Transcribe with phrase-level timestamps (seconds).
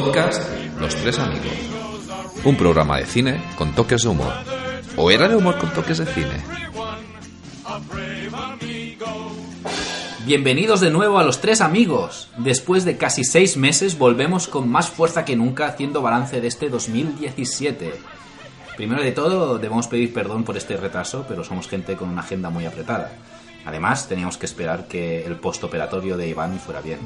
[0.00, 0.40] Podcast
[0.78, 1.50] Los Tres Amigos.
[2.44, 4.32] Un programa de cine con toques de humor.
[4.96, 6.40] ¿O era de humor con toques de cine?
[10.24, 12.30] Bienvenidos de nuevo a Los Tres Amigos.
[12.36, 16.68] Después de casi seis meses volvemos con más fuerza que nunca haciendo balance de este
[16.68, 17.92] 2017.
[18.76, 22.50] Primero de todo, debemos pedir perdón por este retraso, pero somos gente con una agenda
[22.50, 23.10] muy apretada.
[23.66, 27.00] Además, teníamos que esperar que el postoperatorio de Iván fuera bien.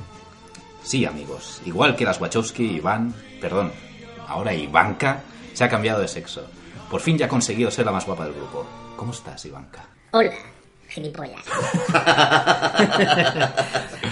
[0.82, 3.72] Sí, amigos, igual que las Wachowski, Iván, perdón,
[4.26, 5.22] ahora Ivanka,
[5.52, 6.44] se ha cambiado de sexo.
[6.90, 8.66] Por fin ya ha conseguido ser la más guapa del grupo.
[8.96, 9.84] ¿Cómo estás, Ivanka?
[10.10, 10.32] Hola,
[10.88, 11.40] gilipollas.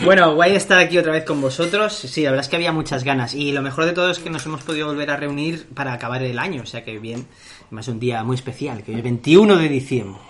[0.05, 1.93] Bueno, guay estar aquí otra vez con vosotros.
[1.93, 3.34] Sí, la verdad es que había muchas ganas.
[3.34, 6.23] Y lo mejor de todo es que nos hemos podido volver a reunir para acabar
[6.23, 6.62] el año.
[6.62, 7.27] O sea que bien,
[7.66, 10.21] además un día muy especial, que es el 21 de diciembre.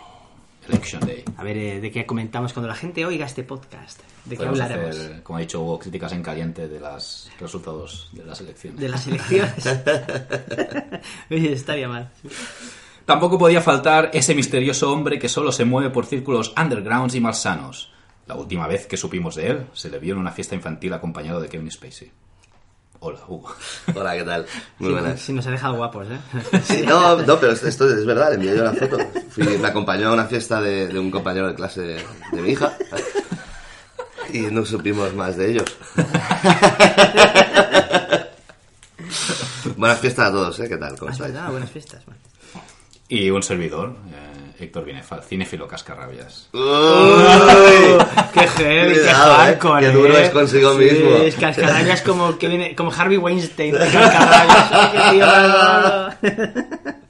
[0.69, 1.25] Election Day.
[1.37, 4.01] A ver, eh, de qué comentamos cuando la gente oiga este podcast.
[4.25, 4.97] ¿De qué Podemos hablaremos?
[4.97, 8.81] hacer, como ha dicho Hugo, críticas en caliente de los resultados de las elecciones.
[8.81, 9.67] De las elecciones.
[11.31, 12.11] Oye, estaría mal.
[13.05, 17.93] Tampoco podía faltar ese misterioso hombre que solo se mueve por círculos undergrounds y malsanos.
[18.27, 21.41] La última vez que supimos de él, se le vio en una fiesta infantil acompañado
[21.41, 22.13] de Kevin Spacey.
[23.03, 23.55] Hola, Hugo.
[23.95, 24.45] Hola, ¿qué tal?
[24.79, 25.19] Muy buenas.
[25.21, 26.19] sí, nos ha dejado guapos, ¿eh?
[26.65, 28.99] Sí, no, no, pero esto es verdad, le envié yo la foto.
[29.31, 32.51] Fui- me acompañó a una fiesta de, de un compañero de clase de, de mi
[32.51, 32.77] hija
[34.33, 35.65] y no supimos más de ellos.
[39.77, 40.69] Buenas fiestas a todos, ¿eh?
[40.69, 40.99] ¿Qué tal?
[40.99, 41.35] ¿Cómo Ah, es estáis?
[41.35, 42.05] verdad, buenas fiestas.
[42.05, 42.21] bueno.
[43.11, 46.49] Y un servidor, eh, Héctor Binefal, cinéfilo cascarrabias.
[46.53, 46.61] Uy,
[48.33, 50.23] Qué heavy, qué Cuidado, eh, hardcore, qué duro eh.
[50.23, 51.11] es consigo Sí, mismo.
[51.17, 53.73] Es cascarrabias como, que viene, como Harvey Weinstein.
[53.73, 54.71] de cascarrabias.
[54.73, 55.01] Ay, qué
[56.31, 56.41] tío.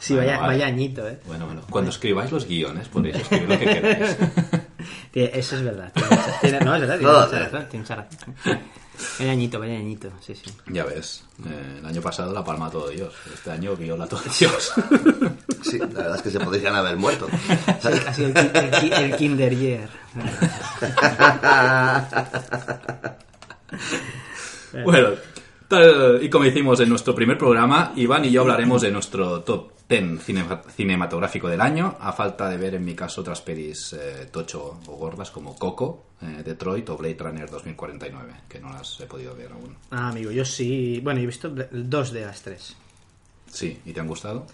[0.00, 0.54] Sí, Bueno, vaya, vale.
[0.54, 1.18] vaya añito, ¿eh?
[1.26, 4.16] Bueno, bueno, cuando escribáis los guiones podéis escribir lo que queráis.
[5.12, 5.92] Eso es verdad.
[6.40, 7.40] tiene no, es verdad, tiene mucha eh.
[7.44, 7.66] razón.
[7.68, 8.34] Tiene mucha razón.
[9.18, 10.10] Vaya añito, vaya añito.
[10.20, 10.50] Sí, sí.
[10.68, 14.72] Ya ves, eh, el año pasado la palma todo Dios, este año viola todo Dios.
[15.62, 17.28] Sí, la verdad es que se podrían haber muerto.
[17.80, 19.88] Sí, ha sido el, el Kinder Year.
[24.84, 25.08] Bueno,
[25.68, 29.79] tal y como hicimos en nuestro primer programa, Iván y yo hablaremos de nuestro top
[29.90, 30.46] 10 cine-
[30.76, 34.96] cinematográfico del año, a falta de ver en mi caso otras pelis eh, tocho o
[34.96, 39.50] gordas como Coco, eh, Detroit o Blade Runner 2049, que no las he podido ver
[39.52, 39.76] aún.
[39.90, 41.00] Ah, amigo, yo sí.
[41.02, 42.76] Bueno, yo he visto dos de las tres.
[43.50, 44.46] Sí, ¿y te han gustado?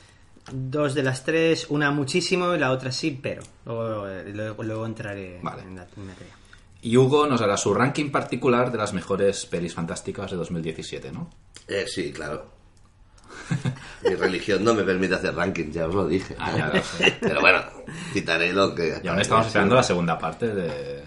[0.51, 3.43] Dos de las tres, una muchísimo y la otra sí, pero.
[3.67, 5.63] Luego, eh, luego, luego entraré Vale.
[5.63, 6.33] en la materia.
[6.81, 11.29] Y Hugo nos hará su ranking particular de las mejores pelis fantásticas de 2017, ¿no?
[11.69, 12.55] Eh, sí, claro.
[14.09, 16.37] Mi religión no me permite hacer rankings, ya os lo dije.
[16.39, 17.17] Ah, ya lo sé.
[17.21, 17.61] Pero bueno,
[18.13, 19.01] quitaré lo que...
[19.03, 21.03] Y aún estamos esperando la segunda parte de,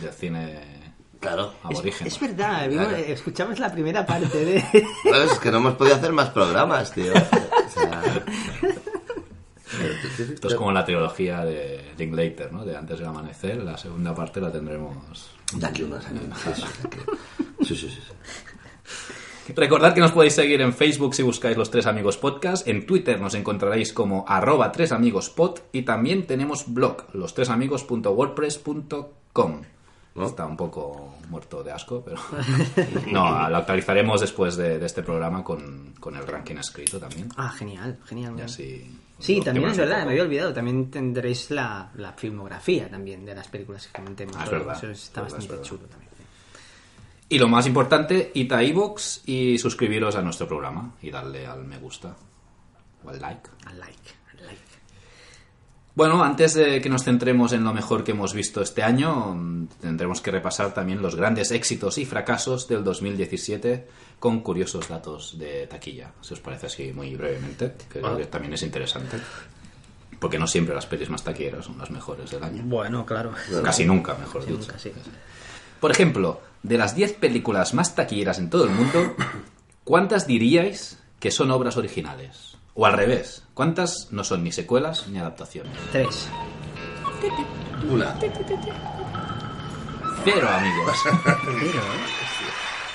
[0.00, 0.82] del cine
[1.20, 1.54] Claro.
[1.62, 2.06] aborigen.
[2.06, 3.02] Es verdad, vimos- Claro.
[3.02, 4.64] eh, escuchamos la primera parte de.
[5.04, 7.12] Bueno, es que no hemos podido hacer más programas, tío.
[7.14, 8.02] O sea...
[10.18, 12.64] Esto es como la trilogía de Linklater, ¿no?
[12.64, 13.56] De Antes del Amanecer.
[13.62, 14.94] La segunda parte la tendremos.
[15.54, 16.22] De aquí unos años.
[16.44, 18.12] De sí, sí, sí, sí.
[19.54, 22.66] Recordad que nos podéis seguir en Facebook si buscáis Los Tres Amigos Podcast.
[22.66, 29.62] En Twitter nos encontraréis como arroba tresamigos.pod y también tenemos blog, lostresamigos.wordpress.com.
[30.14, 30.26] ¿No?
[30.26, 32.18] Está un poco muerto de asco, pero...
[33.12, 37.28] No, lo actualizaremos después de, de este programa con, con el ranking escrito también.
[37.36, 38.34] Ah, genial, genial.
[38.38, 38.96] Y así...
[39.18, 40.52] Sí, también es verdad, me había olvidado.
[40.52, 44.36] También tendréis la, la filmografía también de las películas que comentemos.
[44.38, 46.10] Ah, es verdad, Eso está es verdad, bastante es chulo también.
[47.28, 51.64] Y lo más importante, id a iVoox y suscribiros a nuestro programa y darle al
[51.64, 52.14] me gusta
[53.04, 53.48] o al like.
[53.70, 54.10] I like,
[54.42, 54.60] like.
[55.94, 59.36] Bueno, antes de que nos centremos en lo mejor que hemos visto este año,
[59.80, 65.66] tendremos que repasar también los grandes éxitos y fracasos del 2017 con curiosos datos de
[65.66, 66.12] taquilla.
[66.20, 69.18] Si os parece así muy brevemente, que creo que también es interesante.
[70.20, 72.62] Porque no siempre las pelis más taquilleras son las mejores del año.
[72.64, 73.32] Bueno, claro.
[73.62, 74.60] Casi nunca, mejor Sí, dicho.
[74.60, 74.92] nunca, sí.
[75.80, 79.14] Por ejemplo, de las 10 películas más taquilleras en todo el mundo,
[79.84, 82.56] ¿cuántas diríais que son obras originales?
[82.74, 85.76] O al revés, ¿cuántas no son ni secuelas ni adaptaciones?
[85.92, 86.28] Tres.
[87.88, 88.18] Una.
[90.24, 90.96] Cero, amigos.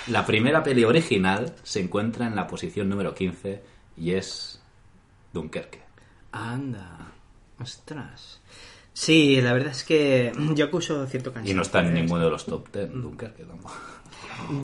[0.08, 3.64] La primera peli original se encuentra en la posición número 15
[3.98, 4.60] y es
[5.32, 5.84] Dunkerque.
[6.32, 7.12] Anda.
[7.60, 8.39] Ostras.
[9.02, 11.54] Sí, la verdad es que yo acuso cierto cansancio.
[11.54, 13.74] Y no está en ninguno de los top 10, Dunkerque tampoco.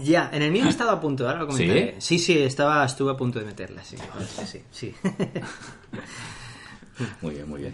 [0.04, 1.64] Ya, en el mío he estado a punto, ahora lo ¿Sí?
[1.68, 1.96] comentaré.
[2.00, 3.96] Sí, sí, estaba, estuve a punto de meterla, sí.
[3.98, 4.96] Sí, sí, sí.
[7.22, 7.74] Muy bien, muy bien.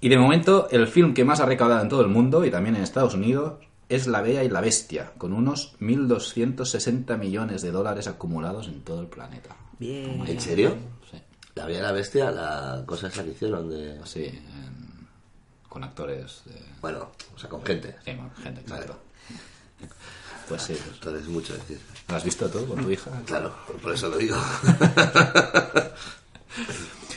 [0.00, 2.76] Y de momento, el film que más ha recaudado en todo el mundo y también
[2.76, 3.54] en Estados Unidos
[3.88, 9.00] es La Bella y la Bestia, con unos 1.260 millones de dólares acumulados en todo
[9.00, 9.56] el planeta.
[9.78, 10.22] Bien.
[10.26, 10.76] ¿En serio?
[11.10, 11.16] Sí,
[11.54, 13.98] La Bella y la Bestia, la cosa esa que hicieron de...
[14.04, 14.75] sí, en-
[15.68, 16.60] con actores de...
[16.80, 17.96] Bueno, o sea, con gente.
[18.04, 18.98] sí, gente, exacto.
[20.48, 21.80] Pues sí, pues, Entonces es mucho decir.
[22.08, 23.10] ¿lo has visto tú con tu hija?
[23.26, 23.52] Claro,
[23.82, 24.36] por eso lo digo.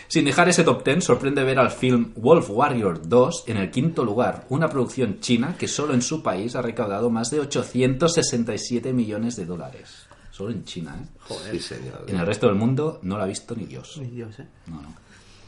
[0.07, 4.03] Sin dejar ese top 10, sorprende ver al film Wolf Warrior 2 en el quinto
[4.03, 9.35] lugar, una producción china que solo en su país ha recaudado más de 867 millones
[9.35, 10.07] de dólares.
[10.31, 11.05] Solo en China, ¿eh?
[11.51, 12.05] Sí, señor.
[12.07, 13.97] En el resto del mundo no lo ha visto ni Dios.
[13.99, 14.47] Ay, Dios, ¿eh?
[14.67, 14.95] No, no.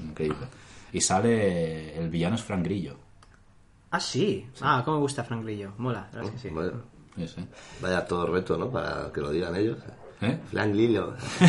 [0.06, 0.46] Increíble.
[0.94, 2.98] Y sale el villano es Frank Grillo.
[3.92, 4.48] Ah, sí.
[4.62, 5.74] Ah, cómo me gusta Frank Grillo.
[5.78, 6.54] Mola, la verdad es que sí.
[6.54, 6.82] Bueno,
[7.18, 7.46] Sí, sí.
[7.82, 8.70] vaya todo reto, ¿no?
[8.70, 9.78] Para que lo digan ellos.
[10.22, 10.40] ¿Eh?
[10.50, 11.16] Flan Lillo.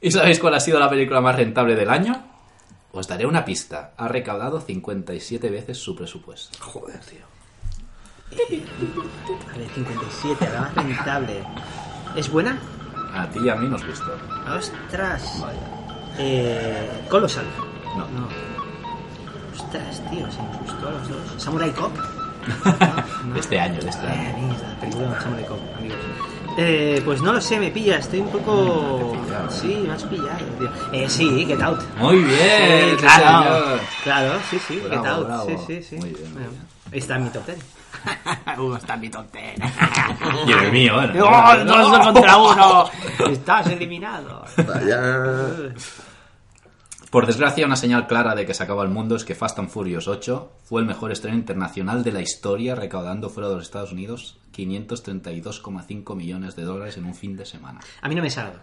[0.00, 2.22] ¿Y sabéis cuál ha sido la película más rentable del año?
[2.92, 3.92] Os daré una pista.
[3.96, 6.58] Ha recaudado 57 veces su presupuesto.
[6.62, 7.24] Joder, tío.
[9.56, 11.42] Ver, 57, la más rentable.
[12.16, 12.58] ¿Es buena?
[13.14, 14.12] A ti y a mí nos gustó.
[14.56, 15.42] Ostras.
[16.18, 17.44] Eh, Colossal.
[17.96, 18.06] No.
[18.08, 18.28] No.
[19.54, 21.42] Ostras, tío, se nos gustó a los dos.
[21.42, 21.92] Samurai Cop.
[23.34, 24.48] De este año, de este Eh, año.
[24.48, 25.98] mierda, película de Samurai Cop, amigos.
[26.56, 29.12] Eh, pues no lo sé, me pilla, estoy un poco...
[29.14, 29.50] He pillado, ¿eh?
[29.50, 30.70] Sí, me has pillado, tío.
[30.92, 31.80] Eh, sí, Get Out.
[31.98, 33.80] Muy bien, Sí, claro.
[34.04, 35.26] Claro, sí, sí, Bravo, Get Out.
[35.26, 35.46] bravo.
[35.46, 35.96] Sí, sí, sí.
[35.96, 36.62] Muy bien, muy bien.
[36.92, 37.58] Está en mi top 10.
[38.58, 39.24] uno está en mi 10.
[40.46, 41.24] Y el mío, bueno.
[41.26, 42.84] ¡Oh, dos contra uno!
[43.30, 44.44] Estás eliminado.
[44.66, 45.72] Vaya.
[47.10, 49.68] Por desgracia, una señal clara de que se acaba el mundo es que Fast and
[49.68, 53.92] Furious 8 fue el mejor estreno internacional de la historia, recaudando fuera de los Estados
[53.92, 57.80] Unidos 532,5 millones de dólares en un fin de semana.
[58.02, 58.58] A mí no me salgo.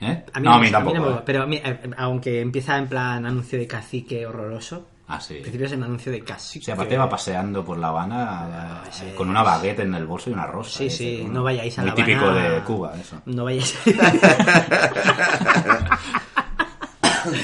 [0.00, 0.24] ¿Eh?
[0.32, 0.96] A mí no, no, a mí me- tampoco.
[0.98, 1.22] no me- ¿eh?
[1.24, 5.34] pero a mí, eh, aunque empieza en plan anuncio de cacique horroroso, Ah, sí.
[5.34, 6.64] al principio es un anuncio de cacique.
[6.64, 10.32] Sí, aparte va paseando por La Habana eh, con una baguette en el bolso y
[10.32, 10.78] una rosa.
[10.78, 12.48] Sí, sí, no vayáis a Muy La típico Habana.
[12.48, 13.20] de Cuba, eso.
[13.26, 13.78] No vayáis.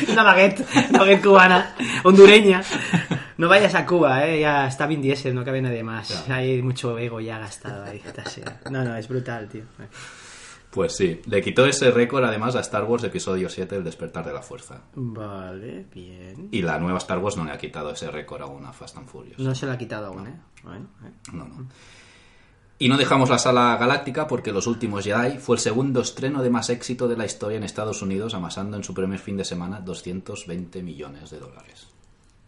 [0.08, 1.74] una baguette, una baguette cubana,
[2.04, 2.62] hondureña.
[3.36, 6.28] No vayas a Cuba, eh, ya está Vin Diesel, no cabe nadie más.
[6.28, 8.02] Hay mucho ego ya gastado ahí.
[8.70, 9.62] No, no, es brutal, tío.
[10.70, 14.32] Pues sí, le quitó ese récord además a Star Wars Episodio 7, El despertar de
[14.32, 14.82] la fuerza.
[14.94, 16.48] Vale, bien.
[16.52, 19.08] Y la nueva Star Wars no le ha quitado ese récord aún a Fast and
[19.08, 19.38] Furious.
[19.40, 20.40] No se lo ha quitado aún, ¿eh?
[20.62, 21.10] Bueno, eh.
[21.32, 21.68] No, no.
[22.78, 26.50] Y no dejamos la sala galáctica porque Los Últimos Jedi fue el segundo estreno de
[26.50, 29.80] más éxito de la historia en Estados Unidos, amasando en su primer fin de semana
[29.80, 31.88] 220 millones de dólares.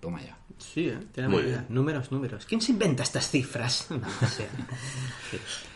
[0.01, 0.39] Toma ya.
[0.59, 0.99] Sí, ¿eh?
[1.13, 1.67] Tiene Muy bien.
[1.69, 2.47] Números, números.
[2.47, 3.87] ¿Quién se inventa estas cifras?
[3.91, 4.49] No, no sé.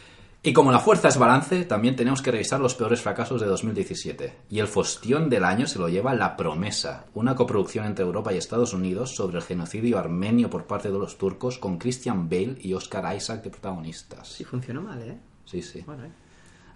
[0.46, 4.32] Y como la fuerza es balance, también tenemos que revisar los peores fracasos de 2017.
[4.48, 8.36] Y el fostión del año se lo lleva La Promesa, una coproducción entre Europa y
[8.36, 12.74] Estados Unidos sobre el genocidio armenio por parte de los turcos con Christian Bale y
[12.74, 14.28] Oscar Isaac de protagonistas.
[14.28, 15.18] Sí, funcionó mal, ¿eh?
[15.46, 15.82] Sí, sí.
[15.84, 16.12] Bueno, ¿eh?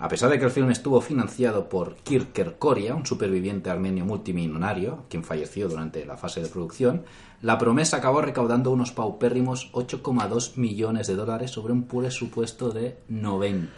[0.00, 5.04] A pesar de que el film estuvo financiado por Kirker Koria, un superviviente armenio multimillonario,
[5.10, 7.04] quien falleció durante la fase de producción,
[7.42, 13.70] la promesa acabó recaudando unos paupérrimos 8,2 millones de dólares sobre un presupuesto de 90.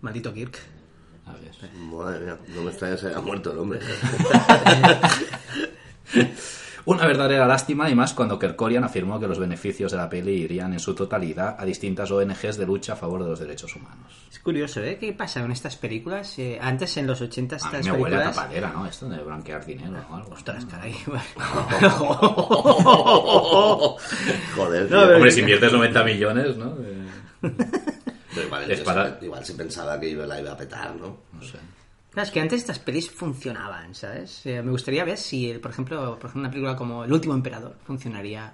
[0.00, 0.56] Maldito Kirk.
[1.26, 1.50] A ver.
[1.90, 3.80] Madre mía, no me extraña que se haya muerto el hombre.
[6.88, 10.72] Una verdadera lástima y más cuando Kerkorian afirmó que los beneficios de la peli irían
[10.72, 14.10] en su totalidad a distintas ONGs de lucha a favor de los derechos humanos.
[14.32, 14.96] Es curioso, ¿eh?
[14.98, 16.38] ¿Qué pasa con estas películas?
[16.38, 18.86] Eh, antes, en los 80, A estas mí me huele a tapadera, ¿no?
[18.86, 20.32] Esto de blanquear dinero o algo.
[20.32, 20.94] Ostras, caray.
[24.56, 26.74] Joder, No, Hombre, si inviertes 90 millones, ¿no?
[27.40, 27.52] Eh,
[28.34, 31.18] Pero igual, es para- se- igual se pensaba que iba- la iba a petar, ¿no?
[31.32, 31.58] no sé.
[32.22, 34.44] Es que antes estas pelis funcionaban, ¿sabes?
[34.44, 37.76] Eh, me gustaría ver si, por ejemplo, por ejemplo, una película como El último emperador
[37.84, 38.52] funcionaría,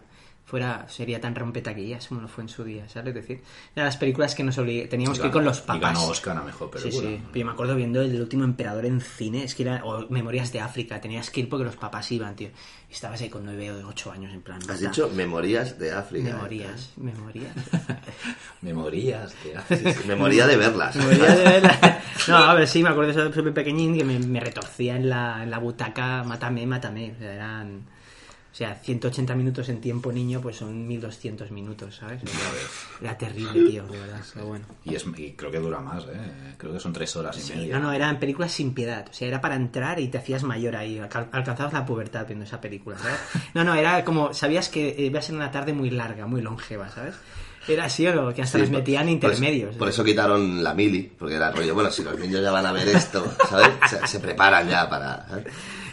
[0.55, 3.09] fuera, sería tan rompetaquillas como lo fue en su día, ¿sabes?
[3.09, 3.41] Es decir,
[3.75, 5.81] eran las películas que nos teníamos que ir con los Y papás.
[5.81, 7.09] ganó Oscar a mejor Sí, película.
[7.11, 7.21] sí.
[7.35, 10.61] Yo me acuerdo viendo El último emperador en cine, es que era, o Memorias de
[10.61, 12.51] África, tenías que ir porque los papás iban, tío.
[12.89, 14.59] Y estabas ahí con nueve o ocho años en plan.
[14.59, 16.31] Has puta, dicho Memorías de África.
[16.35, 17.53] Memorías, memorías.
[18.63, 19.61] Memorías, tío.
[19.77, 20.97] Sí, sí, Memoria de verlas.
[20.97, 22.01] Memorías de verla.
[22.29, 25.09] No, a ver, sí, me acuerdo de eso súper pequeñín que me, me retorcía en
[25.11, 27.13] la, en la butaca, mátame, mátame.
[27.17, 27.83] O sea, eran,
[28.55, 32.23] o sea, 180 minutos en tiempo niño, pues son 1200 minutos, ¿sabes?
[33.03, 34.21] Era, terrible, tío, de verdad.
[34.33, 34.65] Pero bueno.
[34.85, 36.55] Y, es, y creo que dura más, ¿eh?
[36.57, 37.81] Creo que son tres horas y Sí, media.
[37.81, 39.07] no, no, eran películas sin piedad.
[39.11, 41.01] O sea, era para entrar y te hacías mayor ahí.
[41.01, 43.19] alca- Alcanzabas la pubertad viendo esa película, ¿sabes?
[43.55, 46.41] No, no, era como, sabías que eh, iba a ser una tarde muy larga, muy
[46.41, 47.17] longeva, ¿sabes?
[47.67, 49.75] Era así, o que hasta Sí, por- metían por eso- intermedios.
[49.75, 52.73] Por eso, quitaron la mili, porque era rollo, bueno, si los niños ya van a
[52.73, 53.71] ver esto, ¿sabes?
[53.91, 55.27] Se, se preparan ya para...
[55.27, 55.47] ¿sabes?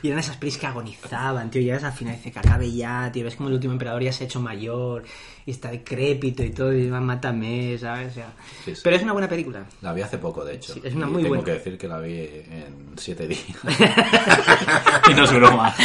[0.03, 1.61] Y eran esas pelis que agonizaban, tío.
[1.61, 3.23] Llegas al final y dices que acabe ya, tío.
[3.23, 5.03] Ves como el último emperador ya se ha hecho mayor
[5.45, 8.11] y está decrépito y todo, y va, mátame, ¿sabes?
[8.11, 8.33] O sea,
[8.65, 8.81] Sí, sí.
[8.83, 9.63] Pero es una buena película.
[9.81, 10.73] La vi hace poco, de hecho.
[10.73, 11.43] Sí, es una Y muy tengo buena.
[11.45, 13.41] que decir que la vi en siete días.
[15.09, 15.75] y no es broma.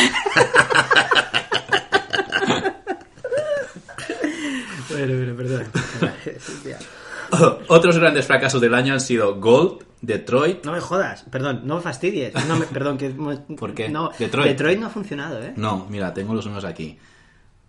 [4.88, 5.66] Bueno, bueno, perdón.
[7.68, 10.64] Otros grandes fracasos del año han sido Gold, Detroit.
[10.64, 12.34] No me jodas, perdón, no me fastidies.
[12.46, 13.10] No me, perdón, que...
[13.58, 13.88] ¿Por qué?
[13.88, 14.48] No, Detroit.
[14.48, 15.52] Detroit no ha funcionado, ¿eh?
[15.56, 16.98] No, mira, tengo los números aquí.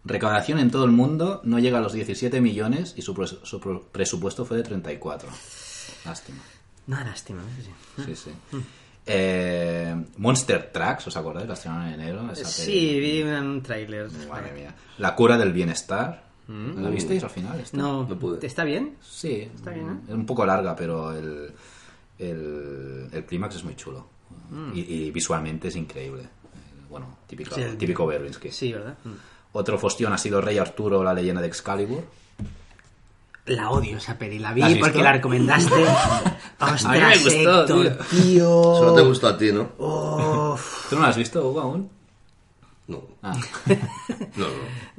[0.05, 3.59] Recaudación en todo el mundo no llega a los 17 millones y su, pres- su
[3.91, 5.29] presupuesto fue de 34.
[6.05, 6.37] Lástima.
[6.85, 7.41] No, lástima.
[7.57, 8.03] sí, sí.
[8.05, 8.57] Sí, sí.
[9.05, 11.47] Eh, Monster Tracks, ¿os acordáis?
[11.47, 12.31] La estrenaron en enero.
[12.31, 14.09] Esa Sí, vi un, un tráiler.
[14.29, 14.73] Madre mía.
[14.97, 16.26] La cura del bienestar.
[16.48, 17.60] ¿La visteis al final?
[17.60, 17.75] esta?
[17.77, 18.46] No, No pude.
[18.46, 18.96] ¿está bien?
[19.01, 20.01] Sí, Está bien, ¿no?
[20.08, 21.51] es un poco larga, pero el,
[22.20, 24.08] el, el clímax es muy chulo.
[24.74, 26.24] Y, y visualmente es increíble.
[26.24, 26.27] Eh,
[26.89, 28.50] Bueno, típico, Sí, típico Verbinski.
[28.51, 28.96] Sí, ¿verdad?
[29.04, 29.12] Mm.
[29.54, 32.04] Otro fostión ha sido Rey Arturo, la leyenda de Excalibur.
[33.46, 35.74] La odio esa peli, la vi porque la recomendaste.
[36.60, 37.30] Ostras, A mí me gustó,
[37.63, 37.98] Héctor, tío.
[38.22, 38.50] tío.
[38.75, 39.70] Solo te gustó a ti, ¿no?
[39.77, 40.89] Uf.
[40.89, 41.89] ¿Tú no la has visto, Hugo, aún?
[42.88, 43.03] No.
[43.22, 43.36] Ah,
[44.36, 44.53] No, no.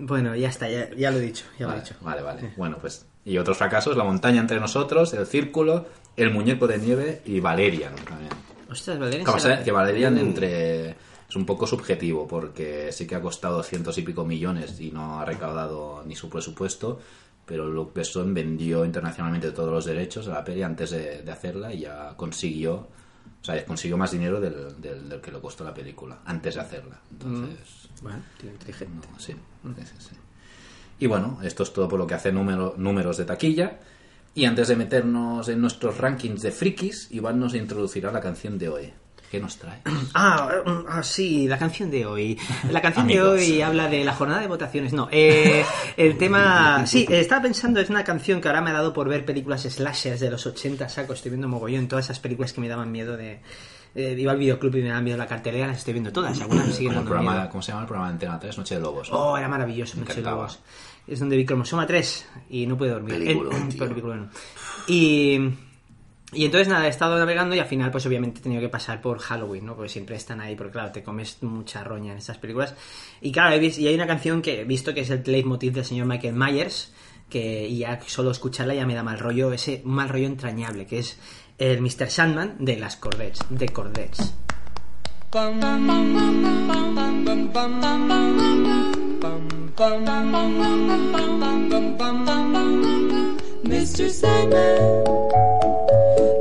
[0.07, 1.95] Bueno, ya está, ya, ya lo he dicho, ya lo he vale, dicho.
[2.02, 2.52] vale, vale.
[2.57, 3.07] Bueno, pues...
[3.25, 7.95] Y otros fracasos, La montaña entre nosotros, El círculo, El muñeco de nieve y Valerian
[7.97, 8.30] también.
[8.71, 9.25] Ostras, Valerian.
[9.25, 10.90] Que pasa será- que Valerian entre
[11.28, 15.21] es un poco subjetivo porque sí que ha costado cientos y pico millones y no
[15.21, 17.00] ha recaudado ni su presupuesto,
[17.45, 21.73] pero Luc Besson vendió internacionalmente todos los derechos de la peli antes de, de hacerla
[21.75, 22.88] y ya consiguió,
[23.40, 26.61] o sea, consiguió más dinero del, del- del que le costó la película antes de
[26.61, 27.00] hacerla.
[27.11, 29.09] Entonces, Bueno, tío, inteligente.
[29.12, 30.16] no, sí, sí, sí, sí.
[31.00, 33.78] Y bueno, esto es todo por lo que hace número- números de taquilla.
[34.35, 38.68] Y antes de meternos en nuestros rankings de frikis, Iván nos introducirá la canción de
[38.68, 38.92] hoy.
[39.30, 39.80] ¿Qué nos trae?
[40.14, 42.38] Ah, mm, ah, sí, la canción de hoy.
[42.70, 44.92] La canción de hoy habla de la jornada de votaciones.
[44.94, 45.64] No, eh,
[45.99, 46.87] el tema...
[46.87, 50.20] Sí, estaba pensando, es una canción que ahora me ha dado por ver películas slashers
[50.20, 53.40] de los 80, saco, estoy viendo mogollón, todas esas películas que me daban miedo de...
[53.94, 56.66] eh, iba al videoclub y me daban miedo la cartelera, las estoy viendo todas, algunas
[56.66, 57.50] me siguen Como el dando programa, miedo.
[57.50, 58.58] ¿Cómo se llama el programa de Antena 3?
[58.58, 59.11] Noche de Lobos.
[59.11, 59.16] ¿no?
[59.18, 60.23] Oh, era maravilloso, Noche de.
[60.23, 60.58] Lobos.
[61.06, 63.14] Es donde vi cromosoma 3 y no pude dormir.
[63.18, 63.78] Peliculón, Eh, tío.
[63.88, 64.30] peliculón.
[64.87, 65.38] Y,
[66.32, 69.00] y entonces nada, he estado navegando y al final pues obviamente he tenido que pasar
[69.00, 69.75] por Halloween, ¿no?
[69.75, 72.75] Porque siempre están ahí, porque claro, te comes mucha roña en estas películas.
[73.20, 75.73] Y claro, he vis- y hay una canción que he visto que es el leitmotiv
[75.73, 76.92] del señor Michael Myers,
[77.30, 81.18] que ya solo escucharla ya me da mal rollo, ese mal rollo entrañable, que es
[81.58, 82.08] el Mr.
[82.08, 83.66] Sandman de las Cordettes, de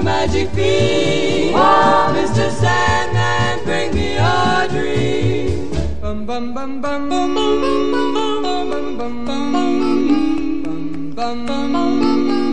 [0.00, 1.54] your magic beam.
[1.54, 2.50] Mr.
[2.50, 5.70] Sandman, bring me a dream.
[6.00, 9.26] Bum bum bum bum bum bum bum bum bum bum
[11.14, 11.66] bum bum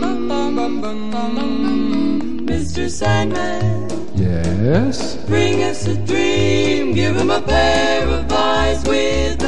[0.00, 2.90] bum bum bum bum Mr.
[2.90, 5.16] Sandman, Yes.
[5.26, 6.92] bring us a dream.
[6.92, 9.47] Give him a pair of eyes with a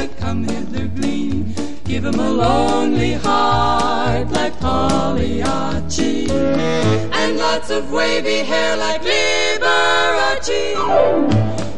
[2.01, 6.31] Give him a lonely heart like Pagliacci.
[6.31, 10.73] And lots of wavy hair like Liberace.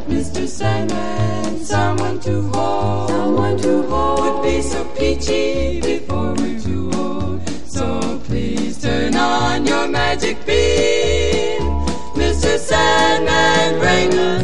[0.08, 0.48] Mr.
[0.48, 3.10] Sandman, someone to hold.
[3.10, 7.46] Someone to hold would be so peachy before we're too old.
[7.68, 11.60] So please turn on your magic beam.
[12.16, 12.56] Mr.
[12.56, 14.43] Sandman, bring us,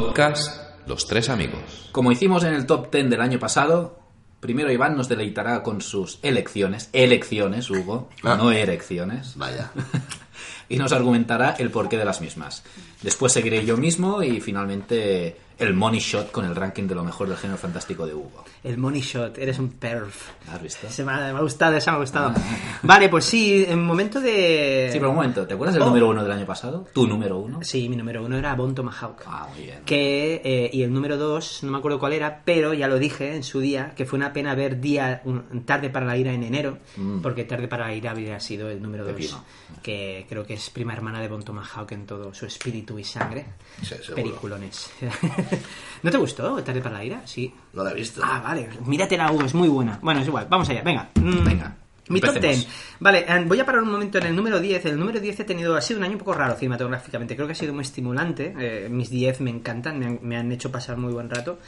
[0.00, 1.88] podcast Los Tres Amigos.
[1.90, 3.98] Como hicimos en el top 10 del año pasado,
[4.40, 8.34] primero Iván nos deleitará con sus elecciones, elecciones, Hugo, Ah.
[8.36, 9.72] no erecciones, Vaya.
[10.68, 12.62] y nos argumentará el porqué de las mismas.
[13.00, 17.28] Después seguiré yo mismo y finalmente el money shot con el ranking de lo mejor
[17.30, 18.44] del género fantástico de Hugo.
[18.66, 20.30] El money shot, eres un perf.
[20.52, 20.88] ¿Has visto?
[20.90, 22.34] Se me ha, me ha gustado, esa me ha gustado.
[22.82, 24.88] Vale, pues sí, en momento de...
[24.92, 25.86] Sí, pero un momento, ¿te acuerdas del Oh.
[25.86, 26.86] número uno del año pasado?
[26.92, 27.60] ¿Tu número uno?
[27.62, 29.22] Sí, mi número uno era Bon Tomahawk.
[29.26, 29.82] Ah, muy bien.
[29.84, 33.34] que eh, y el número 2 no me acuerdo cuál era pero ya lo dije
[33.36, 36.42] en su día que fue una pena ver día un- tarde para la ira en
[36.42, 37.20] enero Mm.
[37.20, 39.44] porque tarde para la ira habría sido el número 2 Pepino.
[39.82, 43.46] que creo que es prima hermana de Bon Tomahawk en todo su espíritu y sangre
[43.82, 44.14] Sí, seguro.
[44.16, 44.90] peliculones
[46.02, 47.22] ¿no te gustó tarde para la ira?
[47.26, 48.20] sí No la he visto.
[48.24, 48.55] Ah, vale.
[48.84, 49.98] Míratela, Hugo, es muy buena.
[50.02, 50.46] Bueno, es igual.
[50.48, 51.08] Vamos allá, venga.
[51.14, 51.76] Mm, Venga,
[52.08, 52.66] Mi top empecemos.
[52.66, 52.96] 10.
[53.00, 54.84] Vale, eh, voy a parar un momento en el número 10.
[54.86, 57.34] El número 10 he tenido, ha sido un año un poco raro cinematográficamente.
[57.34, 58.54] Creo que ha sido muy estimulante.
[58.58, 61.58] Eh, mis 10 me encantan, me han, me han hecho pasar muy buen rato.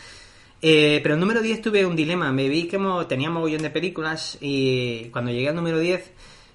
[0.60, 2.32] Eh, pero el número 10 tuve un dilema.
[2.32, 6.12] Me vi como tenía mogollón de películas y cuando llegué al número 10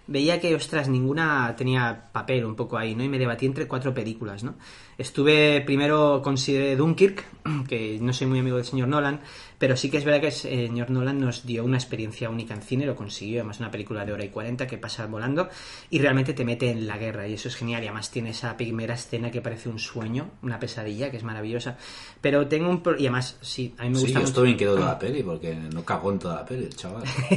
[0.07, 3.03] veía que, ostras, ninguna tenía papel un poco ahí, ¿no?
[3.03, 4.55] Y me debatí entre cuatro películas, ¿no?
[4.97, 7.23] Estuve, primero consideré Dunkirk,
[7.67, 9.21] que no soy muy amigo del señor Nolan,
[9.63, 12.61] pero sí que es verdad que el señor Nolan nos dio una experiencia única en
[12.61, 15.47] cine, lo consiguió, además una película de hora y cuarenta que pasa volando
[15.89, 18.57] y realmente te mete en la guerra y eso es genial y además tiene esa
[18.57, 21.77] primera escena que parece un sueño, una pesadilla que es maravillosa,
[22.19, 22.83] pero tengo un...
[22.83, 24.27] pro- y además, sí, a mí me Sí, gusta yo mucho...
[24.31, 27.03] estoy bien quedó de la peli porque no cagó en toda la peli, el chaval.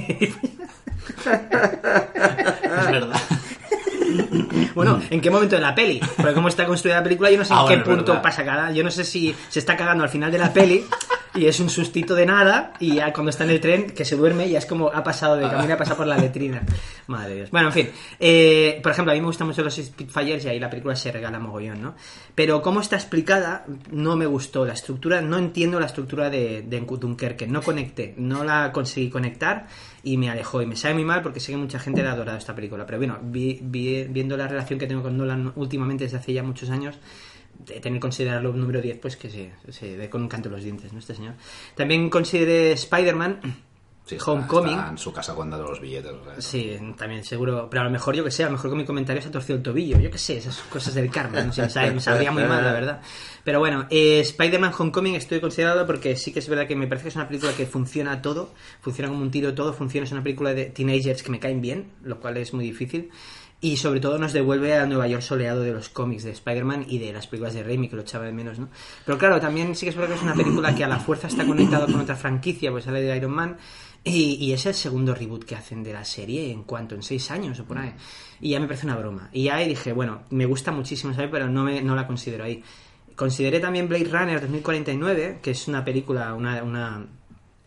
[1.30, 3.20] es verdad.
[4.74, 6.00] Bueno, ¿en qué momento de la peli?
[6.16, 8.12] Porque cómo está construida la película, yo no sé Ah, en qué bueno, es punto
[8.12, 8.22] verdad.
[8.22, 8.72] pasa cada.
[8.72, 10.84] Yo no sé si se está cagando al final de la peli
[11.36, 14.16] y es un sustito de nada y ya cuando está en el tren que se
[14.16, 16.62] duerme ya es como ha pasado de camino a pasar por la letrina.
[17.08, 17.50] Madre Dios.
[17.50, 17.88] Bueno, en fin.
[18.18, 21.12] eh, por ejemplo, a mí me gustan mucho los Spitfires y ahí la película se
[21.12, 21.94] regala mogollón, ¿no?
[22.34, 24.64] Pero cómo está explicada no me gustó.
[24.64, 27.46] La estructura, no entiendo la estructura de, de Dunkerque.
[27.46, 29.66] No conecté, no la conseguí conectar
[30.02, 30.62] y me alejó.
[30.62, 32.84] Y me sabe muy mal porque sé que mucha gente le ha adorado esta película.
[32.86, 36.42] Pero bueno, vi- vi- viendo la relación que tengo con Nolan últimamente desde hace ya
[36.42, 36.96] muchos años,
[37.64, 40.64] tener que considerarlo número 10, pues que se, se ve con un canto en los
[40.64, 40.98] dientes, ¿no?
[40.98, 41.34] Este señor.
[41.74, 43.40] También consideré Spider-Man.
[44.04, 44.72] Sí, está- Homecoming.
[44.78, 46.12] está en su casa cuando los billetes.
[46.12, 47.66] o sea, Sí, también seguro.
[47.68, 49.32] Pero a lo mejor, yo que sé, a lo mejor con mi comentario se ha
[49.32, 49.98] torcido el tobillo.
[49.98, 51.42] Yo que sé, esas cosas del karma.
[51.42, 53.00] No sé, me, sabe- me sabría muy mal, la verdad.
[53.42, 57.02] Pero bueno, eh, Spider-Man Homecoming estoy considerado porque sí que es verdad que me parece
[57.04, 58.50] que es una película que funciona todo.
[58.80, 59.72] Funciona como un tiro todo.
[59.72, 63.10] Funciona, es una película de teenagers que me caen bien, lo cual es muy difícil.
[63.66, 67.00] Y sobre todo nos devuelve al Nueva York soleado de los cómics de Spider-Man y
[67.00, 68.68] de las películas de Raimi, que lo echaba de menos, ¿no?
[69.04, 71.26] Pero claro, también sí que es verdad que es una película que a la fuerza
[71.26, 73.56] está conectada con otra franquicia, pues sale de Iron Man.
[74.04, 77.28] Y, y es el segundo reboot que hacen de la serie en cuanto, en seis
[77.32, 77.92] años o por ahí.
[78.40, 79.30] Y ya me parece una broma.
[79.32, 81.30] Y ahí dije, bueno, me gusta muchísimo, ¿sabes?
[81.32, 82.62] Pero no, me, no la considero ahí.
[83.16, 87.04] Consideré también Blade Runner 2049, que es una película, una, una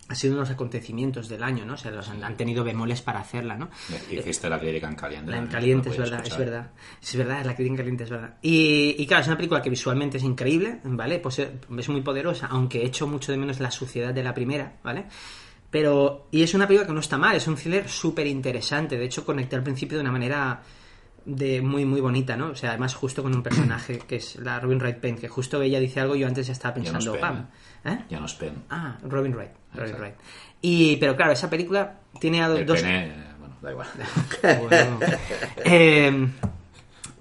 [0.10, 1.76] ha sido unos acontecimientos del año, ¿no?
[1.76, 3.69] O sea, los han, han tenido bemoles para hacerla, ¿no?
[4.12, 5.32] Hiciste la crítica en caliente.
[5.32, 6.72] La en no caliente, es verdad, es verdad.
[7.00, 8.34] Es verdad, la crítica en caliente es verdad.
[8.41, 11.19] Y, y claro, es una película que visualmente es increíble, ¿vale?
[11.19, 14.80] Pues eh, es muy poderosa, aunque echo mucho de menos la suciedad de la primera,
[14.84, 15.06] ¿vale?
[15.69, 18.98] Pero, y es una película que no está mal, es un thriller súper interesante.
[18.98, 20.63] De hecho, conecté al principio de una manera
[21.26, 22.50] de muy muy bonita, ¿no?
[22.50, 25.62] O sea, además justo con un personaje que es la Robin Wright Penn, que justo
[25.62, 27.48] ella dice algo y yo antes ya estaba pensando, pam.
[27.86, 27.98] ¿Eh?
[28.10, 28.63] Ya no es pen.
[28.70, 29.96] Ah, Robin Wright, Robin.
[29.96, 30.15] Wright.
[30.62, 32.82] Y, pero claro, esa película tiene a El dos...
[32.82, 33.88] pene, eh, bueno, da igual.
[34.60, 35.00] Bueno,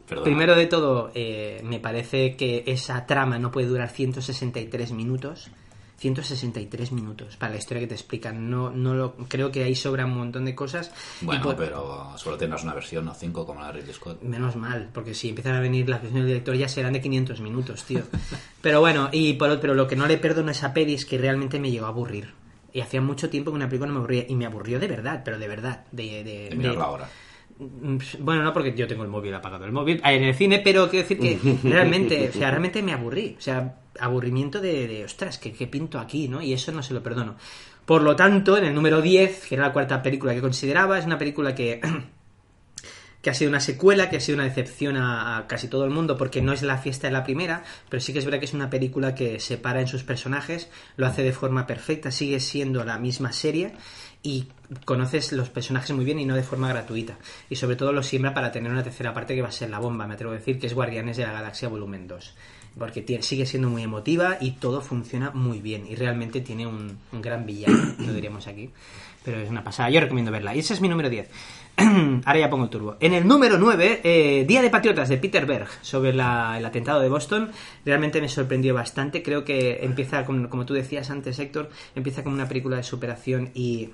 [0.09, 0.25] Perdón.
[0.25, 5.51] Primero de todo, eh, me parece que esa trama no puede durar 163 minutos.
[5.99, 8.49] 163 minutos para la historia que te explican.
[8.51, 10.93] No, no lo, creo que ahí sobra un montón de cosas.
[11.21, 14.23] Bueno, por- pero solo tendrás una versión, no cinco como la de Ridley Scott.
[14.23, 17.41] Menos mal, porque si empiezan a venir las versiones del director ya serán de 500
[17.41, 18.03] minutos, tío.
[18.63, 21.17] Pero bueno, y por, pero lo que no le perdono a esa peli es que
[21.19, 22.33] realmente me llegó a aburrir.
[22.73, 24.25] Y hacía mucho tiempo que una película no me aburría.
[24.29, 25.85] Y me aburrió de verdad, pero de verdad.
[25.93, 27.09] De, de, De mirarla de- ahora.
[27.59, 30.61] Mm, Bueno, no porque yo tengo el móvil apagado el móvil eh, en el cine,
[30.63, 33.37] pero quiero decir que realmente, o sea, realmente me aburrí.
[33.39, 36.41] O sea, aburrimiento de, de ostras, ¿qué, pinto aquí, ¿no?
[36.43, 37.37] Y eso no se lo perdono.
[37.85, 41.07] Por lo tanto, en el número 10, que era la cuarta película que consideraba, es
[41.07, 41.81] una película que
[43.23, 45.91] que ha sido una secuela, que ha sido una decepción a, a casi todo el
[45.91, 48.45] mundo, porque no es la fiesta de la primera, pero sí que es verdad que
[48.45, 52.39] es una película que se para en sus personajes, lo hace de forma perfecta, sigue
[52.41, 53.73] siendo la misma serie
[54.23, 54.49] y
[54.85, 57.19] conoces los personajes muy bien y no de forma gratuita.
[57.49, 59.79] Y sobre todo lo siembra para tener una tercera parte que va a ser la
[59.79, 62.35] bomba, me atrevo a decir, que es Guardianes de la Galaxia Volumen 2.
[62.79, 65.87] Porque sigue siendo muy emotiva y todo funciona muy bien.
[65.89, 68.71] Y realmente tiene un, gran villano, lo diríamos aquí.
[69.25, 69.91] Pero es una pasada.
[69.91, 70.55] Yo recomiendo verla.
[70.55, 71.29] Y ese es mi número 10.
[72.25, 72.97] Ahora ya pongo el turbo.
[73.01, 77.09] En el número 9, eh, Día de Patriotas de Peter Berg, sobre el atentado de
[77.09, 77.51] Boston.
[77.85, 79.23] Realmente me sorprendió bastante.
[79.23, 83.51] Creo que empieza, con- como tú decías antes, Héctor, empieza como una película de superación
[83.55, 83.91] y,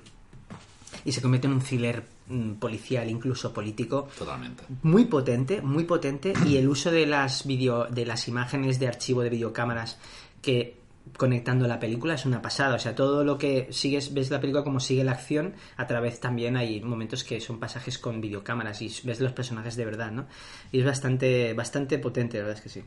[1.05, 4.09] y se convierte en un thriller mm, policial, incluso político.
[4.17, 4.63] Totalmente.
[4.83, 6.33] Muy potente, muy potente.
[6.45, 9.99] Y el uso de las, video, de las imágenes de archivo de videocámaras
[10.41, 10.83] que
[11.17, 12.75] conectando la película es una pasada.
[12.75, 16.19] O sea, todo lo que sigues, ves la película como sigue la acción, a través
[16.19, 20.25] también hay momentos que son pasajes con videocámaras y ves los personajes de verdad, ¿no?
[20.71, 22.83] Y es bastante, bastante potente, la verdad es que sí.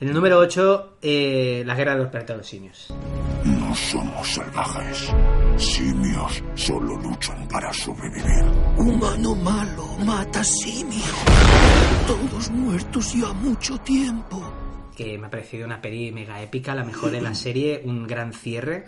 [0.00, 2.92] En el número 8, eh, La guerra de los de los simios.
[3.70, 5.14] No somos salvajes.
[5.56, 8.44] Simios solo luchan para sobrevivir.
[8.78, 11.14] Humano malo, mata simio.
[12.04, 14.42] Todos muertos ya mucho tiempo.
[14.96, 18.34] que me ha parecido una peli mega épica, la mejor de la serie, un gran
[18.34, 18.84] cierre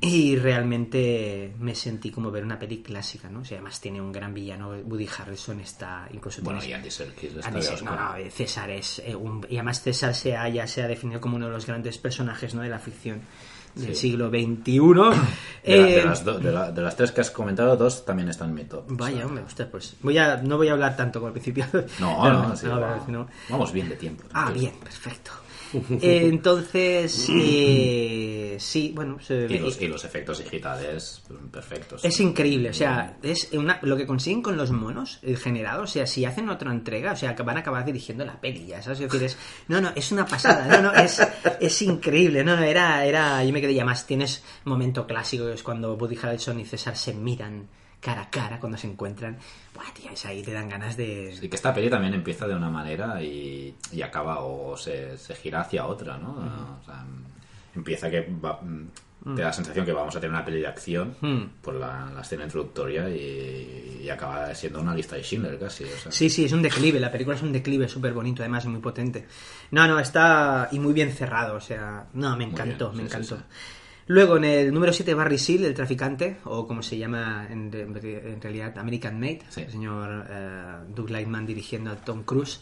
[0.00, 3.40] y realmente me sentí como ver una peli clásica, ¿no?
[3.40, 6.90] O sea, además tiene un gran villano, Woody Harrelson está incluso Bueno, tienes- y Andy
[6.90, 10.36] Serkis está Andy Serkis, no, no, eh, César es eh, un, y además César se
[10.36, 12.62] ha, ya se ha definido como uno de los grandes personajes ¿no?
[12.62, 13.22] de la ficción
[13.76, 14.08] del Sí.
[14.10, 14.78] siglo XXI.
[14.80, 15.20] De, la- de
[15.66, 18.54] Eh, las do- de la- de las tres que has comentado, dos también están en
[18.56, 18.90] mi top.
[18.90, 21.32] O Vaya, sea, hombre, ostras, pues voy a, no voy a hablar tanto como al
[21.32, 21.64] principio.
[22.00, 22.66] No, Pero, no, sí,
[23.06, 24.24] si no- vamos bien de tiempo.
[24.32, 24.70] Ah, tranquilo.
[24.72, 25.30] bien, perfecto.
[25.74, 32.04] Eh, Entonces, eh, sí, bueno, se- Y los, y los efectos digitales mm, perfectos.
[32.04, 35.92] es increíble, o sea, es una, lo que consiguen con los monos eh, generados, o
[35.92, 39.00] sea, si hacen otra entrega, o sea, van a acabar dirigiendo la peli, ya, ¿sabes?
[39.00, 39.36] Es decir, es,
[39.68, 41.20] no, no, es una pasada, no, no, es,
[41.60, 45.52] es increíble, no, no, era, era, yo me quedé ya más, tienes momento clásico, que
[45.54, 47.68] es cuando Woody Harrelson y César se miran
[48.06, 49.36] cara a cara cuando se encuentran,
[49.74, 51.36] buah, tío, es ahí te dan ganas de...
[51.40, 55.34] Sí, que esta peli también empieza de una manera y, y acaba o se, se
[55.34, 56.30] gira hacia otra, ¿no?
[56.80, 57.04] O sea,
[57.74, 60.68] empieza que va- mm, te da la sensación que vamos a tener una peli de
[60.68, 61.42] acción Mm.
[61.60, 65.82] por la, la escena introductoria y, y acaba siendo una lista de Schindler casi.
[65.82, 66.12] o sea.
[66.12, 68.80] Sí, sí, es un declive, la película es un declive súper bonito, además, y muy
[68.80, 69.26] potente.
[69.72, 73.16] No, no, está y muy bien cerrado, o sea, no, me encantó, bien, me sí,
[73.16, 73.36] sí, encantó.
[73.36, 73.42] sí.
[74.08, 78.32] Luego, en el número 7, Barry Seal, el traficante, o como se llama en, re-
[78.32, 79.62] en realidad American Made, Sí.
[79.62, 82.60] el señor eh, Doug Lightman dirigiendo a Tom Cruise.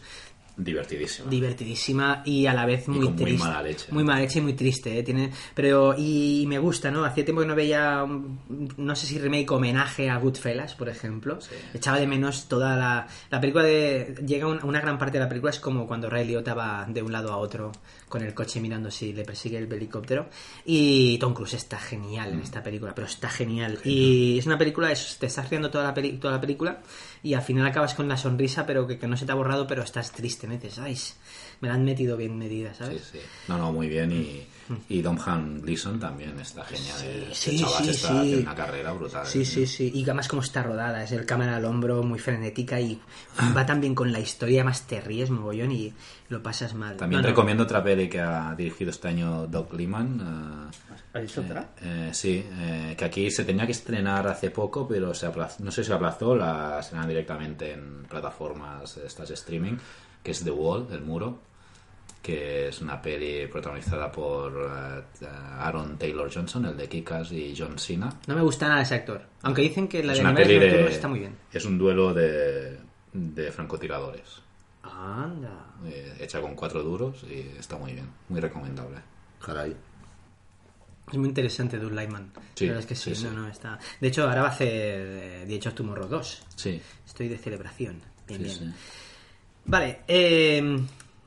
[0.57, 1.29] Divertidísimo.
[1.29, 3.45] Divertidísima y a la vez muy con muy triste.
[3.45, 3.87] mala leche.
[3.91, 5.03] Muy mala leche y muy triste, ¿eh?
[5.03, 7.03] Tiene, pero, y, y me gusta, ¿no?
[7.03, 8.39] Hacía tiempo que no veía, un-
[8.77, 11.41] no sé si remake o homenaje a Goodfellas, por ejemplo.
[11.41, 11.49] Sí.
[11.73, 14.15] Echaba de menos toda la, la película de...
[14.25, 17.01] Llega un- una gran parte de la película, es como cuando Ray Liotta va de
[17.03, 17.73] un lado a otro
[18.15, 20.29] con el coche mirando si le persigue el helicóptero.
[20.63, 23.77] Y Tom Cruise está genial en esta película, pero está genial.
[23.83, 26.79] Y es una película, es- te estás riendo toda la, peli- toda la película
[27.21, 29.67] y al final acabas con la sonrisa, pero que, que no se te ha borrado,
[29.67, 30.53] pero estás triste, ¿no?
[30.53, 30.97] Y dices, ay,
[31.61, 33.09] me la han metido bien medida, Sí, ¿sabes?
[33.11, 33.19] sí.
[33.47, 34.11] No, no, muy bien.
[34.11, 34.47] Y,
[34.89, 36.97] y Domhan Gleeson también está genial.
[36.97, 38.17] Sí, Este sí, chaval sí, está sí.
[38.17, 39.25] haciendo una carrera brutal.
[39.27, 39.91] Sí, sí, sí.
[39.93, 42.99] Y además como está rodada, es el cámara al hombro, muy frenética y
[43.55, 45.93] va también con la historia, más te ríes mogollón y
[46.29, 46.97] lo pasas mal.
[46.97, 47.29] También No, no.
[47.29, 50.71] recomiendo otra peli que ha dirigido este año Doug Liman.
[50.71, 51.69] eh, ¿Has visto otra?
[51.81, 55.71] eh, sí, eh, que aquí se tenía que estrenar hace poco, pero se aplazó, no
[55.71, 59.77] sé si se aplazó, la estrenan directamente en plataformas estas de streaming,
[60.25, 61.39] que es The Wall, El Muro,
[62.23, 64.51] que es una peli protagonizada por
[65.21, 65.25] eh,
[65.59, 68.09] Aaron Taylor Johnson, el de Kikas y John Cena.
[68.25, 69.21] No me gusta nada ese actor.
[69.43, 70.87] Aunque dicen que la es de una peli de...
[70.87, 71.35] Está muy bien.
[71.53, 72.79] Es un duelo de,
[73.13, 74.41] de francotiradores.
[74.81, 75.67] Anda.
[75.85, 78.97] eh, hecha con cuatro duros y está muy bien, muy recomendable.
[79.45, 79.75] Caray.
[81.11, 82.31] Es muy interesante Doug Lightman.
[82.55, 83.35] Sí, la verdad es que sí, sí, no, sí.
[83.35, 83.77] no, está...
[84.01, 86.43] De hecho, ahora va a hacer eh, The Age of Tomorrow 2.
[86.55, 88.01] Sí, Estoy de celebración.
[88.27, 88.73] Bien, sí, bien.
[89.65, 90.61] Vale, eh,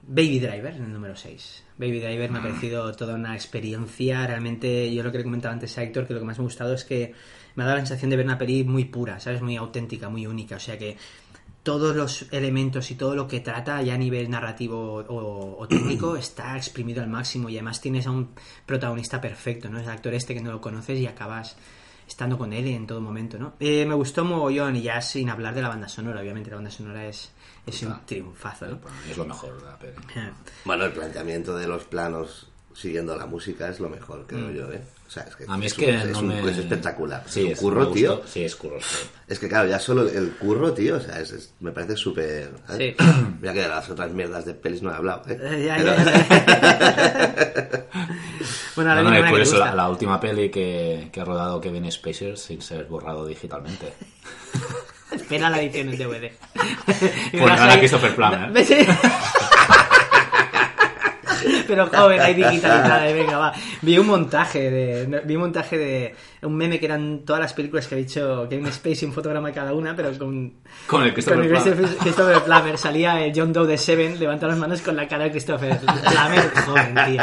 [0.07, 1.65] Baby Driver, en el número 6.
[1.77, 2.33] Baby Driver Ah.
[2.33, 4.27] me ha parecido toda una experiencia.
[4.27, 6.45] Realmente, yo lo que le comentaba antes a Héctor, que lo que más me ha
[6.45, 7.15] gustado es que
[7.57, 9.43] me ha dado la sensación de ver una peli muy pura, ¿sabes?
[9.43, 10.57] Muy auténtica, muy única.
[10.57, 10.97] O sea que
[11.63, 16.17] todos los elementos y todo lo que trata, ya a nivel narrativo o, o técnico,
[16.17, 17.49] está exprimido al máximo.
[17.49, 18.31] Y además tienes a un
[18.65, 19.79] protagonista perfecto, ¿no?
[19.79, 21.57] Es el actor este que no lo conoces y acabas
[22.09, 23.53] estando con él en todo momento, ¿no?
[23.61, 26.71] Eh, me gustó mogollón y ya sin hablar de la banda sonora, obviamente la banda
[26.71, 27.31] sonora es,
[27.67, 28.79] es un triunfazo, ¿no?
[29.09, 29.93] Es lo mejor de la peli.
[30.17, 30.31] Eh,
[30.65, 34.81] Bueno, el planteamiento de los planos siguiendo la música es lo mejor, creo yo, ¿eh?
[35.07, 36.51] O sea, es que A mí es que es, no un- me...
[36.51, 37.25] es espectacular.
[37.27, 38.23] Sí, es un es- curro, tío.
[38.27, 39.09] Sí, es curro, sí.
[39.29, 42.51] Es que claro, ya solo el curro, tío, o sea, es, es- me parece súper...
[42.77, 42.95] Sí.
[43.41, 45.39] Mira que de las otras mierdas de pelis no he hablado, ¿eh?
[45.41, 47.87] Eh, ya, Pero- ya, ya.
[48.77, 52.37] bueno, ahora No, no, por eso la, última peli que, que ha rodado Kevin Spacey
[52.37, 53.93] sin ser borrado digitalmente.
[55.11, 56.31] Espera la edición en DVD.
[57.33, 58.53] Verás ahora Christopher Plummer.
[61.69, 63.53] Pero joven, hay digitalizada, venga, va.
[63.83, 67.87] Vi un montaje de, vi un montaje de un meme que eran todas las películas
[67.87, 70.55] que ha dicho Kevin Spacey, un fotograma cada una, pero con,
[70.87, 71.63] Con el Christopher con el.
[71.63, 72.79] Christopher, Christopher Plummer.
[72.79, 76.51] Salía el John Doe de Seven, levanta las manos con la cara de Christopher Plummer,
[76.67, 77.23] joven, tío.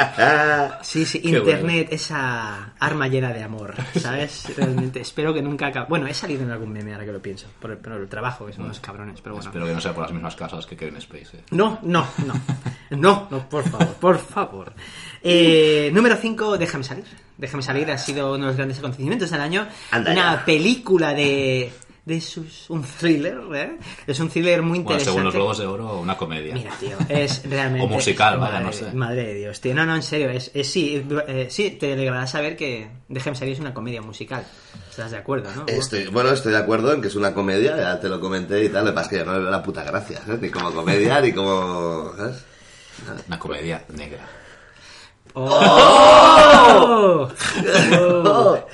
[0.82, 4.54] Sí, sí, Qué internet, esa arma llena de amor, ¿sabes?
[4.56, 5.88] Realmente, espero que nunca acabe.
[5.90, 8.46] Bueno, he salido en algún meme ahora que lo pienso, por el, por el trabajo,
[8.46, 9.50] que son unos cabrones, pero bueno.
[9.50, 11.42] Espero que no sea por las mismas casas que Kevin Spacey.
[11.52, 12.34] No, no, no.
[12.92, 14.74] No, no, por favor, por favor.
[15.22, 17.06] Eh, número 5, Déjame salir.
[17.38, 19.68] Déjame salir ha sido uno de los grandes acontecimientos del año.
[19.92, 20.46] Anda Una ya.
[20.46, 21.72] película de.
[22.06, 23.78] de sus, un thriller, ¿eh?
[24.08, 25.06] Es un thriller muy Bueno, interesante.
[25.12, 26.54] según los Globos de Oro, una comedia.
[26.54, 27.86] Mira, tío, es realmente...
[27.86, 28.92] O musical, vaya, madre, no sé.
[28.94, 29.74] Madre de Dios, tío.
[29.74, 33.54] No, no, en serio, es, es- sí, eh, sí, te alegrará saber que Déjame salir
[33.54, 34.46] es una comedia musical.
[34.90, 35.66] ¿Estás de acuerdo, no?
[35.68, 38.70] Estoy, bueno, estoy de acuerdo en que es una comedia, ya te lo comenté y
[38.70, 40.40] tal, lo que pasa es que yo no le veo la puta gracia, ¿sabes?
[40.42, 42.14] Ni como comedia, ni como...
[42.16, 42.38] ¿sabes?
[43.28, 44.26] Una comedia negra.
[45.36, 47.30] ¡Oh!
[47.98, 48.66] Oh.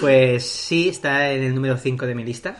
[0.00, 2.56] Pues sí, está en el número 5 de mi lista.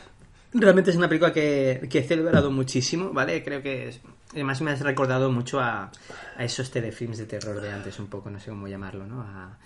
[0.52, 3.44] Realmente es una película que, que he celebrado muchísimo, ¿vale?
[3.44, 4.00] Creo que es-
[4.32, 5.90] además me has recordado mucho a,
[6.36, 9.20] a esos telefilms de terror de antes, un poco, no sé cómo llamarlo, ¿no?
[9.22, 9.58] A-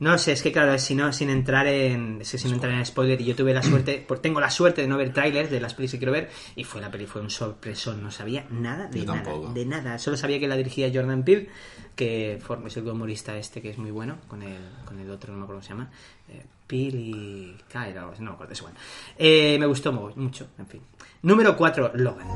[0.00, 2.18] no sé, es que claro, si no, sin entrar en.
[2.22, 4.82] Es que sin entrar en spoiler, y yo tuve la suerte, por, tengo la suerte
[4.82, 7.20] de no ver trailers de las pelis que quiero ver, y fue la peli, fue
[7.20, 9.52] un sorpresón, no sabía nada de Yo nada, tampoco.
[9.52, 9.98] de nada.
[9.98, 11.48] Solo sabía que la dirigía Jordan Peele,
[11.94, 15.32] que forma- es el humorista este que es muy bueno, con el, con el otro,
[15.32, 15.90] no me acuerdo cómo se llama.
[16.28, 18.74] Eh, Peele y Kyle, no me acuerdo, es igual.
[19.18, 20.80] Eh, me gustó mucho, en fin.
[21.22, 22.26] Número 4, Logan.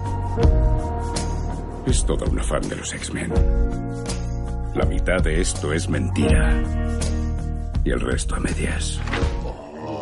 [1.86, 3.32] Es toda una fan de los X-Men.
[4.74, 6.62] La mitad de esto es mentira.
[7.86, 9.00] Y el resto a medias.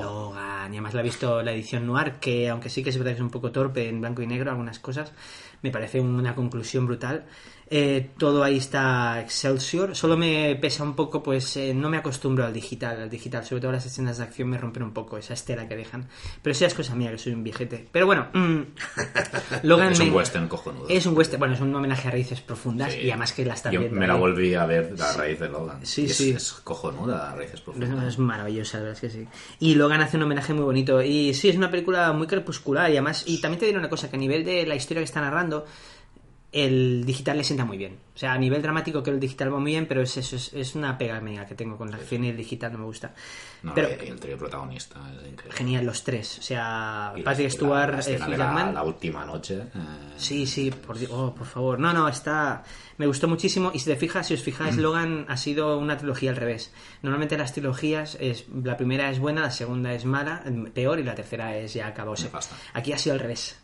[0.01, 3.11] Logan, y además la he visto la edición noir, que aunque sí que es verdad
[3.11, 5.13] que es un poco torpe en blanco y negro algunas cosas,
[5.61, 7.27] me parece una conclusión brutal.
[7.71, 12.45] Eh, todo ahí está Excelsior, solo me pesa un poco, pues eh, no me acostumbro
[12.45, 15.33] al digital, al digital, sobre todo las escenas de acción me rompen un poco esa
[15.35, 16.07] estela que dejan,
[16.43, 17.89] pero eso ya es cosa mía, que soy un viejete.
[17.91, 18.61] Pero bueno, mm,
[19.63, 20.87] Logan Es un me- western cojonudo.
[20.89, 23.01] Es un western, bueno, es un homenaje a raíces profundas Sí.
[23.01, 25.49] y además que la están Yo viendo me la volví a ver a raíz de
[25.49, 25.85] Logan.
[25.87, 26.31] Sí, Y es, sí.
[26.31, 28.19] Es cojonuda a raíces Es profundas.
[28.19, 29.27] maravillosa, la verdad es que sí.
[29.61, 31.03] Y Logan hace un homenaje muy bonito.
[31.03, 32.91] Y sí, es una película muy crepuscular.
[32.91, 35.05] Y además, y también te diré una cosa, que a nivel de la historia que
[35.07, 35.65] está narrando,
[36.55, 37.99] el digital le sienta muy bien.
[38.15, 40.37] O sea, a nivel dramático creo que el digital va muy bien, pero es eso,
[40.37, 42.85] es, es una pega mía que tengo con la acción y el digital no me
[42.85, 43.13] gusta.
[43.65, 45.57] No, pero y el trío protagonista es increíble.
[45.59, 46.39] genial los tres.
[46.39, 48.75] O sea, Y Patrick Stewart, la eh, Hugh de la, Jackman.
[48.75, 49.63] la última noche.
[49.75, 49.79] eh,
[50.17, 51.81] Sí, sí, por, oh, por favor.
[51.81, 52.63] No, no, está.
[52.99, 53.73] Me gustó muchísimo.
[53.75, 54.45] Y si te fijas, si os Mm.
[54.45, 56.73] fijáis, Logan ha sido una trilogía al revés.
[57.03, 61.17] Normalmente las trilogías, es la primera es buena, la segunda es mala, peor, y la
[61.17, 62.31] tercera es ya acabóse.
[62.75, 63.59] Aquí ha sido al revés.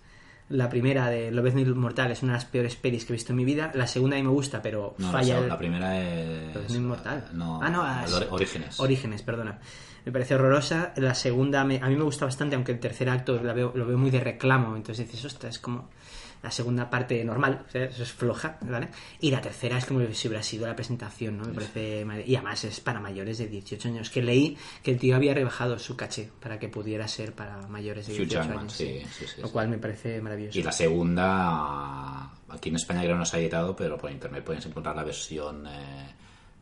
[0.50, 3.36] La primera de Lobezno Inmortal es una de las peores pelis que he visto en
[3.36, 3.70] mi vida.
[3.74, 5.38] La segunda a mí me gusta, pero No, la, falla.
[5.38, 6.54] el- la primera es.
[6.54, 7.24] Lobezno Inmortal.
[7.32, 8.80] No, ah, no, es- Orígenes.
[8.80, 9.58] Orígenes, perdona.
[10.04, 10.92] Me parece horrorosa.
[10.96, 13.86] La segunda me- a mí me gusta bastante, aunque el tercer acto la veo- lo
[13.86, 14.74] veo muy de reclamo.
[14.74, 15.88] Entonces dices, ostras, es como
[16.42, 18.88] la segunda parte normal, o sea, eso es floja, ¿vale?
[19.20, 21.44] Y la tercera es como si hubiera sido la presentación, ¿no?
[21.44, 22.06] Me parece...
[22.26, 24.08] Y además es para mayores de 18 años.
[24.10, 28.06] Que leí que el tío había rebajado su caché para que pudiera ser para mayores
[28.06, 28.72] de Hugh 18 Jackman, años.
[28.72, 30.58] sí, sí, sí, Lo cual me parece maravilloso.
[30.58, 34.42] Y la segunda, aquí en España creo que no se ha editado, pero por internet
[34.44, 36.14] puedes encontrar la versión eh,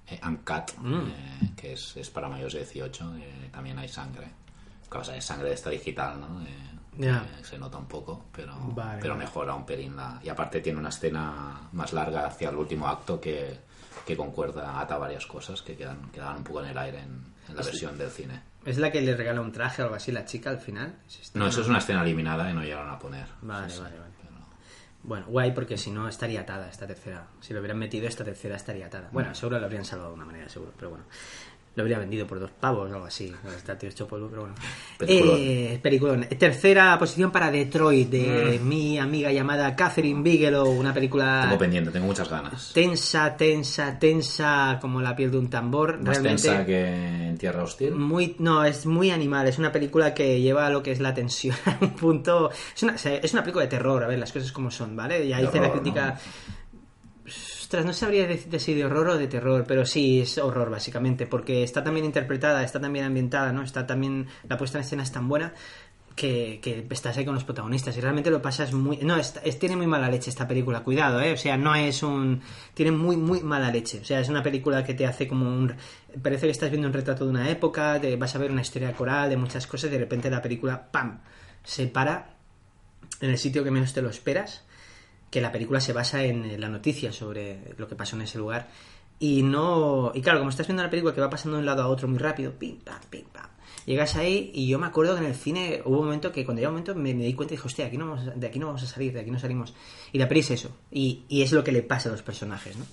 [0.09, 0.95] eh, Uncut, Mm.
[1.09, 4.27] eh, que es, es para mayores de 18, eh, también hay sangre.
[4.88, 6.43] Causa de sangre de esta digital, ¿no?
[6.43, 6.47] Eh,
[7.01, 9.95] Eh, se nota un poco, pero, Vale, pero mejora un pelín.
[9.97, 13.59] La, y aparte tiene una escena más larga hacia el último acto que,
[14.07, 17.57] que concuerda, ata varias cosas que quedan, quedan un poco en el aire en, en
[17.57, 18.43] la versión del cine.
[18.65, 20.97] ¿Es la que le regala un traje o algo así la chica al final?
[21.35, 23.27] No, eso es una escena eliminada y no llegaron a poner.
[23.43, 24.13] Vale, Sí, sí, vale, vale.
[24.21, 24.29] pero-
[25.05, 27.29] Bueno, guay, porque si no estaría atada esta tercera.
[27.41, 29.09] Si lo hubieran metido, esta tercera estaría atada.
[29.13, 31.05] Bueno, seguro lo habrían salvado de una manera, seguro, pero bueno.
[31.79, 33.33] Lo habría vendido por dos pavos o algo así.
[33.57, 34.57] Está hecho polvo, pero bueno.
[35.81, 36.25] Peliculón.
[36.25, 36.35] Eh.
[36.35, 40.69] Tercera posición para Detroit, de mi amiga llamada Catherine Bigelow.
[40.69, 42.73] Una película Tengo pendiente, tengo muchas ganas.
[42.75, 45.99] tensa, tensa, tensa, como la piel de un tambor.
[45.99, 47.93] Más Realmente tensa que en Tierra Hostil.
[47.93, 51.14] muy no es muy animal es una película que lleva a lo que es la
[51.14, 54.51] tensión a un punto es una, es una película de terror a ver las cosas
[54.51, 56.19] como son vale ya De hice la crítica
[57.69, 61.27] ostras no sabría decirte si de horror o de terror pero sí es horror básicamente
[61.27, 65.13] porque está también interpretada está también ambientada no está también la puesta en escena es
[65.13, 65.53] tan buena
[66.17, 68.97] que, estás ahí con los protagonistas y realmente lo pasas muy...
[68.97, 71.33] No, es, tiene muy mala leche esta película, cuidado, ¿eh?
[71.33, 72.41] O sea, no es un...
[72.75, 74.01] Tiene muy, muy mala leche.
[74.01, 75.77] O sea, es una película que te hace como un...
[76.21, 79.31] Parece que estás viendo un retrato de una época, vas a ver una historia coral
[79.31, 81.21] de muchas cosas y de repente la película, ¡pam!,
[81.63, 82.35] se para
[83.21, 84.65] en el sitio que menos te lo esperas,
[85.31, 88.38] que la película se basa en eh, la noticia sobre lo que pasó en ese
[88.38, 88.69] lugar
[89.21, 90.12] y no...
[90.14, 92.09] Y claro, como estás viendo la película que va pasando de un lado a otro
[92.09, 93.49] muy rápido, pim, pam, pim, pam.
[93.85, 96.61] Llegas ahí y yo me acuerdo que en el cine hubo un momento que cuando
[96.61, 98.59] llega un momento me, me di cuenta y dije, hostia, aquí no vamos de aquí
[98.59, 99.75] no vamos a salir, de aquí no salimos.
[100.12, 100.77] Y la peli es eso.
[100.91, 102.85] Y, y es lo que le pasa a los personajes, ¿no?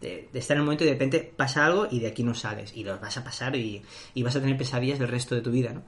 [0.00, 2.34] De, de estar en un momento y de repente pasa algo y de aquí no
[2.34, 2.72] sales.
[2.74, 3.82] Y lo vas a pasar y,
[4.14, 5.82] y vas a tener pesadillas del resto de tu vida, ¿no?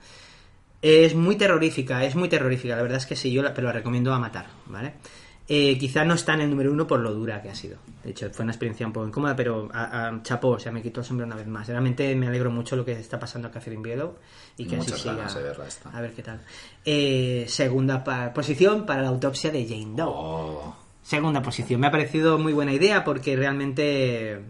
[0.82, 3.74] Es muy terrorífica, es muy terrorífica, la verdad es que sí, yo la, pero la
[3.74, 4.94] recomiendo a matar, ¿vale?
[5.52, 7.78] Eh, quizá no está en el número uno por lo dura que ha sido.
[8.04, 10.80] De hecho, fue una experiencia un poco incómoda, pero a, a- chapó, o sea, me
[10.80, 11.66] quitó el sombrero una vez más.
[11.66, 14.14] Realmente me alegro mucho lo que está pasando a Catherine Bigelow
[14.56, 15.16] y que Muchas así siga.
[15.16, 15.90] ganas de verla esta.
[15.90, 16.40] A ver qué tal.
[16.84, 20.06] Eh, segunda pa- posición para la autopsia de Jane Doe.
[20.08, 21.80] Oh, Segunda posición.
[21.80, 24.40] Me ha parecido muy buena idea porque realmente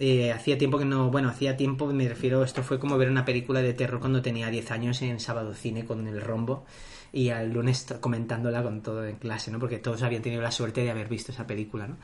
[0.00, 1.10] eh, hacía tiempo que no.
[1.10, 4.48] Bueno, hacía tiempo, me refiero, esto fue como ver una película de terror cuando tenía
[4.50, 6.64] 10 años en Sábado Cine con el rombo
[7.12, 9.58] y al lunes comentándola con todo en clase, ¿no?
[9.58, 11.96] Porque todos habían tenido la suerte de haber visto esa película, ¿no?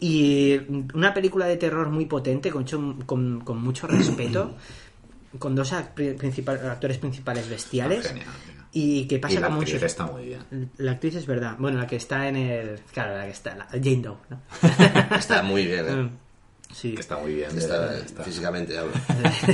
[0.00, 0.58] Y
[0.94, 4.54] una película de terror muy potente, con, mucho- con, con mucho respeto,
[5.38, 8.06] con dos principal- actores principales bestiales.
[8.08, 8.54] genial, tío.
[8.72, 10.70] Y que pasa y la como actriz está muy bien.
[10.76, 11.56] la actriz es verdad.
[11.58, 12.80] Bueno, la que está en el.
[12.92, 13.54] Claro, la que está.
[13.56, 14.40] La, Jane Doe, ¿no?
[15.16, 16.08] Está muy bien, ¿eh?
[16.72, 16.94] Sí.
[16.94, 17.56] Que está muy bien.
[17.56, 18.92] Está, de- está- físicamente hablo.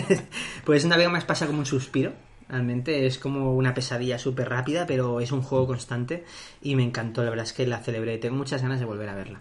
[0.64, 2.12] pues una vez más pasa como un suspiro.
[2.46, 6.24] Realmente es como una pesadilla súper rápida, pero es un juego constante
[6.60, 7.24] y me encantó.
[7.24, 8.18] La verdad es que la celebré.
[8.18, 9.40] Tengo muchas ganas de volver a verla.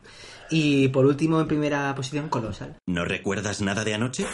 [0.49, 2.77] Y por último, en primera posición, Colossal.
[2.85, 4.25] ¿No recuerdas nada de anoche?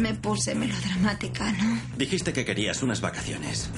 [0.00, 1.80] Me puse melodramática, ¿no?
[1.96, 3.70] Dijiste que querías unas vacaciones.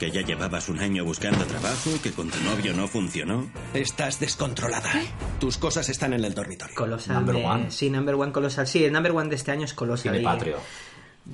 [0.00, 3.50] Que ya llevabas un año buscando trabajo, que con tu novio no funcionó.
[3.74, 4.90] Estás descontrolada.
[5.38, 6.74] Tus cosas están en el dormitorio.
[6.74, 7.16] Colossal.
[7.16, 7.70] Number de- one.
[7.70, 8.66] Sí, Number One Colossal.
[8.66, 10.12] Sí, el Number One de este año es Colossal.
[10.14, 10.56] Cine Y- patrio.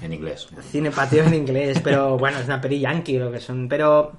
[0.02, 0.48] En inglés.
[0.72, 3.68] Cine patrio en inglés, pero bueno, es una peli yankee lo que son.
[3.68, 4.18] Pero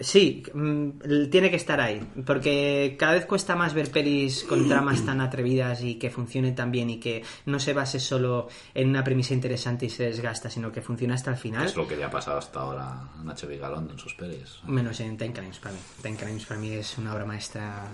[0.00, 5.04] sí, mm, tiene que estar ahí, porque cada vez cuesta más ver pelis con tramas
[5.04, 9.04] tan atrevidas y que funcionen tan bien y que no se base solo en una
[9.04, 11.64] premisa interesante y se desgasta, sino que funcione hasta el final.
[11.66, 12.84] Es lo que le ha pasado hasta ahora
[13.18, 14.58] a Nacho Vigalondo en sus pelis.
[14.66, 15.80] Menos en Time Crimes para mí.
[16.02, 17.84] Time Crimes para mí es una obra maestra.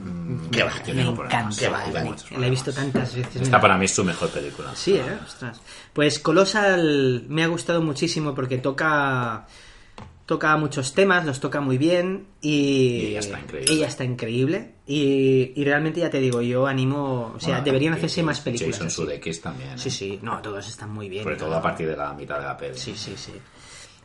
[0.52, 0.58] qué
[0.94, 1.56] me va, me encanta.
[1.58, 1.84] qué va,
[2.38, 3.42] la- he visto tantas veces.
[3.42, 4.74] Esta para mí es su mejor película.
[4.74, 5.18] Sí, ¿eh?
[5.26, 5.60] Ostras.
[5.92, 9.46] Pues Colossal me ha gustado muchísimo porque toca
[10.28, 13.72] toca muchos temas, los toca muy bien y, ella está increíble.
[13.72, 14.74] ella está increíble.
[14.86, 18.74] Y, y realmente ya te digo, yo animo, o sea, Bueno, deberían hacerse más películas.
[18.74, 18.96] Jason así.
[18.96, 19.70] Sudeikis también.
[19.70, 19.78] ¿eh?
[19.78, 21.24] Sí, sí, no, todos están muy bien.
[21.24, 22.76] Sobre todo a partir de la mitad de la peli.
[22.76, 23.32] Sí, sí, sí.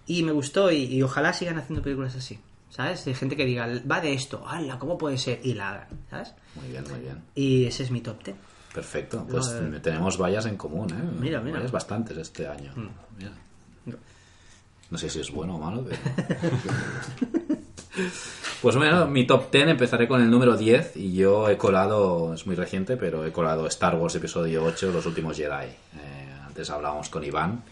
[0.08, 2.40] Y me gustó y, y ojalá sigan haciendo películas así.
[2.70, 3.04] ¿Sabes?
[3.04, 4.80] De gente que diga, va de esto, ¡hala!
[4.80, 5.42] ¿Cómo puede ser?
[5.44, 6.34] Y la hagan, ¿sabes?
[6.56, 7.22] Muy bien, muy bien.
[7.36, 8.38] Y ese es mi top 10.
[8.74, 9.28] Perfecto.
[9.30, 11.20] Pues tenemos vallas en común, ¿eh?
[11.20, 11.58] Mira, mira.
[11.58, 12.72] Vallas bastantes este año.
[13.18, 13.34] Mira.
[14.94, 15.98] No sé si es bueno o malo, pero...
[18.62, 22.46] Pues bueno, mi top 10 empezaré con el número 10 y yo he colado, es
[22.48, 25.66] muy reciente, pero he colado Star Wars Episodio 8, Los Últimos Jedi.
[25.66, 27.64] Eh, antes hablábamos con Iván,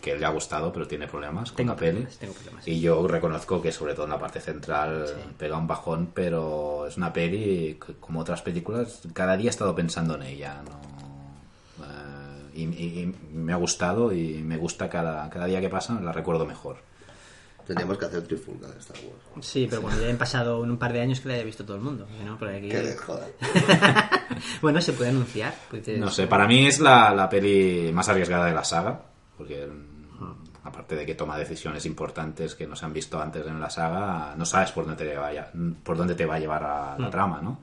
[0.00, 1.90] que le ha gustado, pero tiene problemas con Tengo la peli.
[1.92, 2.66] problemas, tengo problemas.
[2.68, 5.04] Y yo reconozco que sobre todo en la parte central
[5.36, 10.14] pega un bajón, pero es una peli, como otras películas, cada día he estado pensando
[10.14, 10.62] en ella.
[10.64, 11.84] ¿no?
[11.84, 12.17] Eh,
[12.62, 13.00] y, y-
[13.32, 16.76] y me ha gustado y me gusta cada, cada día que pasa, la recuerdo mejor.
[17.66, 19.46] Teníamos que hacer trifulca de Star Wars.
[19.46, 21.76] Sí, pero cuando ya hayan pasado un par de años que la haya visto todo
[21.76, 22.06] el mundo.
[22.24, 22.38] ¿no?
[22.38, 22.68] Por aquí...
[22.70, 22.96] Que
[24.62, 25.54] bueno, se puede anunciar.
[25.70, 29.00] pues, No sé, para mí es la, la peli más arriesgada de la saga,
[29.36, 33.60] porque mm, aparte de que toma decisiones importantes que no se han visto antes en
[33.60, 35.50] la saga, no sabes por dónde te, vaya,
[35.82, 37.60] por dónde te va a llevar a la trama, ¿no?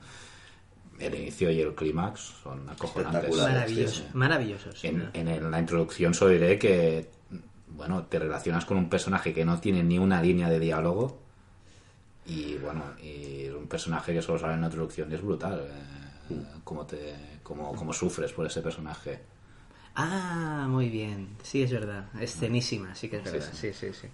[0.98, 3.24] El inicio y el clímax son acojonantes.
[3.24, 3.52] Espectacular.
[3.52, 4.08] Maravilloso, Sí, sí.
[4.14, 4.72] maravilloso.
[4.72, 4.86] sí.
[4.88, 7.08] En, en la introducción solo diré que,
[7.68, 11.18] bueno, te relacionas con un personaje que no tiene ni una línea de diálogo
[12.26, 15.66] y, bueno, y un personaje que solo sale en la introducción y es brutal.
[16.30, 19.20] eh, cómo, te, cómo, cómo sufres por ese personaje.
[19.94, 21.28] Ah, muy bien.
[21.42, 22.06] Sí, es verdad.
[22.20, 23.48] Escenísima, sí que es verdad.
[23.52, 24.08] Sí, sí, sí.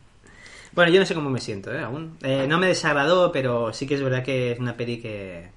[0.72, 1.80] Bueno, yo no sé cómo me siento, ¿eh?
[1.82, 2.16] Aún.
[2.22, 5.50] Eh, no me desagradó, pero sí que es verdad que es una peli que...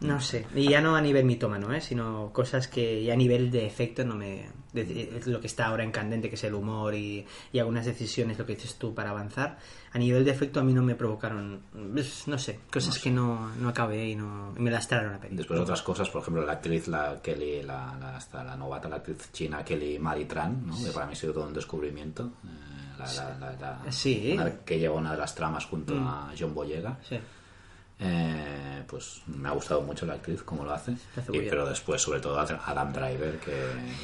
[0.00, 0.46] No sé.
[0.54, 1.80] Y ya no a nivel mitómano, ¿eh?
[1.80, 4.48] Sino cosas que ya a nivel de efecto no me...
[4.72, 7.84] de- de- lo que está ahora en candente, que es el humor y, y algunas
[7.84, 9.58] decisiones, lo que dices tú, para avanzar.
[9.92, 11.60] A nivel de efecto a mí no me provocaron...
[11.92, 12.60] pues, No sé.
[12.72, 14.54] Cosas que no, no acabé y no...
[14.56, 15.36] y me lastraron la peli.
[15.36, 18.96] Después otras cosas, por ejemplo, la actriz, la Kelly, la, la, hasta la novata, la
[18.96, 20.82] actriz china Kelly Maritran, ¿no?
[20.82, 22.32] que para mí ha sido todo un descubrimiento.
[22.44, 24.32] eh, la, la- la- la- Sí.
[24.34, 26.98] una- que lleva una de las tramas junto a John Boyega.
[27.06, 27.18] Sí.
[28.00, 30.96] Eh, pues me ha gustado mucho la actriz, como lo hace.
[31.16, 33.54] hace Y- pero después, sobre todo, Adam Driver, que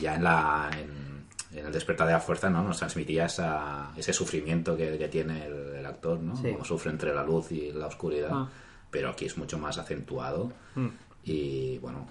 [0.00, 1.26] ya en la en,
[1.58, 5.46] en el despertar de la fuerza no nos transmitía esa, ese sufrimiento que, que tiene
[5.46, 6.36] el, el actor, ¿no?
[6.36, 6.52] Sí.
[6.52, 8.30] Como sufre entre la luz y la oscuridad.
[8.32, 8.48] Ah.
[8.90, 10.52] Pero aquí es mucho más acentuado.
[10.74, 10.86] Mm.
[11.24, 12.06] Y bueno,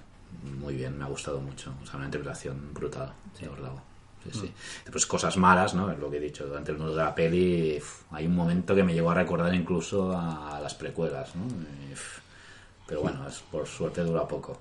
[0.60, 1.74] muy bien, me ha gustado mucho.
[1.82, 3.82] O sea, una interpretación brutal, de Ordago.
[4.32, 4.54] Sí, sí.
[4.84, 5.92] Después cosas malas, ¿no?
[5.92, 6.46] Es lo que he dicho.
[6.46, 9.54] Durante el nudo de la peli uf, hay un momento que me llegó a recordar
[9.54, 11.44] incluso a las precuelas, ¿no?
[11.90, 12.20] Y, uf,
[12.88, 14.60] pero bueno, es, por suerte dura poco.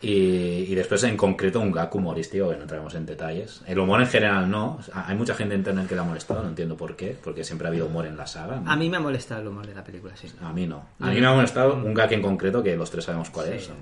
[0.00, 3.62] Y, y después en concreto un gag humorístico que no entraremos en detalles.
[3.68, 4.80] El humor en general no.
[4.92, 7.68] Hay mucha gente en internet que le ha molestado, no entiendo por qué, porque siempre
[7.68, 8.56] ha habido humor en la saga.
[8.56, 8.68] ¿no?
[8.68, 10.28] A mí me ha molestado el humor de la película, sí.
[10.42, 10.86] A mí no.
[10.98, 13.68] A mí me ha molestado un gag en concreto que los tres sabemos cuál es,
[13.68, 13.72] eh,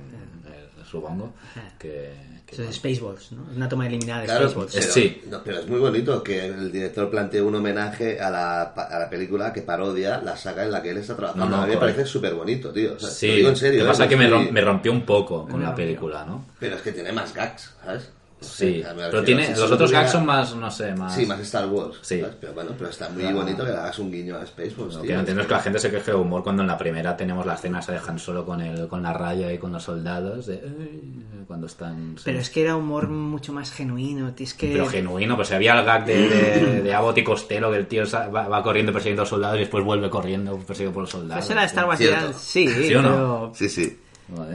[0.84, 1.32] supongo.
[1.78, 3.48] Que, que Eso es Spaceballs, ¿no?
[3.50, 4.74] Es una toma eliminada de Claro, Spaceballs.
[4.74, 5.22] pero, sí.
[5.28, 9.08] no, pero es muy bonito que el director plantee un homenaje a la, a la
[9.08, 11.46] película que parodia la saga en la que él está trabajando.
[11.46, 12.94] No, no, a mí me parece súper bonito, tío.
[12.94, 13.78] O sea, Sí, lo digo en serio.
[13.80, 13.92] Lo que ¿eh?
[13.92, 16.46] pasa es que me rompió un poco con la película, ¿no?
[16.58, 18.08] Pero es que tiene más gags, ¿sabes?
[18.40, 21.14] Sí, pero tiene, si los otros gags son más, no sé, más...
[21.14, 21.98] Sí, más Star Wars.
[22.00, 22.20] Sí.
[22.20, 22.36] ¿sabes?
[22.40, 23.36] Pero bueno, pero está muy Claro.
[23.36, 25.08] bonito que le hagas un guiño a Spaceballs, Lo tío.
[25.08, 27.16] que no entiendo es que la gente se queje de humor cuando en la primera
[27.16, 29.82] tenemos la escena esa de Han Solo con, el, con la raya y con los
[29.82, 30.62] soldados, de,
[31.46, 32.14] cuando están...
[32.16, 32.22] sí.
[32.24, 34.72] Pero es que era humor mucho más genuino, es que...
[34.72, 38.04] Pero genuino, pues había el gag de, de, de Abbott y Costello, que el tío
[38.12, 41.44] va, va corriendo persiguiendo a los soldados y después vuelve corriendo perseguido por los soldados.
[41.44, 43.52] Eso era Star Wars, ya- sí, ¿Sí o no?
[43.54, 43.98] Sí, sí.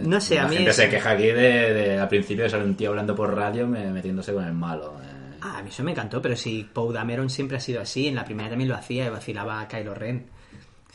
[0.04, 2.50] No sé, a la mí gente es- se queja aquí de, de- al principio de
[2.50, 4.96] ser un tío hablando por radio me- metiéndose con el malo.
[5.04, 5.38] eh.
[5.42, 8.16] Ah, a mí eso me encantó, pero si Poe Dameron siempre ha sido así, en
[8.16, 10.26] la primera también lo hacía y vacilaba a Kylo Ren.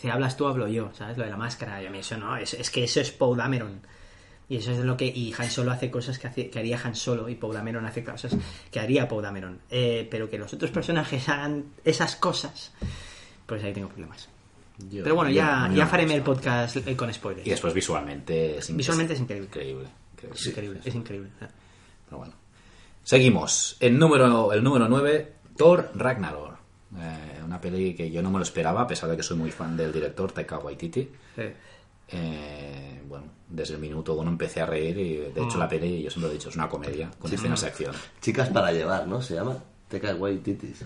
[0.01, 1.19] Si hablas tú, hablo yo, ¿sabes?
[1.19, 3.37] Lo de la máscara, y a mí eso no, es, es que eso es Poe
[3.37, 3.81] Dameron.
[4.49, 5.07] Y eso es lo que.
[5.07, 8.03] Y Han Solo hace cosas que, hace- que haría Han Solo y Poe Dameron hace
[8.03, 8.35] cosas
[8.73, 9.61] que haría Poe Dameron.
[9.71, 12.73] Eh, pero que los otros personajes hagan esas cosas,
[13.47, 14.29] pues ahí tengo problemas.
[14.89, 17.47] Yo- pero bueno, yo- ya, ya faremos el podcast eh, con spoilers.
[17.47, 19.47] Y después visualmente es, Visualmente es increíble.
[19.49, 19.89] increíble.
[20.13, 20.37] increíble.
[20.39, 21.31] Es increíble, es increíble.
[22.07, 22.35] Pero bueno.
[23.03, 23.77] Seguimos.
[23.81, 26.51] El número, el número 9, Thor Ragnarok.
[26.99, 29.51] Eh, una peli que yo no me lo esperaba, a pesar de que soy muy
[29.51, 31.09] fan del director Taika Waititi.
[31.37, 31.43] Sí.
[32.13, 35.61] Eh, bueno, desde el minuto uno empecé a reír y de hecho Mm.
[35.61, 37.37] la peli, yo siempre lo he dicho, es una comedia con Sí.
[37.37, 37.95] escenas de acción.
[38.21, 39.23] Chicas para llevar, ¿no?
[39.23, 39.57] Se llama.
[39.89, 40.85] Teca Guay Titis.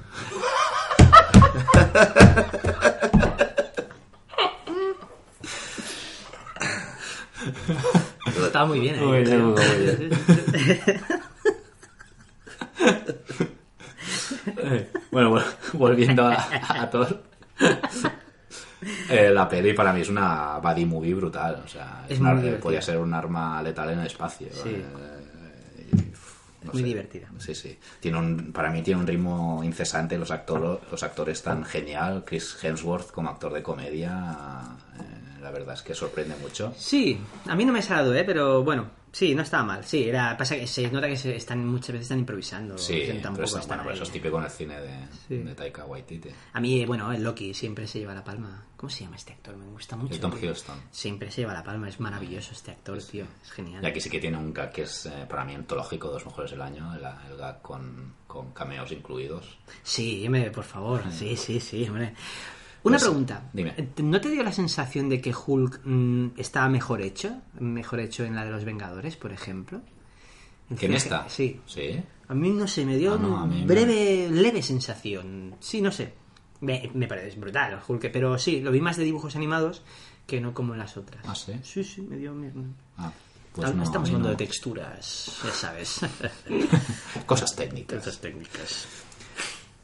[8.55, 9.01] Estaba muy bien, ¿eh?
[9.01, 10.11] Muy bien, muy bien.
[15.11, 16.35] Bueno, bueno, volviendo a,
[16.83, 17.21] a Thor.
[19.11, 21.63] Eh, la peli para mí es una buddy movie brutal.
[21.65, 22.61] O sea, Es una- divertida.
[22.61, 24.47] podría ser un arma letal en el espacio.
[24.53, 24.69] Sí.
[24.69, 24.85] Eh,
[26.63, 26.87] no Muy sé.
[26.87, 27.29] divertida.
[27.39, 27.77] Sí, sí.
[27.99, 30.17] Tiene un, para mí tiene un ritmo incesante.
[30.17, 32.23] Los, actores los actores tan genial.
[32.25, 34.61] Chris Hemsworth como actor de comedia.
[35.01, 35.14] eh,
[35.45, 36.73] la verdad es que sorprende mucho.
[36.77, 38.25] Sí, a mí no me ha salado, ¿eh?
[38.25, 39.85] Pero bueno, sí, no estaba mal.
[39.85, 42.77] Sí, era, pasa que se nota que se están, muchas veces están improvisando.
[42.79, 45.37] Sí, o sea, tampoco están bueno, pero eso es típico en el cine de, Sí.
[45.37, 46.31] de Taika Waititi.
[46.55, 48.65] A mí, bueno, el Loki siempre se lleva la palma.
[48.77, 49.57] ¿Cómo se llama este actor?
[49.57, 50.13] Me gusta mucho.
[50.15, 50.33] El Tom.
[50.37, 50.77] Hiddleston.
[50.91, 53.25] Siempre se lleva la palma, es maravilloso este actor, tío.
[53.43, 53.83] Es genial.
[53.83, 56.51] Y aquí sí que tiene un gag que es eh, para mí antológico, dos mejores
[56.51, 59.57] del año, el, el gag con, con cameos incluidos.
[59.83, 61.03] Sí, hombre, por favor.
[61.11, 62.15] Sí, sí, sí, hombre.
[62.85, 63.51] Una Pues, pregunta.
[63.53, 63.75] dime.
[63.99, 67.41] ¿No te dio la sensación de que Hulk mm, estaba mejor hecho?
[67.59, 69.81] Mejor hecho en la de los Vengadores, por ejemplo.
[70.79, 71.29] ¿Que en esta?
[71.29, 71.61] Sí.
[71.67, 72.01] Sí.
[72.29, 75.57] A mí no sé, me dio Ah, no, una me- breve, leve sensación.
[75.61, 76.13] Sí, no sé.
[76.61, 79.83] Me, me parece brutal Hulk, pero sí, lo vi más de dibujos animados
[80.27, 81.23] que no como en las otras.
[81.29, 81.53] Ah, sí.
[81.63, 82.35] Sí, sí, me dio...
[82.97, 83.13] Ah,
[83.55, 84.35] pues no, Estamos hablando no.
[84.35, 86.01] de texturas, ya sabes.
[87.27, 87.99] Cosas técnicas.
[87.99, 88.87] Cosas técnicas.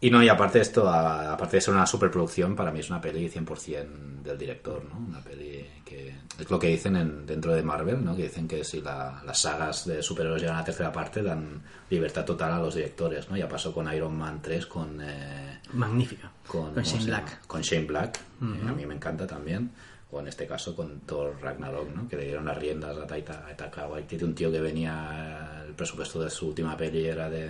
[0.03, 2.89] Y no, y aparte de esto, a- aparte de ser una superproducción, para mí es
[2.89, 4.99] una peli 100% del director, ¿no?
[4.99, 8.17] Una peli que es lo que dicen en- dentro de Marvel, ¿no?
[8.17, 11.63] Que dicen que si la- las sagas de superhéroes llegan a la tercera parte, dan
[11.91, 13.37] libertad total a los directores, ¿no?
[13.37, 14.99] Ya pasó con Iron Man 3, con...
[15.03, 16.31] eh, Magnífica.
[16.47, 17.47] con, Con ¿cómo Shane Black.
[17.47, 19.71] Con Shane Black, eh, a mí me encanta también.
[20.13, 22.09] O en este caso con Thor Ragnarok, ¿no?
[22.09, 26.31] Que le dieron las riendas a Taika Waititi, un tío que venía, el presupuesto de
[26.31, 27.47] su última peli era de,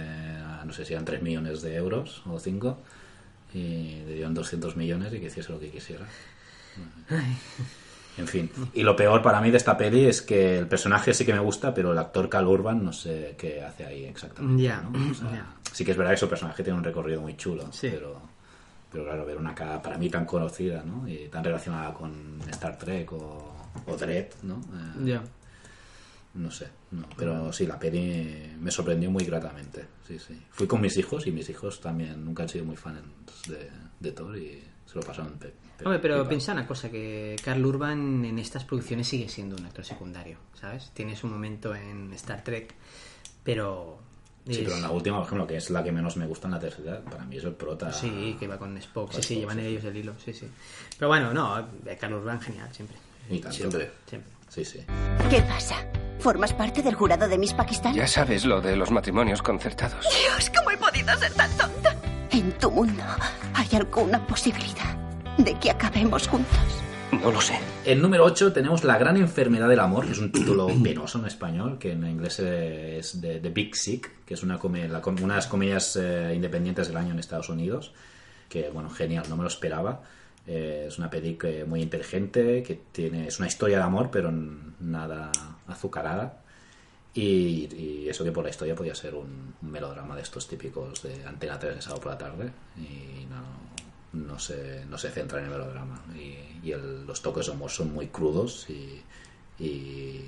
[0.65, 2.79] no sé si eran 3 millones de euros o 5,
[3.55, 6.07] y le dieron 200 millones y que hiciese lo que quisiera.
[8.19, 8.51] En fin.
[8.75, 11.39] Y lo peor para mí de esta peli es que el personaje sí que me
[11.39, 14.63] gusta, pero el actor Cal Urban no sé qué hace ahí exactamente.
[14.63, 15.11] Ya, ¿no?
[15.11, 15.47] O sea, ya.
[15.73, 17.89] Sí que es verdad que su personaje tiene un recorrido muy chulo, Sí.
[17.91, 18.21] pero,
[18.91, 21.09] pero claro, ver una cara para mí tan conocida ¿no?
[21.09, 23.55] y tan relacionada con Star Trek o,
[23.87, 24.61] o Dread, ¿no?
[25.07, 25.21] Eh.
[26.33, 29.85] No sé, no, pero sí, la peli me sorprendió muy gratamente.
[30.07, 30.41] Sí, sí.
[30.53, 33.01] Fui con mis hijos y mis hijos también nunca han sido muy fans
[33.49, 33.69] de,
[33.99, 35.33] de Thor y se lo pasaron.
[35.39, 39.57] pe- pe- Hombre, pero piensa una cosa, que Carl Urban en estas producciones sigue siendo
[39.57, 40.91] un actor secundario, ¿sabes?
[40.95, 42.75] Tiene su momento en Star Trek,
[43.43, 43.99] pero...
[44.49, 46.53] Sí, pero en la última, por ejemplo, que es la que menos me gusta en
[46.55, 47.93] la tercera, para mí es el prota.
[47.93, 50.33] Sí, que va con Spock, sí, Con sí, Spock, llevan sí, ellos el hilo, sí,
[50.33, 50.49] sí.
[50.99, 52.97] Pero bueno, no, eh, Carl Urban genial, siempre.
[53.29, 53.57] Y tanto.
[53.57, 53.91] Siempre.
[54.07, 54.33] Siempre.
[54.51, 54.81] Sí, sí.
[55.31, 55.77] ¿Qué pasa?
[56.19, 57.95] ¿Formas parte del jurado de Miss Pakistán?
[57.95, 60.05] Ya sabes lo de los matrimonios concertados.
[60.23, 61.97] Dios, ¿cómo he podido ser tan tonta?
[62.31, 63.03] En tu mundo,
[63.55, 64.95] ¿hay alguna posibilidad
[65.39, 66.59] de que acabemos juntos?
[67.23, 67.59] No lo sé.
[67.85, 71.27] En número 8 tenemos La gran enfermedad del amor, que es un título penoso en
[71.27, 75.17] español, que en inglés es The, The Big Sick, que es una, come- la com-
[75.23, 77.93] una de las comedias eh, independientes del año en Estados Unidos,
[78.49, 80.03] que bueno, genial, no me lo esperaba.
[80.47, 84.33] Eh, es una peli que- muy inteligente, que tiene es una historia de amor, pero
[84.81, 85.31] nada
[85.67, 86.43] azucarada.
[87.13, 91.03] Y, y eso que por la historia podía ser un, un melodrama de estos típicos
[91.03, 92.51] de Antena 3 de sábado por la tarde.
[92.79, 96.03] Y no, no, se, no se centra en el melodrama.
[96.15, 99.03] Y, y el- los toques de humor son muy crudos y,
[99.59, 100.25] y,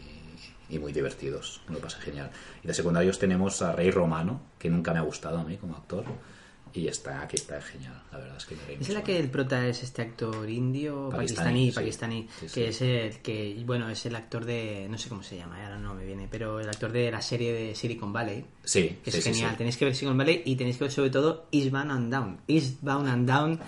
[0.78, 1.60] muy divertidos.
[1.68, 2.30] Me lo genial.
[2.64, 5.76] Y de secundarios tenemos a Rey Romano, que nunca me ha gustado a mí como
[5.76, 6.04] actor.
[6.74, 9.66] Y está aquí está genial, la verdad es que me ¿Es la que el prota
[9.66, 11.74] es este actor indio, Pakistaní, pakistaní, sí.
[11.74, 12.54] pakistaní, Sí, sí.
[12.54, 15.76] que es el que, bueno, es el actor de, no sé cómo se llama, ahora
[15.78, 19.18] no me viene, pero el actor de la serie de Silicon Valley, Sí, que sí,
[19.18, 19.50] es sí, genial.
[19.50, 19.56] sí.
[19.58, 22.40] Tenéis que ver Silicon Valley y tenéis que ver sobre todo Eastbound and Down.
[22.48, 23.60] Eastbound and Down.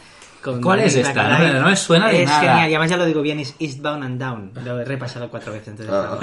[0.42, 1.28] Con ¿Cuál es esta?
[1.28, 2.40] No me- no me suena de Es nada.
[2.40, 4.52] genial, y además ya lo digo bien, es Eastbound and Down.
[4.64, 6.18] Lo he repasado cuatro veces del Ah.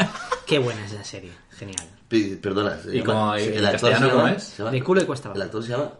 [0.47, 1.87] Qué buena es la serie, genial.
[2.07, 2.77] Pi- Perdona.
[2.91, 4.43] ¿Y cómo- sí, en el actor castellano se llama- cómo es?
[4.43, 5.37] se llama- De culo y cuesta abajo.
[5.37, 5.91] El actor se llama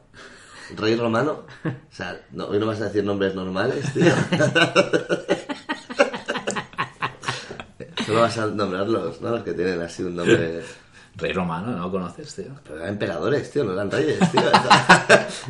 [0.77, 1.45] Rey Romano.
[1.65, 4.13] O sea, no, hoy no vas a decir nombres normales, tío.
[8.05, 9.29] Solo vas a nombrarlos, ¿no?
[9.31, 10.63] Los que tienen así un nombre...
[11.13, 12.45] Rey Romano, ¿no lo conoces, tío?
[12.63, 14.41] Pero eran emperadores, tío, no eran reyes, tío.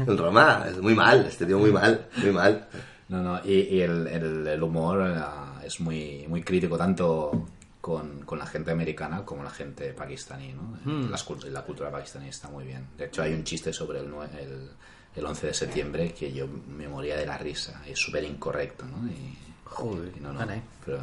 [0.07, 2.67] El Roma, es muy mal, este tío muy mal, muy mal.
[3.09, 7.45] No, no, y, y el, el- el humor eh, es muy, muy crítico, tanto
[7.79, 10.79] con, con la gente americana como la gente pakistaní, ¿no?
[10.83, 11.13] Mm.
[11.13, 12.87] Cult- la cultura pakistaní está muy bien.
[12.97, 14.07] De hecho, hay un chiste sobre el,
[14.39, 14.71] el,
[15.15, 17.81] el 11 de septiembre que yo me moría de la risa.
[17.85, 19.07] Es súper incorrecto, ¿no?
[19.07, 20.61] Y, Joder, y no, no, caray.
[20.85, 20.99] pero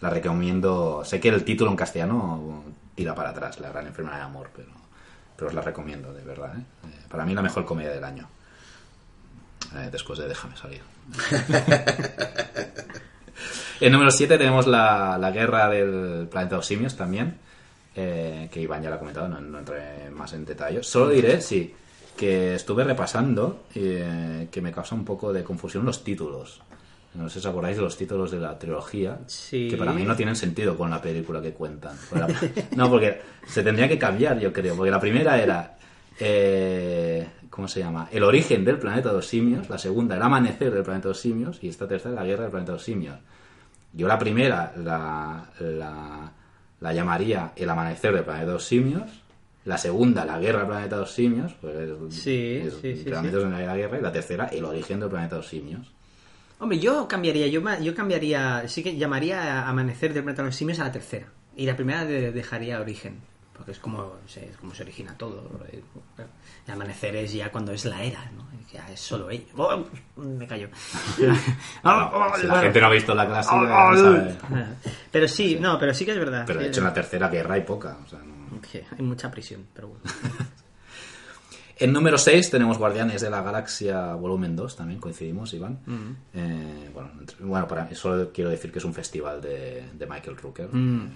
[0.00, 1.02] la recomiendo.
[1.04, 4.68] Sé que el título en castellano tira para atrás, La gran enfermedad de amor, pero,
[5.36, 6.56] pero os la recomiendo, de verdad.
[6.56, 6.62] ¿eh?
[6.86, 8.28] Eh, Para mí la mejor comedia del año.
[9.76, 10.80] Eh, después de Déjame salir.
[13.80, 17.36] en número 7 tenemos la, la guerra del planeta de los simios también,
[17.94, 20.86] eh, que Iván ya lo ha comentado, no, no entré más en detalles.
[20.86, 21.74] Solo diré, sí,
[22.18, 26.60] que estuve repasando eh, que me causa un poco de confusión los títulos.
[27.14, 29.68] No sé si os acordáis de los títulos de la trilogía, Sí.
[29.70, 31.96] que para mí no tienen sentido con la película que cuentan.
[32.76, 35.76] No, porque se tendría que cambiar, yo creo, porque la primera era...
[36.20, 38.08] eh, ¿Cómo se llama?
[38.12, 39.68] El origen del planeta de los simios.
[39.68, 41.58] La segunda, el amanecer del planeta de los simios.
[41.62, 43.16] Y esta tercera, la guerra del planeta de los simios.
[43.94, 46.30] Yo la primera la, la,
[46.80, 49.10] la llamaría el amanecer del planeta de los simios.
[49.68, 51.52] La segunda, la guerra del planeta de los simios.
[51.60, 53.44] Pues es- Sí, es- sí, sí, realmente sí.
[53.44, 53.98] una guerra.
[53.98, 55.92] Y la tercera, el origen del planeta de los simios.
[56.58, 60.56] Hombre, yo cambiaría, yo, yo cambiaría, sí que llamaría a Amanecer del planeta de los
[60.56, 61.26] simios a la tercera.
[61.54, 63.20] Y la primera de- dejaría Origen,
[63.54, 65.48] porque es como, se- es como se origina todo.
[65.70, 65.82] eh,
[66.66, 68.46] El amanecer es ya cuando es la era, ¿no?
[68.72, 69.46] Ya es solo ello.
[69.56, 69.84] Oh,
[70.16, 70.68] me callo.
[71.16, 74.34] Si la gente no ha visto la clase, no sabe.
[75.10, 76.44] Pero sí, no, pero sí que es verdad.
[76.46, 77.96] Pero de Sí, hecho en la tercera guerra hay poca.
[78.04, 78.37] o sea, no-
[78.70, 80.02] que hay mucha prisión, pero bueno.
[81.80, 85.78] En número 6 tenemos Guardianes de la Galaxia Volumen 2, también coincidimos, Iván.
[85.86, 86.10] Mm.
[86.34, 90.06] Eh, bueno, entre- bueno, para mí solo quiero decir que es un festival de, de
[90.06, 90.68] Michael Rooker.
[90.74, 91.06] Mm.
[91.06, 91.10] Eh,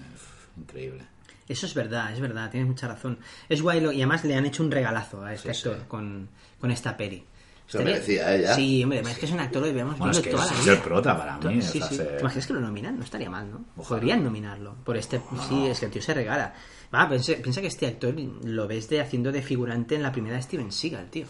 [0.61, 1.03] increíble.
[1.49, 3.17] Eso es verdad, es verdad, tienes mucha razón.
[3.49, 5.85] Es guay lo- y además le han hecho un regalazo a este Sí, actor sí.
[5.89, 6.29] Con,
[6.61, 7.25] con esta peli.
[7.67, 8.41] Se lo Estaría- merecía, ¿eh?
[8.43, 8.55] Ya.
[8.55, 10.57] Sí, hombre, es que es un actor que debemos Bueno, es que toda es- la
[10.59, 10.73] es vida.
[10.75, 11.97] el prota para mí, Sí, sí.
[11.97, 12.97] ¿Te imaginas que lo nominan?
[12.97, 13.65] No estaría mal, ¿no?
[13.75, 13.99] Ojalá.
[13.99, 14.75] Podrían nominarlo.
[14.85, 15.19] Por este...
[15.49, 16.53] Sí, es que el tío se regala.
[16.93, 18.13] Va, piensa, piensa que este actor
[18.43, 21.25] lo ves de haciendo de figurante en la primera de Steven Seagal, tío.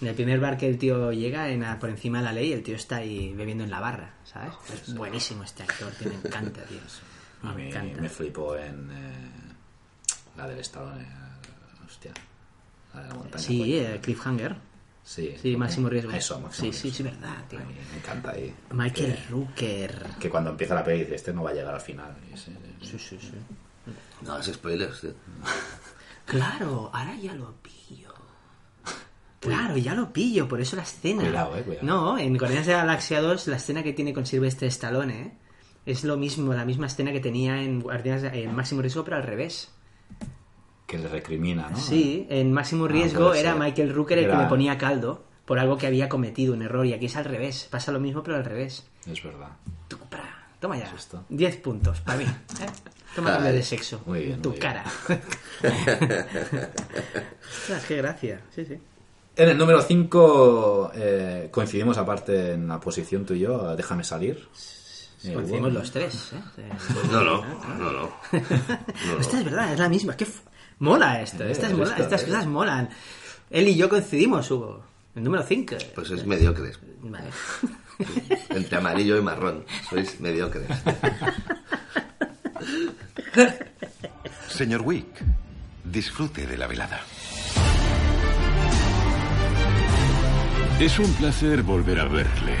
[0.00, 2.52] En el primer bar que el tío llega en a- por encima de la ley,
[2.52, 4.52] el tío está ahí bebiendo en la barra, ¿sabes?
[4.72, 6.78] Es buenísimo este actor, tío, me encanta, tío.
[7.42, 8.00] A Me mí encanta.
[8.00, 9.30] me flipó en eh,
[10.36, 10.92] la del Estado.
[11.00, 11.06] eh,
[11.86, 12.12] hostia.
[12.94, 13.38] La de la montaña.
[13.44, 14.56] Sí, eh, Cliffhanger.
[15.04, 16.10] Sí, Sí, máximo riesgo.
[16.10, 17.60] Eso, máximo Sí, sí, sí, verdad, tío.
[17.60, 18.52] A me encanta ahí.
[18.72, 20.06] Michael Que- Rooker.
[20.20, 22.14] Que cuando empieza la peli dice, este no va a llegar al final.
[22.34, 22.52] Sí,
[22.98, 23.30] sí, sí.
[24.22, 25.12] No, es spoilers, tío.
[26.26, 28.12] Claro, ahora ya lo pillo.
[29.40, 31.22] Claro, ya lo pillo, por eso la escena.
[31.22, 31.86] Cuidado, eh, cuidado.
[31.86, 35.32] No, en Guardianes de la Galaxia 2, la escena que tiene con Sylvester Stallone, ¿eh?
[35.86, 39.22] Es lo mismo, la misma escena que tenía en Guardianes en Máximo Riesgo, pero al
[39.22, 39.70] revés.
[40.86, 41.76] Que le recrimina, ¿no?
[41.78, 43.54] Sí, en Máximo Ah, Riesgo era.
[43.54, 46.92] Michael Rooker el que le ponía caldo por algo que había cometido, un error, y
[46.92, 47.68] aquí es al revés.
[47.70, 48.86] Pasa lo mismo, pero al revés.
[49.06, 49.50] Es verdad.
[50.60, 50.86] Toma ya.
[50.86, 51.24] Es esto.
[51.28, 52.24] 10 puntos, para mí.
[52.60, 52.66] ¿eh?
[53.14, 54.00] Toma cambio de sexo.
[54.06, 54.84] Muy bien, Tu muy cara.
[57.50, 58.40] Ostras, qué gracia.
[58.54, 58.78] Sí, sí.
[59.36, 60.92] En el número 5
[61.50, 64.48] coincidimos aparte en la posición tú y yo, Déjame salir.
[65.24, 66.40] Eh, Coincidimos los tres, ¿eh?
[67.10, 67.90] No, no, no, no.
[67.90, 69.20] no, no.
[69.20, 70.16] Esta es verdad, es la misma.
[70.16, 70.42] ¿Qué f-
[70.78, 71.42] mola esto?
[71.44, 72.26] Eh, Estas, Eh.
[72.26, 72.88] cosas molan.
[73.50, 74.84] Él y yo coincidimos, Hugo.
[75.16, 75.74] El número 5.
[75.94, 76.78] Pues sois mediocres.
[77.02, 77.30] Vale.
[78.50, 79.64] Entre amarillo y marrón.
[79.90, 80.68] Sois mediocres.
[84.48, 85.22] Señor Wick,
[85.84, 87.00] disfrute de la velada.
[90.80, 92.56] Es un placer volver a verle.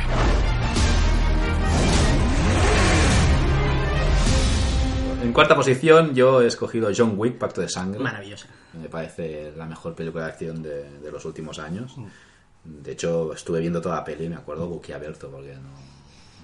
[5.22, 8.00] En cuarta posición yo he escogido John Wick, Pacto de Sangre.
[8.00, 8.46] Maravillosa.
[8.80, 11.96] Me parece la mejor película de acción de, de los últimos años.
[11.96, 12.06] Mm.
[12.82, 15.70] De hecho, estuve viendo toda la peli y me acuerdo boquiabierto porque no,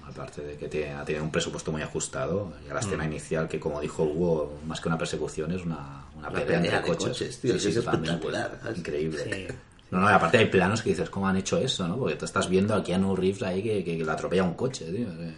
[0.07, 3.07] aparte de que tiene, ha tenido un presupuesto muy ajustado y a la escena Mm.
[3.11, 6.69] inicial que como dijo Hugo más que una persecución es una, una Una pelea entre
[6.71, 8.09] pelea de coches, coches, tío, que es totalmente.
[8.11, 8.59] espectacular.
[8.77, 9.47] increíble
[9.91, 11.87] no, no, y aparte hay planos que dices ¿cómo han hecho eso?
[11.87, 11.97] ¿no?
[11.97, 14.85] porque tú estás viendo a Keanu Reeves ahí que, que, que le atropella un coche
[14.91, 15.07] tío.
[15.07, 15.33] Eh,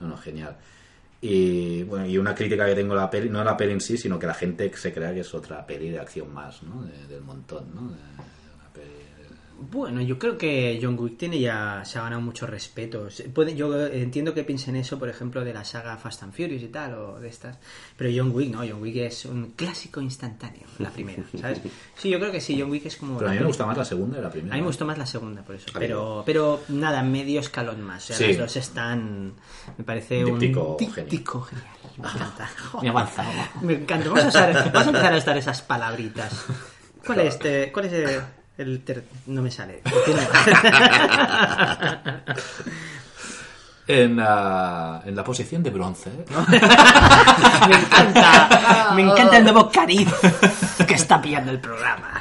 [0.00, 0.56] no, no, genial
[1.20, 3.80] y bueno y una crítica que tengo a la peli no a la peli en
[3.80, 6.82] sí sino que la gente se crea que es otra peli de acción más ¿no?
[6.82, 7.88] De- del montón ¿no?
[7.88, 7.96] De-
[9.58, 13.08] Bueno, yo creo que John Wick tiene ya se ha ganado mucho respeto.
[13.32, 16.68] Puede, yo entiendo que piensen eso, por ejemplo, de la saga Fast and Furious y
[16.68, 17.58] tal, o de estas.
[17.96, 21.60] Pero John Wick, no, John Wick es un clásico instantáneo, la primera, ¿sabes?
[21.96, 23.16] Sí, yo creo que sí, John Wick es como...
[23.18, 24.84] pero a mí me gusta más la segunda que la primera A mí me gustó
[24.84, 25.66] más la segunda, por eso.
[25.78, 28.04] Pero, pero nada, medio escalón más.
[28.04, 28.26] O sea, Sí.
[28.28, 29.32] las dos están.
[29.78, 31.66] Me parece Un díptico díptico genial.
[31.96, 32.50] Me encanta.
[32.74, 33.30] Muy avanzado.
[33.62, 34.08] Me encanta.
[34.08, 36.44] Vamos a, usar, vamos a empezar a usar esas palabritas.
[37.06, 38.20] ¿Cuál es, este, cuál es el,
[38.58, 39.82] el ter- No me sale.
[43.86, 46.10] en, la- en la posición de bronce
[47.68, 48.92] me encanta.
[48.94, 50.08] Me encanta el nuevo cariz
[50.86, 52.20] que está pillando el programa.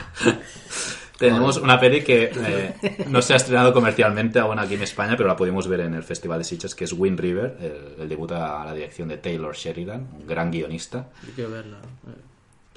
[1.17, 5.29] Tenemos una peli que eh, no se ha estrenado comercialmente aún aquí en España, pero
[5.29, 8.33] la pudimos ver en el Festival de Sitges, que es Wind River, el, el debut
[8.33, 11.07] a la dirección de Taylor Sheridan, un gran guionista.
[11.25, 11.77] Yo quiero verlo.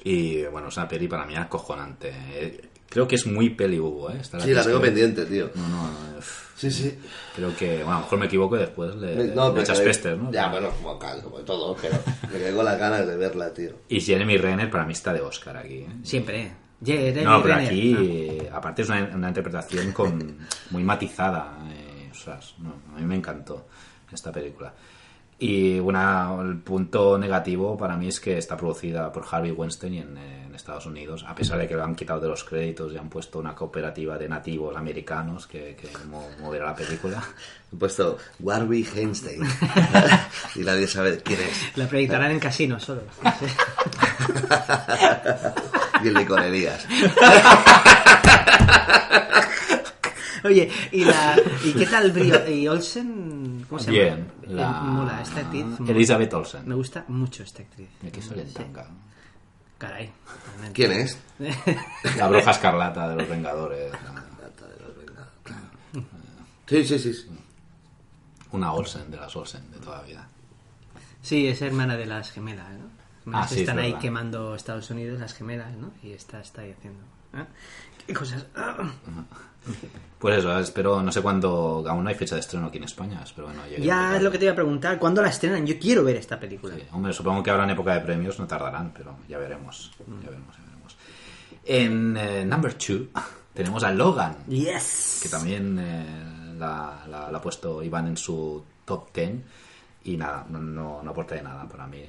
[0.05, 2.68] Y bueno, es una peli para mí acojonante.
[2.89, 4.19] Creo que es muy peli Hugo, ¿eh?
[4.23, 5.49] Sí, la tengo pendiente, tío.
[5.55, 6.97] No, no, pff, Sí, sí.
[7.35, 10.17] creo que, bueno, a lo mejor me equivoco y después le, No, le echas pestes,
[10.17, 10.29] ¿no?
[10.31, 11.95] Ya, bueno, como, como todo, pero
[12.31, 13.71] me quedé con las ganas de verla, tío.
[13.87, 15.87] Y Jeremy Renner para mí está de Oscar aquí, ¿eh?
[16.03, 16.51] Siempre.
[16.83, 17.69] Jeremy No, pero Renner.
[17.71, 18.01] aquí, Ah.
[18.01, 20.37] eh, aparte es una, una interpretación con,
[20.71, 21.59] muy matizada.
[21.71, 23.67] eh, ostras, no, a mí me encantó
[24.11, 24.73] esta película.
[25.41, 30.17] Y una, el punto negativo para mí es que está producida por Harvey Weinstein en,
[30.17, 32.97] eh, en Estados Unidos, a pesar de que lo han quitado de los créditos y
[32.97, 37.21] han puesto una cooperativa de nativos americanos que, que mo- moverá la película.
[37.71, 39.41] He puesto Warwick Einstein.
[40.55, 41.77] y nadie sabe quién es.
[41.77, 43.01] La proyectarán en casino solo.
[46.03, 46.85] y en licorerías.
[50.45, 51.35] Oye, ¿y, la,
[51.65, 52.49] ¿y qué tal Brio?
[52.49, 53.65] ¿Y Olsen?
[53.67, 54.15] ¿Cómo se llama?
[54.15, 55.65] Bien, Eh, la- mola, esta actriz.
[55.87, 56.61] Elizabeth Olsen.
[56.65, 57.89] Me gusta mucho esta actriz.
[58.01, 58.87] Me quiso el tanga.
[59.79, 60.11] Caray.
[60.73, 61.17] ¿Quién es?
[62.17, 63.91] La bruja escarlata de los Vengadores.
[66.67, 67.13] Sí, sí, sí.
[67.13, 67.29] sí.
[68.51, 70.27] Una Olsen de las Olsen de toda la vida.
[71.21, 72.89] Sí, es hermana de las gemelas, ¿no?
[73.23, 75.91] Gemelas Ah, sí, es están ahí quemando Estados Unidos, las gemelas, ¿no?
[76.03, 77.01] Y esta está ahí haciendo.
[77.33, 77.45] ¿eh?
[78.05, 78.45] ¿Qué cosas?
[80.17, 83.21] Pues eso, espero, no sé cuándo, aún no hay fecha de estreno aquí en España,
[83.23, 83.83] espero que no llegue.
[83.83, 84.99] Ya es lo que te iba a preguntar.
[84.99, 85.65] ¿Cuándo la estrenan?
[85.65, 86.75] Yo quiero ver esta película.
[86.75, 89.91] Sí, hombre, supongo que ahora en época de premios no tardarán, pero ya veremos.
[89.99, 90.97] Ya veremos, ya veremos.
[91.65, 93.07] En eh, number two
[93.53, 95.19] tenemos a Logan, Yes.
[95.23, 99.35] que también eh, la, la- la ha puesto Iván en su top 10.
[100.03, 101.67] Y nada, no, no, no aporta de nada.
[101.67, 102.03] Para mí,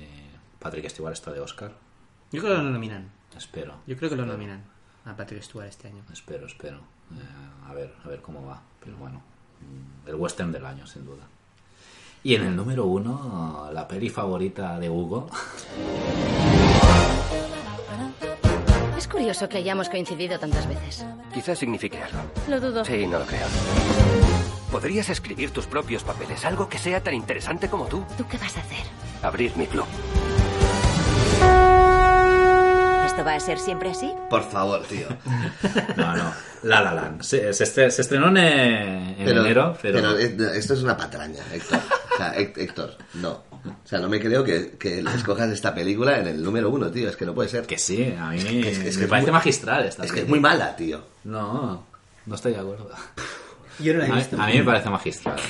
[0.59, 1.73] Patrick Stewart está de Oscar.
[2.33, 3.11] Yo creo que lo nominan.
[3.37, 3.75] Espero.
[3.87, 4.63] Yo creo que lo nominan
[5.05, 6.03] a Patrick Stewart este año.
[6.13, 6.79] Espero, espero.
[7.13, 8.61] Eh, a ver, a ver cómo va.
[8.85, 9.21] Pero bueno,
[9.61, 11.23] mm, el western del año, sin duda.
[12.23, 15.31] Y en el número uno, la peli favorita de Hugo.
[18.99, 21.07] Es curioso que hayamos coincidido tantas veces.
[21.33, 22.21] Quizás signifique algo.
[22.49, 22.85] Lo dudo.
[22.85, 23.47] Sí, no lo creo.
[24.71, 28.05] Podrías escribir tus propios papeles, algo que sea tan interesante como tú.
[28.19, 28.85] ¿Tú qué vas a hacer?
[29.23, 29.87] Abrir mi club.
[33.11, 34.13] ¿Esto va a ser siempre así?
[34.29, 35.07] Por favor, tío.
[35.97, 36.33] No, no.
[36.63, 37.23] La La Land.
[37.23, 40.17] Se, se se estrenó en, eh, en enero, pero...
[40.19, 41.81] eh, esto es una patraña, Héctor.
[42.15, 43.31] O sea, Hé- Héctor, no.
[43.31, 47.09] O sea, no me creo que, que escojas esta película en el número uno, tío.
[47.09, 47.67] Es que no puede ser.
[47.67, 50.05] Que sí, a mí Es que- es que- es que me parece muy- magistral esta
[50.05, 51.03] Es que es muy mala, tío.
[51.25, 51.85] No,
[52.27, 52.91] no estoy de acuerdo.
[53.81, 54.41] Yo no la he A mí, visto.
[54.41, 55.41] a mí me parece magistral.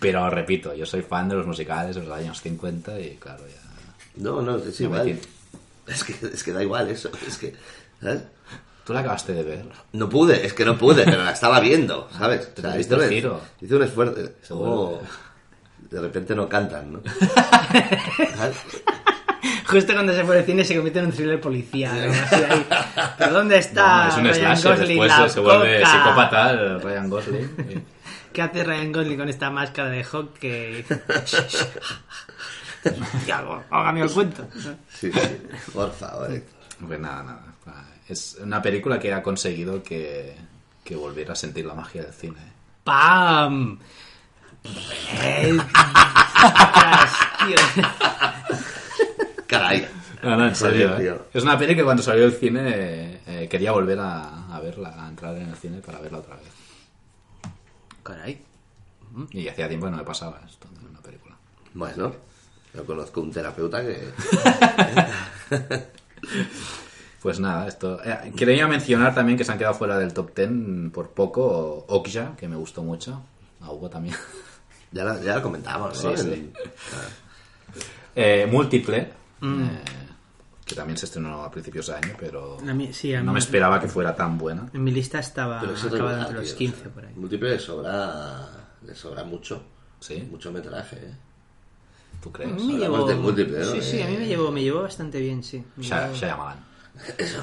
[0.00, 3.60] Pero repito, yo soy fan de los musicales de los años 50 y claro, ya...
[4.16, 5.18] No, no, es igual.
[5.90, 7.10] Es que, es que da igual eso.
[7.26, 7.54] Es que.
[8.00, 8.22] ¿sabes?
[8.84, 9.64] Tú la acabaste de ver.
[9.92, 12.48] No pude, es que no pude, pero la estaba viendo, ¿sabes?
[12.56, 13.40] O sea, Te hice un- giro.
[13.60, 14.14] Hice un esfuerzo.
[14.50, 15.02] Oh.
[15.90, 17.02] de repente no cantan, ¿no?
[18.36, 18.56] ¿Sabes?
[19.66, 22.10] Justo cuando se fue al cine se convierte en un thriller policial.
[22.10, 22.66] así ahí.
[23.18, 25.00] ¿Pero dónde está No, es un Ryan slasher, Gosling?
[25.02, 27.84] después se vuelve psicópata el Ryan Gosling.
[28.32, 30.84] ¿Qué hace Ryan Gosling con esta máscara de hockey?
[33.70, 34.46] hágame el cuento.
[34.88, 35.20] Sí, sí,
[35.72, 36.42] por favor.
[36.86, 37.42] Pues nada, nada.
[38.08, 40.34] Es una película que ha conseguido que,
[40.82, 42.40] que volviera a sentir la magia del cine.
[42.82, 43.78] ¡Pam!
[45.22, 45.58] Eh,
[47.46, 47.84] tío.
[49.46, 49.88] Caray.
[50.22, 50.90] No, no, en serio.
[50.90, 51.20] Joder, ¿eh?
[51.32, 55.08] Es una peli que cuando salió el cine eh, quería volver a, a verla, a
[55.08, 56.52] entrar en el cine para verla otra vez.
[58.02, 58.42] Caray.
[59.32, 61.36] Y hacía tiempo que no me pasaba esto en una película.
[61.74, 62.12] Bueno,
[62.74, 64.08] yo conozco un terapeuta que...
[67.22, 68.02] Pues nada, esto.
[68.02, 72.34] eh, quería mencionar también que se han quedado fuera del top 10 por poco Okja,
[72.36, 73.22] que me gustó mucho.
[73.60, 74.16] A Hugo también.
[74.92, 76.16] Ya la, ya la comentábamos, Sí, ¿no?
[76.16, 76.32] sí.
[76.32, 76.52] En-
[78.16, 79.62] Eh, Múltiple, Mm.
[79.62, 79.68] eh,
[80.66, 83.34] que también se estrenó a principios de año, pero A mí- sí, a no mí-
[83.34, 84.66] me esperaba que fuera tan buena.
[84.74, 87.14] En mi lista estaba acabada entre los tío, 15 o sea, por ahí.
[87.14, 88.48] Múltiple le sobra,
[88.82, 89.62] le sobra mucho.
[90.00, 90.26] Sí.
[90.28, 91.14] Mucho metraje, ¿eh?
[92.22, 92.52] ¿Tú A crees?
[92.52, 93.64] mí me llevó, de múltiple, ¿no?
[93.72, 95.64] sí, sí, a mí me llevó, me llevó bastante bien, sí.
[95.78, 96.58] Shyamalan.
[97.16, 97.42] Eso,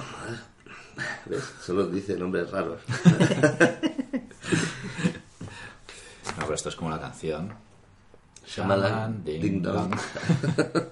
[1.26, 1.44] ¿ves?
[1.66, 2.82] Solo dice nombres raros.
[6.38, 7.52] No, pero esto es como la canción.
[8.46, 9.96] Shyamalan, Ding Dong.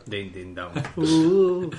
[0.06, 0.72] Ding, ding, dong.
[0.98, 1.70] Uh.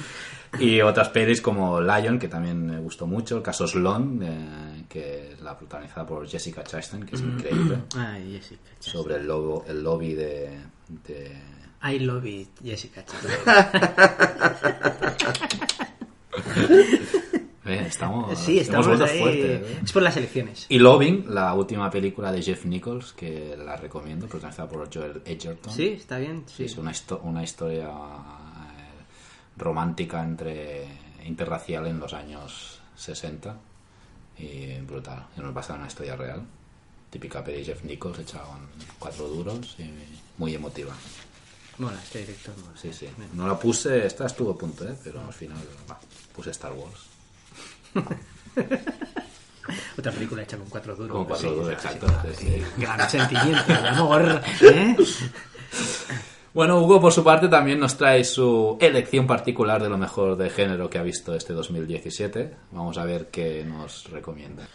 [0.61, 3.37] Y otras pelis como Lion, que también me gustó mucho.
[3.39, 7.79] El caso Sloan, eh, que es la protagonizada por Jessica Chastain, que es increíble.
[7.97, 8.63] Ay, Jessica.
[8.79, 10.59] Sobre el, logo, el lobby de,
[11.07, 11.43] de-
[11.93, 13.05] I love it, Jessica.
[17.65, 19.19] Estamos, Sí, estamos ahí.
[19.19, 19.81] fuertes, ¿eh?
[19.85, 20.67] Es por las elecciones.
[20.69, 25.73] Y Loving, la última película de Jeff Nichols, que la recomiendo, protagonizada por Joel Edgerton.
[25.75, 26.45] Sí, está bien.
[26.47, 29.03] Sí, es una, histo- una historia eh,
[29.57, 30.87] romántica entre
[31.25, 33.57] interracial en los años 60
[34.39, 35.27] y brutal.
[35.37, 36.43] Y nos basa en una historia real.
[37.11, 38.59] Típica peli de Jeff Nichols hecha con
[39.01, 39.91] cuatro duros y
[40.39, 40.93] muy emotiva.
[41.79, 42.79] Mola, este director mola.
[42.81, 43.09] Sí, sí.
[43.35, 44.97] No la puse, esta estuvo a punto, ¿eh?
[45.03, 45.59] pero al final
[46.35, 47.07] puse Star Wars.
[49.99, 51.13] Otra película hecha con cuatro duros.
[51.13, 52.07] Con cuatro duros, exacto.
[52.77, 54.41] Gran sentimiento de amor.
[54.63, 54.97] ¿eh?
[56.55, 60.49] Bueno, Hugo, por su parte, también nos trae su elección particular de lo mejor de
[60.49, 62.57] género que ha visto este 2017.
[62.71, 64.67] Vamos a ver qué nos recomienda.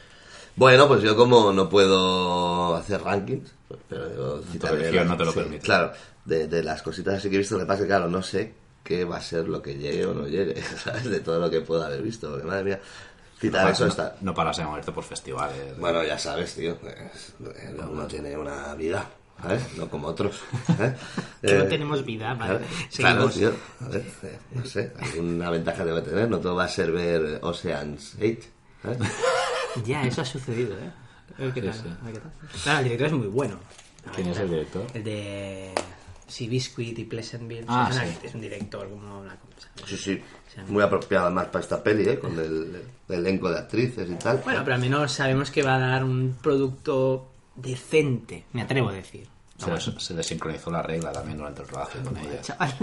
[0.62, 5.26] Bueno, pues yo como no puedo hacer rankings, pues, pero yo citaré las- no te
[5.26, 5.64] lo sí, permite.
[5.64, 5.92] Claro,
[6.24, 8.22] de, de las cositas así que he visto, lo que pasa es que claro, no
[8.22, 8.54] sé
[8.84, 11.06] qué va a ser lo que llegue o no llegue, ¿sabes?
[11.10, 12.80] De todo lo que puedo haber visto, porque madre mía,
[13.40, 14.16] citar no, eso no- está...
[14.22, 15.76] no paras de moverte por festivales.
[15.80, 16.78] Bueno, ya sabes, tío,
[17.14, 19.04] es- eh, uno tiene una vida,
[19.42, 19.64] ¿sabes?
[19.78, 20.42] No como otros.
[20.80, 20.94] ¿eh?
[21.42, 22.60] Que no Eh, tenemos vida, vale.
[22.60, 23.34] Claro, claro, Seguimos.
[23.80, 23.88] tío.
[23.88, 27.40] A ver, eh, no sé, alguna ventaja debe tener, no todo va a ser ver
[27.42, 28.48] Ocean's 8,
[28.84, 29.00] ¿sabes?
[29.86, 30.92] Ya, eso ha sucedido, ¿eh?
[31.38, 31.84] A ver qué Sí, tal, sí.
[32.02, 32.32] a ver qué tal.
[32.64, 33.56] Claro, el director es muy bueno.
[34.16, 34.86] ¿Quién es el director?
[34.94, 35.74] El de
[36.28, 37.66] Seabiscuit y Pleasantville.
[37.68, 38.18] Ah, es, una- sí.
[38.24, 39.70] es un director como una cosa.
[39.86, 40.22] Sí, sí.
[40.68, 42.20] Muy apropiada más para esta peli, ¿eh?
[42.20, 44.42] Con el, el elenco de actrices y tal.
[44.44, 48.94] Bueno, pero al menos sabemos que va a dar un producto decente, me atrevo a
[48.94, 49.28] decir.
[49.58, 52.42] Se, les, se les sincronizó la regla también durante el rodaje con ella.
[52.42, 52.74] Chaval.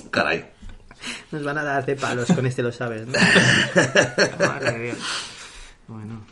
[0.10, 0.50] Caray.
[1.32, 3.12] Nos van a dar de palos con este, lo sabes, ¿no?
[4.38, 4.98] Madre Dios.
[5.86, 6.22] Bueno.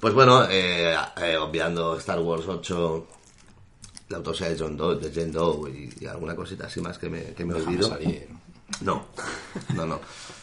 [0.00, 3.06] Pues bueno, eh, eh, obviando Star Wars 8,
[4.10, 7.08] la autopsia de John Doe, de Jane Doe y, y alguna cosita así más que
[7.08, 7.88] me, que me olvido.
[7.88, 8.28] salir.
[8.82, 9.06] No,
[9.74, 10.00] no, no.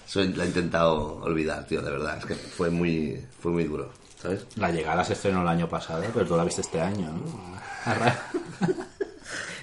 [0.08, 2.18] Eso la he intentado olvidar, tío, de verdad.
[2.18, 4.46] Es que fue muy, fue muy duro, ¿sabes?
[4.56, 7.54] La llegada se estrenó el año pasado, pero tú la viste este año, ¿no?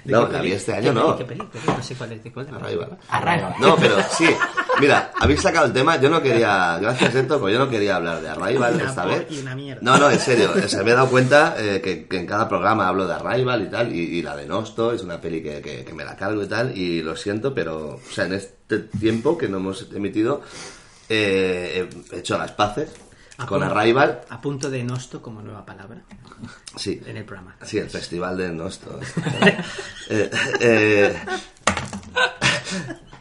[0.00, 0.48] Arra- ¿De No, la peli?
[0.48, 1.16] vi este ¿Qué año, no.
[1.16, 1.40] ¿Qué peli?
[1.52, 1.76] ¿Qué peli?
[1.76, 2.24] No sé cuál es.
[2.24, 2.48] ¿De cuál?
[2.54, 2.98] Arrival.
[3.08, 3.54] Arrival.
[3.60, 4.26] No, pero sí.
[4.80, 6.00] Mira, habéis sacado el tema.
[6.00, 6.78] Yo no quería.
[6.80, 9.26] Gracias, Eto, pues yo no quería hablar de Arrival Una esta vez.
[9.30, 9.80] y una mierda.
[9.82, 10.50] No, no, en serio.
[10.64, 13.62] o sea, me he dado cuenta eh, que, que en cada programa hablo de Arrival
[13.62, 13.94] y tal.
[13.94, 16.46] Y, y la de Nosto es una peli que, que- que me la cargo y
[16.46, 16.76] tal.
[16.76, 17.96] Y lo siento, pero.
[17.96, 20.42] O sea, en este tiempo que no hemos emitido.
[21.08, 22.90] eh, he hecho las paces
[23.42, 24.20] A con punto- Arrival.
[24.28, 26.02] A punto de nosto como nueva palabra
[26.76, 27.00] Sí.
[27.06, 27.56] en el programa.
[27.62, 28.98] Sí, el festival de Nosto.
[30.12, 30.28] Eh,
[30.60, 31.16] eh,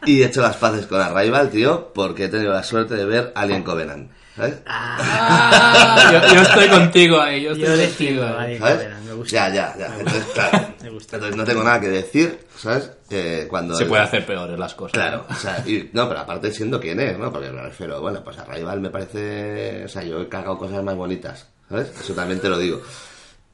[0.06, 3.32] y he hecho las paces con Arrival, tío, porque he tenido la suerte de ver
[3.36, 4.10] Alien Covenant.
[4.40, 4.58] ¿Sabes?
[4.66, 7.88] Ah, yo, yo estoy contigo ahí, yo estoy Yo contigo.
[7.88, 8.52] decido, ahí.
[8.52, 8.58] ahí.
[8.58, 8.76] ¿Sabes?
[8.76, 9.36] Covenant, me gusta.
[9.36, 9.96] Ya, ya, ya.
[9.98, 10.66] Entonces, claro.
[10.82, 11.16] Me gusta.
[11.16, 12.90] Entonces no tengo nada que decir, ¿sabes?
[13.10, 14.92] Eh, cuando Se puede hacer peores las cosas.
[14.92, 17.30] Claro, o sea, y, no, pero aparte siendo quien es, ¿no?
[17.30, 20.96] Porque me refiero, bueno, pues Arrival me parece, o sea, yo he cagado cosas más
[20.96, 21.92] bonitas, ¿sabes?
[22.00, 22.80] Eso también te lo digo.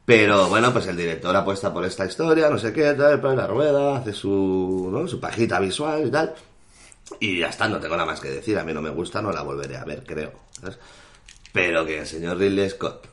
[0.04, 3.48] Pero bueno, pues el director apuesta por esta historia, no sé qué, tal, pone la
[3.48, 5.08] rueda, hace su, ¿no?
[5.08, 6.32] su pajita visual y tal.
[7.18, 8.56] Y ya está, no tengo nada más que decir.
[8.58, 10.32] A mí no me gusta, no la volveré a ver, creo.
[10.60, 10.78] ¿Sabes?
[11.52, 13.08] Pero que el señor Ridley Scott,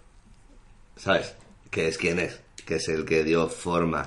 [0.98, 1.34] ¿sabes?
[1.72, 4.06] Que es quien es, que es el que dio forma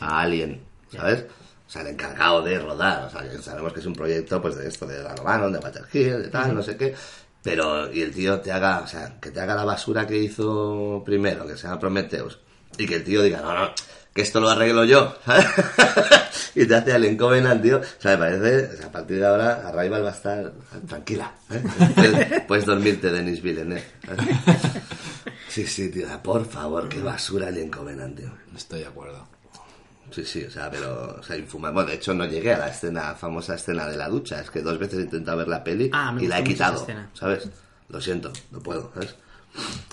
[0.00, 1.26] a Alien, ¿sabes?
[1.66, 3.04] O sea, el encargado de rodar.
[3.04, 5.58] O sea, que sabemos que es un proyecto, pues, de esto, de Dan O'Bannon, de
[5.58, 6.94] Walter Hill, de tal, no sé qué.
[7.42, 11.02] Pero, y el tío te haga, o sea, que te haga la basura que hizo
[11.04, 12.38] primero, que se llama Prometheus,
[12.78, 13.74] y que el tío diga, no, no,
[14.14, 15.46] que esto lo arreglo yo, ¿sabes?
[16.54, 17.78] y te hace Alien Covenant, tío.
[17.78, 20.52] O sea, me parece, o sea, a partir de ahora, Arrival va a estar
[20.86, 22.44] tranquila, ¿eh?
[22.48, 23.84] Puedes, dormirte, Denis Villeneuve.
[24.06, 24.36] ¿sabes?
[25.48, 28.30] Sí, sí, tío, por favor, qué basura Alien Covenant, tío.
[28.54, 29.28] Estoy de acuerdo.
[30.10, 31.74] Sí, sí, o sea, pero, o sea, infumable.
[31.74, 34.40] Bueno, de hecho no llegué a la escena, famosa escena de la ducha.
[34.40, 36.86] Es que dos veces he intentado ver la peli Ah, me y la he quitado.
[37.14, 37.48] ¿sabes?
[37.88, 39.14] Lo siento, no puedo, ¿sabes?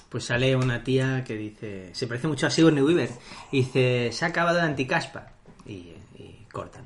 [0.10, 3.10] Pues sale una tía que dice, se parece mucho a Sigourney Weaver,
[3.51, 5.28] y dice, se ha acabado la anticaspa.
[5.68, 6.84] Y, y cortan.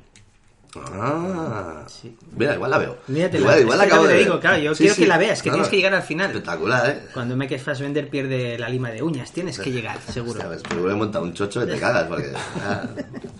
[0.75, 1.85] Ah,
[2.35, 2.97] mira, igual la veo.
[3.07, 3.39] Míratela.
[3.41, 4.23] igual, igual la acabo te de ver.
[4.25, 5.01] digo, claro, yo Sí, quiero sí.
[5.03, 5.71] que la veas, que No, tienes no.
[5.71, 6.27] que llegar al final.
[6.31, 7.01] Espectacular, ¿eh?
[7.13, 10.41] Cuando Michael Fassbender pierde la lima de uñas, tienes que llegar, seguro.
[10.47, 12.33] Pues, pero he montado un chocho que te cagas, porque...
[12.35, 12.87] ah,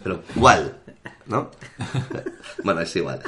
[0.04, 0.78] pero, ¿cuál?
[1.26, 1.50] ¿No?
[2.64, 3.22] bueno, es igual.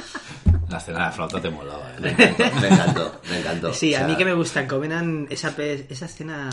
[0.68, 2.16] La escena de la flauta te molaba, Me ¿eh?
[2.18, 3.72] encantó, me encantó, me encantó.
[3.72, 6.50] Sí, O a sea, mí que me gusta Covenant, esa, esa escena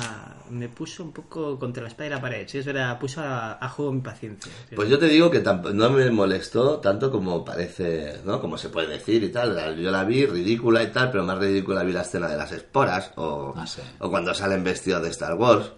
[0.52, 2.48] me puso un poco contra la espalda y la pared.
[2.48, 4.52] Sí, es verdad, puso a, a juego mi paciencia.
[4.70, 4.76] Sí.
[4.76, 8.39] Pues yo te digo que no me molestó tanto como parece, ¿no?
[8.39, 9.76] Como se puede decir y tal.
[9.78, 13.12] Yo la vi ridícula y tal, pero más ridícula vi la escena de las esporas
[13.16, 13.66] o, Ah,
[14.00, 15.72] o cuando salen vestidos de Star Wars,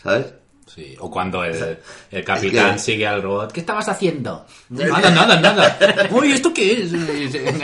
[0.00, 0.26] ¿sabes?
[0.72, 1.78] Sí, o cuando el,
[2.12, 3.50] el capitán que- sigue al robot.
[3.52, 4.46] ¿Qué estabas haciendo?
[4.68, 5.78] Nada, nada, nada.
[6.12, 6.90] Uy, ¿esto qué es?
[7.32, 7.54] Se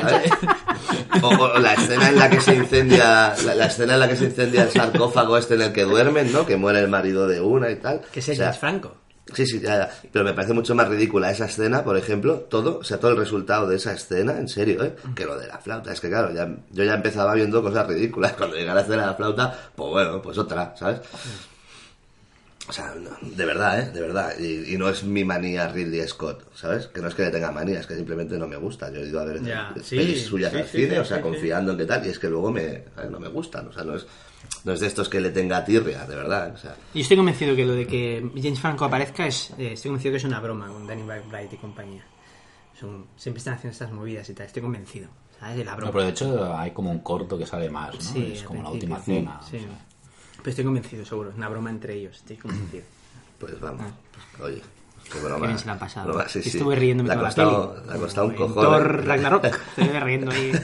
[1.23, 4.17] O, o la escena en la que se incendia, la, la escena en la que
[4.17, 6.45] se incendia el sarcófago este en el que duermen, ¿no?
[6.47, 8.01] Que muere el marido de una y tal.
[8.13, 8.97] Que es O sea, James Franco.
[9.35, 9.91] Sí, sí, ya, ya.
[10.13, 13.17] Pero me parece mucho más ridícula esa escena, por ejemplo, todo, o sea, todo el
[13.17, 14.95] resultado de esa escena, en serio, ¿eh?
[15.17, 15.93] Que lo de la flauta.
[15.93, 18.33] Es que, claro, ya, yo ya empezaba viendo cosas ridículas.
[18.35, 21.01] Cuando llega la escena de la flauta, pues bueno, pues otra, ¿sabes?
[22.69, 23.91] O sea, no, de verdad, ¿eh?
[23.93, 24.33] De verdad.
[24.41, 26.89] Y, y no es mi manía Ridley Scott, ¿sabes?
[26.89, 28.91] Que no es que le tenga manía, es que simplemente no me gusta.
[28.91, 31.05] Yo he ido a ver Ya, sí, pelis suyas sí, al sí, cine, sí, o
[31.05, 33.11] sea, sí, confiando en qué tal, y es que luego me, ¿sabes?
[33.11, 33.69] no me gustan.
[33.69, 34.07] O sea, no es,
[34.65, 36.53] no es de estos que le tenga tirria, de verdad.
[36.55, 39.51] O sea, Yo estoy convencido que lo de que James Franco aparezca es.
[39.59, 42.05] eh, estoy convencido que es una broma con Danny McBride y compañía.
[42.81, 44.47] Son, siempre están haciendo estas movidas y tal.
[44.47, 45.09] Estoy convencido.
[45.39, 45.59] ¿Sabes?
[45.59, 45.87] De la broma.
[45.87, 48.01] No, pero de hecho hay como un corto que sale más, ¿no?
[48.01, 49.41] Sí, es como la última cena.
[49.49, 49.59] Sí.
[50.39, 51.31] Pero estoy convencido, seguro.
[51.31, 52.17] Es una broma entre ellos.
[52.17, 52.85] Estoy convencido.
[53.39, 53.93] Pues vamos,
[54.39, 54.63] pues, oye,
[55.05, 55.47] qué Qué broma.
[55.47, 56.09] bien se la ha pasado.
[56.09, 56.57] broma, sí, sí.
[56.57, 57.95] Estuve riéndome Le ha toda costado, la peli.
[57.95, 58.55] ha costado un cojón.
[58.65, 59.05] Thor ¿eh?
[59.07, 59.45] Ragnarok.
[59.45, 60.53] Estuve riendo ahí.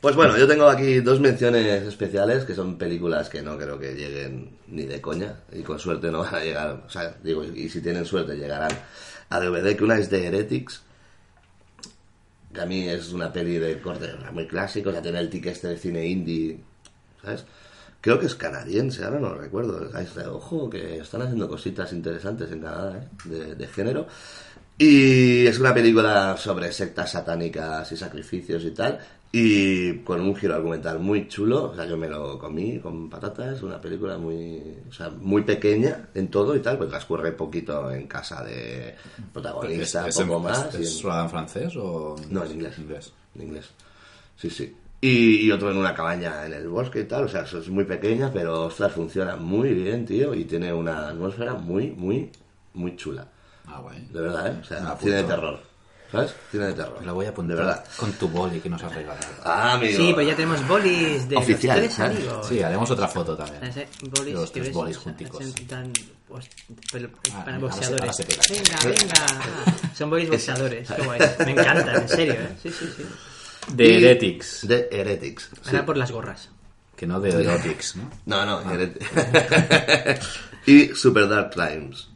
[0.00, 3.94] Pues bueno, yo tengo aquí dos menciones especiales que son películas que no creo que
[3.96, 7.68] lleguen ni de coña y con suerte no van a llegar, o sea, digo, y
[7.68, 8.70] si tienen suerte llegarán
[9.28, 10.82] a DVD, que una es de Heretics,
[12.60, 15.68] a mí es una peli de corte muy clásico, o sea, tiene el ticket este
[15.68, 16.60] de cine indie,
[17.22, 17.44] ¿sabes?
[18.00, 19.90] Creo que es canadiense, ahora no lo recuerdo.
[20.32, 23.54] Ojo, que están haciendo cositas interesantes en Canadá, ¿eh?
[23.56, 24.06] de género.
[24.80, 29.00] Y es una película sobre sectas satánicas y sacrificios y tal.
[29.30, 31.64] Y con un giro argumental muy chulo.
[31.70, 33.62] O sea, yo me lo comí con patatas.
[33.62, 36.78] Una película muy, o sea, muy pequeña en todo y tal.
[36.78, 38.94] Pues transcurre poquito en casa de
[39.32, 40.74] protagonista, ¿Es, poco en- más.
[40.74, 42.16] ¿Es, es en- francés o...?
[42.30, 42.78] no, en inglés.
[42.78, 43.12] inglés.
[43.34, 43.68] En inglés.
[44.36, 44.74] Sí, sí.
[45.00, 47.24] Y, y otro en una cabaña en el bosque y tal.
[47.24, 50.34] O sea, eso es muy pequeña, pero ostras, funciona muy bien, tío.
[50.34, 52.30] Y tiene una atmósfera muy, muy,
[52.74, 53.28] muy chula.
[53.66, 54.08] Ah, guay.
[54.10, 54.58] De verdad, ¿eh?
[54.60, 55.60] O sea, tiene de terror.
[56.10, 56.34] ¿Sabes?
[56.50, 57.04] Tiene de terror.
[57.04, 57.84] La voy a apuntar De verdad.
[57.96, 59.26] con tu boli que nos has regalado.
[59.44, 59.96] Ah, amigo.
[59.98, 62.16] Sí, pues ya tenemos bolis de Oficial, los tres ¿sabes?
[62.18, 62.46] amigos.
[62.48, 63.62] Sí, haremos otra foto también.
[63.64, 65.44] Ese bolis Los tres bolis junticos.
[65.66, 65.92] tan-
[66.26, 66.46] pues,
[66.92, 68.16] pero- Ah, para se- boxeadores.
[68.16, 69.26] se venga, venga.
[69.66, 70.90] Ah, Son bolis boxeadores.
[70.90, 71.20] Qué guay.
[71.44, 72.48] Me encantan, en serio, ¿eh?
[72.62, 73.04] Sí, sí, sí.
[73.74, 74.66] De Heretics.
[74.66, 75.50] De Heretics.
[75.52, 75.58] sí.
[75.66, 76.48] Ahora por las gorras.
[76.96, 78.10] Que no de Erotics, ¿no?
[78.26, 79.06] No, no, Heretics.
[80.66, 82.07] y Super Dark Times.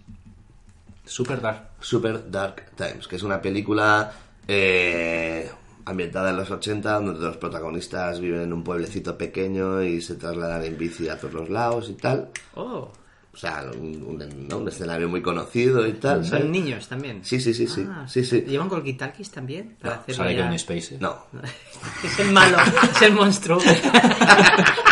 [1.04, 1.70] Super Dark.
[1.80, 4.12] Super Dark Times, que es una película
[4.48, 5.50] eh,
[5.84, 10.64] ambientada en los 80, donde los protagonistas viven en un pueblecito pequeño y se trasladan
[10.64, 12.28] en bici a todos los lados y tal.
[12.54, 12.92] Oh,
[13.34, 14.58] O sea, un, un- ¿no?
[14.58, 16.24] un escenario muy conocido y tal.
[16.24, 16.42] ¿sabes?
[16.42, 17.24] son niños también.
[17.24, 17.84] Sí, sí, sí, sí.
[17.88, 18.42] Ah, sí, sí.
[18.42, 19.76] ¿Llevan walkie-talkies también?
[19.80, 20.98] Para No, hacerlo Sale ya- Kevin Spacey.
[21.00, 21.26] No,
[22.04, 22.58] Es el malo,
[22.94, 23.58] es el monstruo.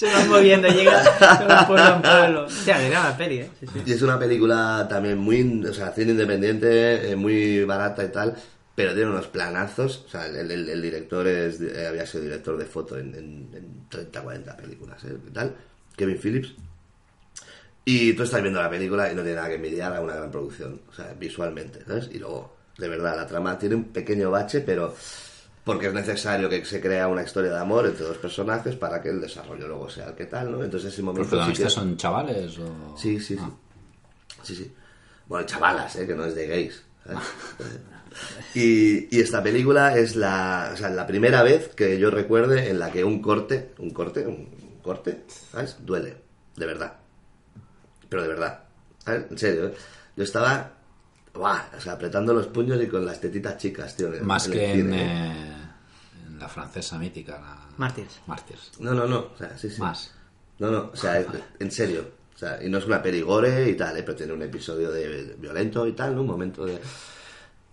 [0.00, 2.44] Se va moviendo, llega de pueblo en pueblo.
[2.46, 3.50] O sea, de la peli, ¿eh?
[3.84, 8.34] Y es una película también muy, o sea, cine independiente, eh, muy barata y tal,
[8.74, 10.06] pero tiene unos planazos.
[10.06, 14.22] O sea, el, director es, eh, había sido director de foto en, en, en 30,
[14.22, 15.18] 40 películas, ¿eh?
[15.34, 15.54] tal.
[15.94, 16.54] Kevin Phillips.
[17.84, 20.30] Y tú estás viendo la película y no tiene nada que envidiar a una gran
[20.30, 22.08] producción, o sea, visualmente, ¿sabes?
[22.10, 24.94] Y luego, de verdad, la trama tiene un pequeño bache, pero
[25.64, 29.10] porque es necesario que se crea una historia de amor entre dos personajes para que
[29.10, 30.64] el desarrollo luego sea el que tal, ¿no?
[30.64, 31.36] Entonces ese ¿Los momento sí que...
[31.36, 32.96] protagonistas son chavales o...?
[32.96, 33.44] Sí, sí, sí.
[34.42, 34.72] Sí, sí.
[35.26, 36.06] Bueno, chavalas, ¿eh?
[36.06, 36.82] Que no es de gays.
[38.54, 42.78] y, y esta película es la, o sea, la primera vez que yo recuerde en
[42.78, 44.48] la que un corte, un corte, un
[44.82, 45.76] corte, ¿sabes?
[45.80, 46.16] Duele.
[46.56, 46.94] De verdad.
[48.08, 48.64] Pero de verdad.
[49.04, 49.24] ¿sabes?
[49.30, 49.74] En serio, ¿eh?
[50.16, 50.72] Yo estaba...
[51.34, 51.62] ¡Buah!
[51.76, 54.12] O sea, apretando los puños y con las tetitas chicas, tío.
[54.12, 55.52] en- Más en que en, ¿eh?
[56.26, 57.58] en la francesa mítica, la...
[57.76, 58.20] Mártires.
[58.26, 58.72] Mártires.
[58.80, 59.18] No, no, no.
[59.34, 59.80] O sea, sí, sí.
[59.80, 60.12] Más.
[60.58, 60.90] No, no.
[60.92, 61.24] O sea,
[61.58, 62.10] en serio.
[62.34, 64.02] O sea, y no es una perigore y tal, ¿eh?
[64.02, 66.22] pero tiene un episodio de, violento y tal, ¿no?
[66.22, 66.80] Un momento de...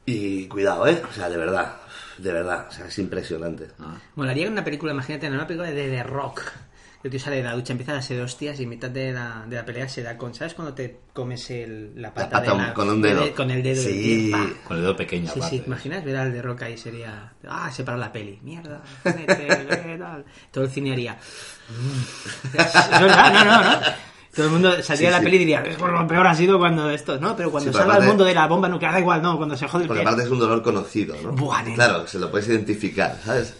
[0.05, 1.01] Y cuidado, ¿eh?
[1.09, 1.75] O sea, de verdad.
[2.17, 2.67] De verdad.
[2.69, 3.67] O sea, es impresionante.
[4.15, 6.41] Molaría una película, imagínate, una película de The Rock.
[7.01, 9.45] Que tú sale de la ducha, empieza a darse hostias y en mitad de la,
[9.47, 10.33] de la pelea se da con.
[10.33, 13.23] ¿Sabes cuando te comes el, la pata, pata de la- con un dedo.
[13.23, 14.01] de- con el dedo del Sí.
[14.01, 14.47] pie, ¡pa!
[14.67, 15.59] Con el dedo pequeño, Sí, sí, aparte.
[15.59, 16.77] ¿te imaginas ver al The Rock ahí?
[16.77, 17.33] Sería.
[17.47, 18.39] Ah, se para la peli.
[18.41, 18.81] Mierda.
[19.05, 20.23] eh.
[20.51, 21.13] Todo el cine haría.
[21.69, 22.57] "Mm".
[22.57, 23.79] Es verdad, no, no, no.
[24.35, 25.23] Todo el mundo saldría Sí, de la sí.
[25.23, 27.35] peli y diría, "Es por lo peor ha sido cuando esto, ¿no?
[27.35, 29.55] Pero cuando Sí, salga al aparte- mundo de la bomba nuclear, da igual, no, cuando
[29.57, 31.31] se jode el Porque aparte es un dolor conocido, ¿no?
[31.31, 33.55] Buah, claro, se lo puedes identificar, ¿sabes?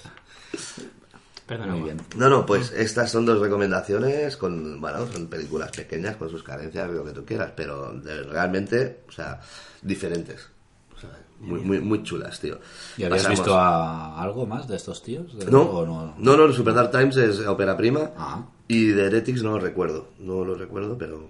[1.47, 2.01] Perdona, Muy bien.
[2.17, 6.89] No, no, pues estas son dos recomendaciones con, bueno, son películas pequeñas con sus carencias,
[6.91, 9.39] lo que tú quieras, pero de- realmente, o sea,
[9.81, 10.49] diferentes.
[10.95, 12.59] O sea, muy, muy, muy chulas, tío.
[12.97, 15.37] ¿Y habías Pasamos- visto a- algo más de estos tíos?
[15.39, 16.15] ¿De- No, o no?
[16.17, 18.43] no, no, Super Dark Times es ópera prima Ah.
[18.67, 21.29] y de Heretics no lo recuerdo, no lo recuerdo, pero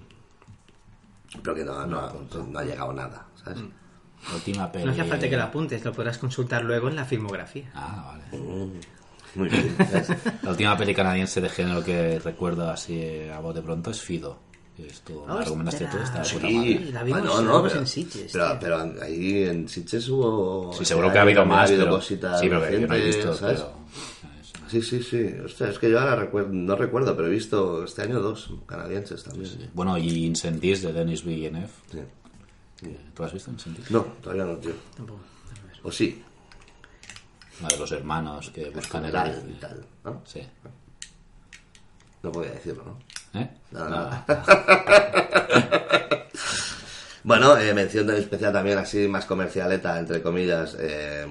[1.43, 2.09] pero que no, no,
[2.49, 3.59] no ha llegado nada, ¿sabes?
[4.29, 4.85] La última peli...
[4.85, 7.69] No hace falta que lo apuntes, lo podrás consultar luego en la filmografía.
[7.75, 8.41] Ah, vale.
[9.37, 9.75] Muy bien.
[10.43, 13.01] La última peli canadiense de género que recuerdo así
[13.33, 14.39] a voz de pronto es Fido.
[14.77, 16.91] Esto me la recomendaste tú, está de puta Sí, madre.
[16.91, 20.71] La vimos- Ah, no, no, pero, en Sitges, pero, pero ahí en Sitges hubo...
[20.73, 23.33] Sí, seguro que ha habido más, pero- cositas sí, pero que yo no he visto,
[23.33, 23.61] ¿sabes?
[23.61, 23.77] pero-
[24.69, 25.25] Sí, sí, sí.
[25.45, 29.23] Hostia, es que yo ahora recuerdo, no recuerdo, pero he visto este año dos canadienses
[29.23, 29.69] también.
[29.73, 31.69] Bueno, y Incendies de Denis Villeneuve.
[31.89, 31.99] Sí.
[32.77, 33.89] Que- ¿Tú has visto Incendies?
[33.89, 34.73] No, todavía no, tío.
[35.83, 36.21] O sí.
[37.61, 39.41] La de los hermanos que buscan el alce.
[39.49, 40.21] y tal, ¿no?
[40.25, 40.41] Sí.
[42.23, 43.39] No podía decirlo, ¿no?
[43.39, 43.49] ¿Eh?
[43.71, 44.25] No, Nada.
[47.23, 51.25] bueno, eh, mención especial también, así más comercialeta, entre comillas, eh,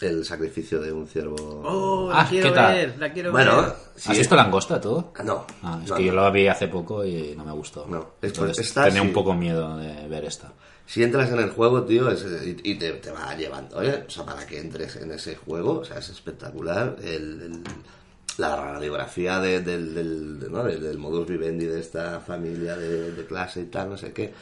[0.00, 1.36] el sacrificio de un ciervo.
[1.64, 2.74] Oh, la Ah, quiero ¿qué tal?
[2.74, 3.72] ver, la quiero Bueno, ver.
[3.96, 5.12] sí, ¿Has visto Langosta todo?
[5.18, 5.44] Ah, no.
[5.62, 6.06] Ah, es No, que no.
[6.08, 7.86] yo lo vi hace poco y no me gustó.
[7.88, 9.06] No, es por- Entonces, esta tenía sí.
[9.08, 10.52] un poco miedo de ver esta.
[10.88, 12.24] Si entras en el juego, tío, es-
[12.64, 14.04] y, te, te va llevando, ¿eh?
[14.06, 16.96] O sea, para que entres en ese juego, o sea, es espectacular.
[17.02, 17.62] El,
[18.38, 20.64] la radiografía de- del, del, de- ¿no?
[20.64, 24.32] del, modus vivendi de esta familia de, clase y tal, no sé qué.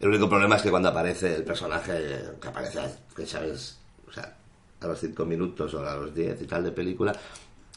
[0.00, 1.92] El único problema es que cuando aparece el personaje
[2.40, 2.80] que aparece,
[3.14, 3.78] que sabes,
[4.08, 4.34] o sea,
[4.80, 7.12] a los 5 minutos o a los 10 y tal de película,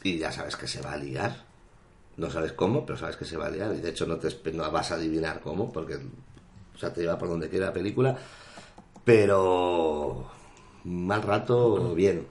[0.02, 1.44] y ya sabes que se va a liar.
[2.16, 3.74] No sabes cómo, pero sabes que se va a liar.
[3.74, 5.98] Y de hecho no, te, no vas a adivinar cómo, porque
[6.76, 8.16] o sea, te lleva por donde quiera la película.
[9.04, 10.26] Pero
[10.84, 12.26] mal rato, bien.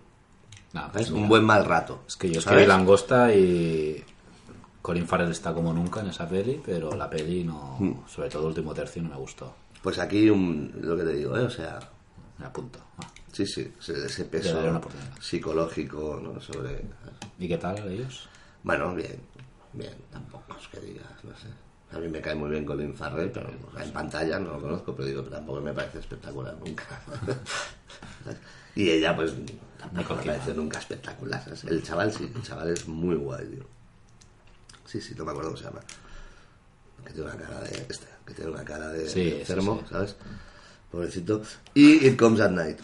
[0.74, 1.08] Nah, ¿Sabes?
[1.08, 2.04] pues Un buen mal rato.
[2.08, 4.04] Es que yo es que Langosta y
[4.82, 8.08] Colin Farrell está como nunca en esa peli, pero la peli no, Mm.
[8.08, 9.56] sobre todo el último tercio no me gustó.
[9.82, 11.44] Pues aquí un- lo que te digo, ¿eh?
[11.44, 11.80] O sea,
[12.38, 12.80] Me apunto.
[12.98, 13.08] Ah.
[13.32, 14.60] sí, sí, ese, peso
[15.22, 16.42] psicológico, ¿no?
[16.42, 16.82] Sobre...
[17.40, 18.28] ¿Y qué tal ellos?
[18.62, 19.18] Bueno, bien,
[19.72, 21.48] bien, tampoco es que digas, no sé.
[21.92, 25.08] A mí me cae muy bien Colin Farrell, pero en pantalla no lo conozco, pero
[25.08, 26.84] digo, tampoco me parece espectacular nunca.
[28.76, 29.34] y ella, pues,
[29.80, 31.44] tampoco me parece nunca espectacular.
[31.44, 31.64] ¿sabes?
[31.66, 33.64] El chaval sí, el chaval es muy guay, tío.
[34.86, 35.82] Sí, sí, no me acuerdo cómo se llama.
[37.06, 37.86] Que tiene una cara de...
[37.90, 39.90] Este, que tiene una cara de Sí, sí, enfermo, sí.
[39.92, 40.16] ¿sabes?
[40.92, 41.42] Pobrecito.
[41.74, 42.80] Y It Comes at Night.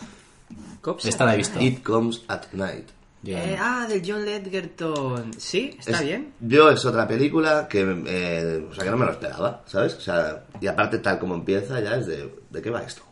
[0.81, 1.59] Cops Esta la he visto.
[1.59, 2.89] It Comes at Night.
[3.25, 5.31] Eh, ah, del John Ledgerton.
[5.37, 6.33] Sí, está Es- bien.
[6.39, 9.93] Yo es otra película que, eh, o sea, que no me lo esperaba, ¿sabes?
[9.95, 13.03] O sea, y aparte tal como empieza ya es de, ¿de qué va esto?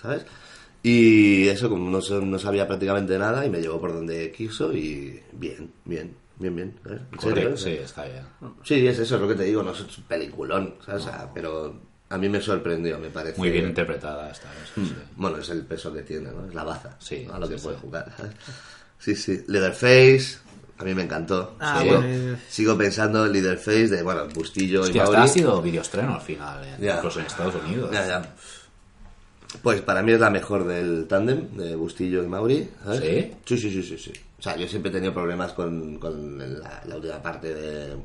[0.00, 0.26] ¿Sabes?
[0.82, 5.18] Y eso como no, no sabía prácticamente nada y me llevó por donde quiso y
[5.32, 6.74] bien, bien, bien, bien.
[7.56, 8.24] sí, está bien.
[8.62, 11.02] Sí, es eso, es lo que te digo, no es un peliculón, ¿sabes?
[11.02, 13.38] O sea, pero a mí me sorprendió, me parece.
[13.38, 14.70] Muy bien interpretada esta vez.
[14.76, 14.84] Mm.
[14.86, 14.94] sí.
[15.16, 16.46] Bueno, es el peso que tiene, ¿no?
[16.46, 16.94] Es la baza.
[16.98, 17.82] Sí, A lo que sí, puede sí.
[17.82, 18.32] jugar, ¿sabes?
[19.04, 19.44] Sí, sí.
[19.48, 20.38] Leatherface,
[20.78, 21.56] a mí me encantó.
[21.60, 22.36] Ah, sigo, bueno.
[22.48, 25.16] sigo pensando en Leatherface de, bueno, Bustillo y Hostia, Mauri.
[25.18, 26.96] esta ha sido videoestreno al final, eh, Ya.
[26.96, 27.90] incluso en Estados Unidos.
[27.92, 28.34] Ya, ya.
[29.62, 32.68] Pues para mí es la mejor del tándem de Bustillo y Mauri.
[32.82, 33.00] ¿sabes?
[33.00, 33.32] ¿Sí?
[33.44, 34.12] Sí, sí, sí, sí, sí.
[34.38, 37.96] O sea, yo siempre he tenido problemas con, con la, la última parte de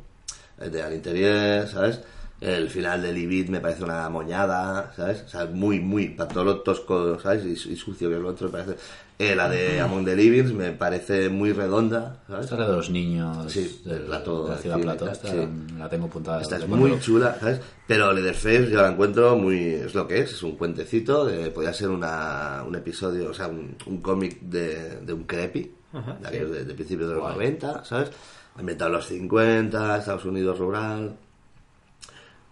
[0.60, 2.02] de al interior, ¿sabes?
[2.42, 5.24] El final de Libid me parece una moñada, ¿sabes?
[5.26, 7.46] O sea, muy, muy, para todo lo tosco, ¿sabes?
[7.46, 8.76] Y, y sucio que es lo otro, me parece...
[9.22, 12.46] Eh, la de Among the Livings me parece muy redonda, ¿sabes?
[12.46, 15.10] Esta es la de los niños Sí, del, plato de la ciudad Plato.
[15.12, 15.38] Esta sí.
[15.78, 16.42] la tengo apuntada.
[16.42, 17.60] Esta es de muy cuando- chula, ¿sabes?
[17.86, 19.60] Pero Leatherface yo la encuentro muy...
[19.74, 23.48] Es lo que es, es un cuentecito, de, podría ser una, un episodio, o sea,
[23.50, 27.24] un, un cómic de, de un creepy, Ajá, de, aquellos de, de principios de los
[27.24, 27.36] Guay.
[27.36, 28.12] 90, ¿sabes?
[28.56, 31.18] Ambientado en los 50, Estados Unidos rural...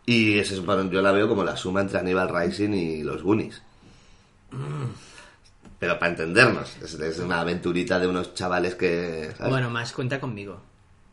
[0.09, 3.21] Y ese es, bueno, yo la veo como la suma entre Aníbal Rising y los
[3.23, 3.61] Goonies.
[5.79, 9.31] Pero para entendernos, es, es una aventurita de unos chavales que...
[9.37, 9.51] ¿sabes?
[9.51, 10.59] Bueno, más cuenta conmigo.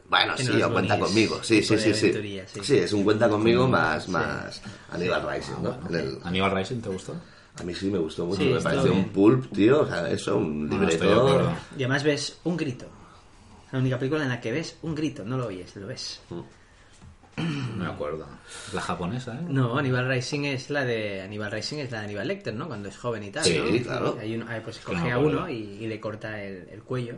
[0.08, 1.42] Bueno, sí, no o cuenta conmigo.
[1.42, 2.06] Sí, sí, sí, sí.
[2.06, 2.60] aventurilla, sí.
[2.62, 4.10] Sí, es un cuenta conmigo más, Sí.
[4.10, 5.78] más Aníbal Rising, ¿no?
[5.88, 7.14] En el- ¿Aníbal Rising te gustó?
[7.56, 9.04] a mí sí me gustó mucho, Sí, me pareció bien.
[9.04, 9.82] un pulp, tío.
[9.82, 11.52] O sea, eso, un No, no de libreto.
[11.76, 12.86] Y además ves un grito.
[13.70, 16.20] La única película en la que ves un grito, no lo oyes, lo ves.
[17.36, 18.26] No me acuerdo.
[18.72, 19.44] La japonesa, ¿eh?
[19.48, 22.68] No, Aníbal Rising es la de Aníbal Rising es la de Aníbal Lecter, ¿no?
[22.68, 23.44] Cuando es joven y tal.
[23.44, 23.82] Sí, ¿no?
[23.84, 24.18] claro.
[24.20, 27.16] Hay uno, ah, pues no coge a uno y, y le corta el, el cuello.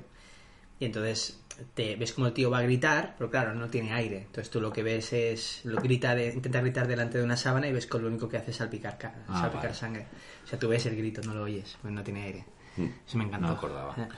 [0.81, 1.41] Y entonces
[1.75, 4.19] te ves como el tío va a gritar, pero claro, no tiene aire.
[4.27, 7.67] Entonces tú lo que ves es lo grita de, intenta gritar delante de una sábana
[7.69, 9.75] y ves que lo único que hace es salpicar, ca- Ah, salpicar vale.
[9.75, 10.07] sangre.
[10.45, 12.45] O sea, tú ves el grito, no lo oyes, pues no tiene aire.
[12.77, 12.85] Mm.
[13.07, 13.47] Eso me encantó.
[13.47, 13.97] No me acordaba.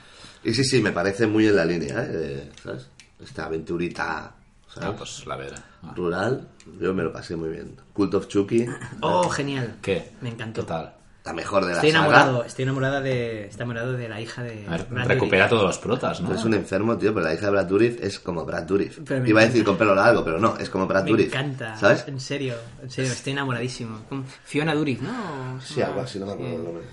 [0.43, 2.49] Y sí, sí, me parece muy en la línea, ¿eh?
[2.63, 2.89] ¿Sabes?
[3.21, 4.35] Esta aventurita.
[4.81, 5.55] Ah, pues la veré.
[5.83, 5.93] Ah.
[5.95, 6.47] Rural,
[6.79, 7.75] yo me lo pasé muy bien.
[7.93, 8.65] Cult of Chucky,
[9.01, 9.75] Oh, genial.
[9.81, 10.11] ¿Qué?
[10.21, 10.61] Me encantó.
[10.61, 10.93] ¿Qué tal?
[11.25, 12.05] la mejor de la Estoy saga.
[12.07, 15.63] enamorado, estoy enamorada de, estoy enamorado de la hija de A ver, Brad recupera todos
[15.63, 16.33] los protas, ¿no?
[16.33, 18.97] Es un enfermo, tío, pero la hija de Brad Dourif es como Brad Dourif.
[18.99, 19.41] Iba a encanta.
[19.45, 21.27] decir con pelo largo, pero no, es como Brad Me Dourif.
[21.27, 22.05] encanta, ¿Sabes?
[22.07, 23.99] en serio, en serio, estoy enamoradísimo.
[24.43, 25.61] Fiona Dourif, ¿no?
[25.61, 26.83] Sí, algo así, no me acuerdo el nombre.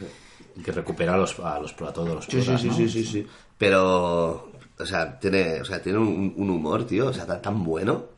[0.63, 2.75] Que recupera a los, a, los, a todos los Sí, protas, sí, sí, ¿no?
[2.75, 3.27] sí, sí, sí.
[3.57, 7.65] Pero, o sea, tiene, o sea, tiene un, un humor, tío, o sea, tan, tan
[7.65, 8.17] bueno.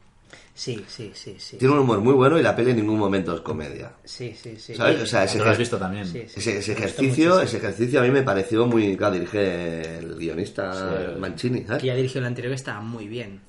[0.54, 1.56] Sí, sí, sí, sí.
[1.56, 3.92] Tiene un humor muy bueno y la peli en ningún momento es comedia.
[4.04, 4.74] Sí, sí, sí.
[4.74, 5.00] ¿Sabes?
[5.02, 6.04] O sea, ese, lo has visto también.
[6.04, 6.50] Sí, sí.
[6.50, 10.72] ese, ejercicio, ese ejercicio a mí me pareció muy, claro, dirige el guionista
[11.14, 11.20] Sí.
[11.20, 11.80] Mancini, ¿sabes?
[11.82, 13.40] Que ya dirigió la anterior que estaba muy bien.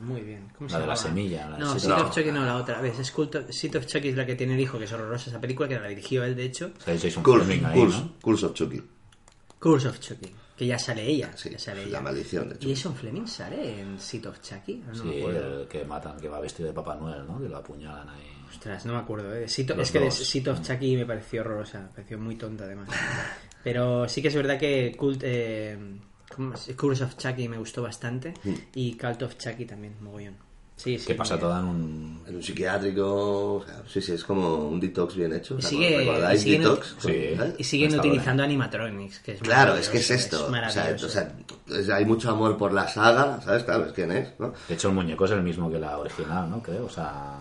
[0.00, 0.48] Muy bien.
[0.58, 2.84] ¿Cómo se La de la semilla, la No, Seed Seed of- Chucky no, la otra.
[2.84, 3.44] Es Cult of,
[3.86, 6.24] Chucky es la que tiene el hijo, que es horrorosa esa película, que la dirigió
[6.24, 6.72] él, de hecho.
[6.80, 8.12] O sea, Curse, ahí, Curse, ¿no?
[8.20, 8.82] Curse of Chucky.
[9.60, 10.32] Curse of Chucky.
[10.60, 11.30] Que ya sale ella.
[11.34, 12.00] Sí, ya sale la ella.
[12.02, 12.74] maldición de Chucky.
[12.74, 14.74] ¿Jason Fleming sale en Seed of Chucky?
[14.86, 15.62] No, Sí, me acuerdo.
[15.62, 17.40] el que matan, que va vestido de Papá Noel, ¿no?
[17.40, 18.26] Que lo apuñalan ahí.
[18.50, 19.34] Ostras, no me acuerdo.
[19.34, 19.46] ¿eh?
[19.46, 20.10] Los es que de.
[20.10, 21.80] Seed of Chucky me pareció horrorosa.
[21.80, 22.90] Me pareció muy tonta, además.
[23.64, 25.78] Pero sí que es verdad que Cult, eh.
[26.76, 28.34] Curse of Chucky me gustó bastante.
[28.74, 30.36] Y Cult of Chucky también, mogollón.
[30.82, 31.06] Sí, sí.
[31.06, 31.40] Que pasa bien.
[31.46, 32.20] toda en un...
[32.26, 35.56] En un psiquiátrico, o sea, sí, sí, es como un detox bien hecho.
[35.56, 36.96] o sea, Sigue- ¿recordáis y siguen detox?
[37.00, 37.36] sí.
[37.58, 38.00] Y siguen ahora.
[38.08, 40.36] utilizando animatronics, que es Claro, es que es esto.
[40.36, 41.06] o, sea, maravilloso.
[41.06, 41.32] o sea,
[41.68, 43.64] es- hay mucho amor por la saga, ¿sabes?
[43.64, 44.52] Claro, es quién es, ¿no?
[44.68, 46.62] De hecho, el muñeco es el mismo que la original, ¿no?
[46.62, 47.36] Creo, o sea...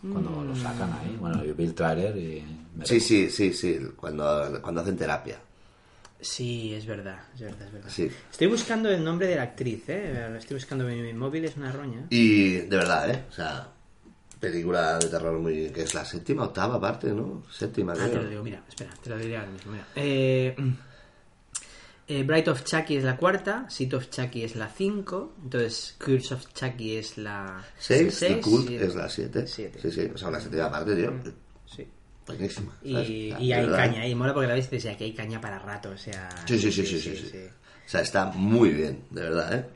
[0.00, 0.48] Cuando Mm.
[0.48, 1.16] lo sacan ahí.
[1.18, 2.44] Bueno, yo vi el trailer y...
[2.76, 5.38] me Sí, sí, sí, sí, cuando, cuando hacen terapia.
[6.20, 7.90] Sí, es verdad, es verdad, es verdad.
[7.90, 8.10] Sí.
[8.30, 10.34] Estoy buscando el nombre de la actriz, ¿eh?
[10.38, 12.06] Estoy buscando en mi móvil, es una roña.
[12.10, 13.24] Y de verdad, ¿eh?
[13.28, 13.68] O sea,
[14.40, 15.70] película de terror muy...
[15.70, 17.44] que es la séptima, octava parte, ¿no?
[17.50, 19.86] Séptima, Ah, te lo digo, mira, espera, te lo diré ahora mismo, mira.
[19.96, 20.54] Eh,
[22.06, 26.34] eh, Bright of Chucky es la cuarta, Seat of Chucky es la 5, entonces Curse
[26.34, 29.46] of Chucky es la Seis, y Cult y- es la siete.
[29.46, 29.78] siete.
[29.80, 31.12] Sí, sí, o sea, una séptima parte, tío.
[31.22, 31.30] Sí.
[32.26, 32.72] Buenísima.
[32.82, 33.08] ¿sabes?
[33.08, 33.76] Y, y hay verdad.
[33.76, 36.28] caña, y mola porque la viste, o sea, que hay caña para rato, o sea...
[36.46, 37.38] Sí, sí, sí, sí, sí, sí.
[37.86, 39.66] O sea, está muy bien, de verdad, ¿eh?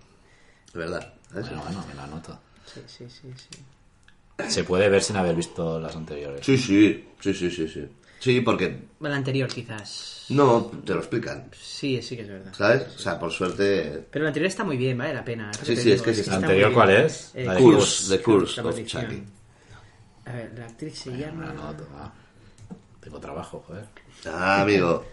[0.73, 1.15] De verdad.
[1.31, 1.47] ¿sabes?
[1.49, 2.41] Bueno, bueno, me la anoto.
[2.65, 4.49] Sí, sí, sí, sí.
[4.49, 6.45] Se puede ver sin haber visto las anteriores.
[6.47, 7.89] Sí, sí, sí, sí, sí, sí.
[8.21, 10.27] Sí, porque la anterior quizás...
[10.31, 12.53] no te lo explican, Sí, sí que es verdad.
[12.53, 12.95] ¿sabes?
[12.97, 14.07] O sea, por suerte...
[14.11, 15.53] Pero la anterior está muy bien, vale la pena.
[15.63, 16.29] Sí, sí, es que sí.
[16.29, 17.31] ¿La anterior cuál es?
[17.35, 18.85] Eh, La de Curse, The Curse of.
[18.87, 19.23] Chucky.
[20.25, 21.55] A ver, la actriz se llama...
[23.09, 23.11] ah.
[23.11, 23.87] Tengo trabajo, joder.
[24.27, 25.05] Ah, amigo,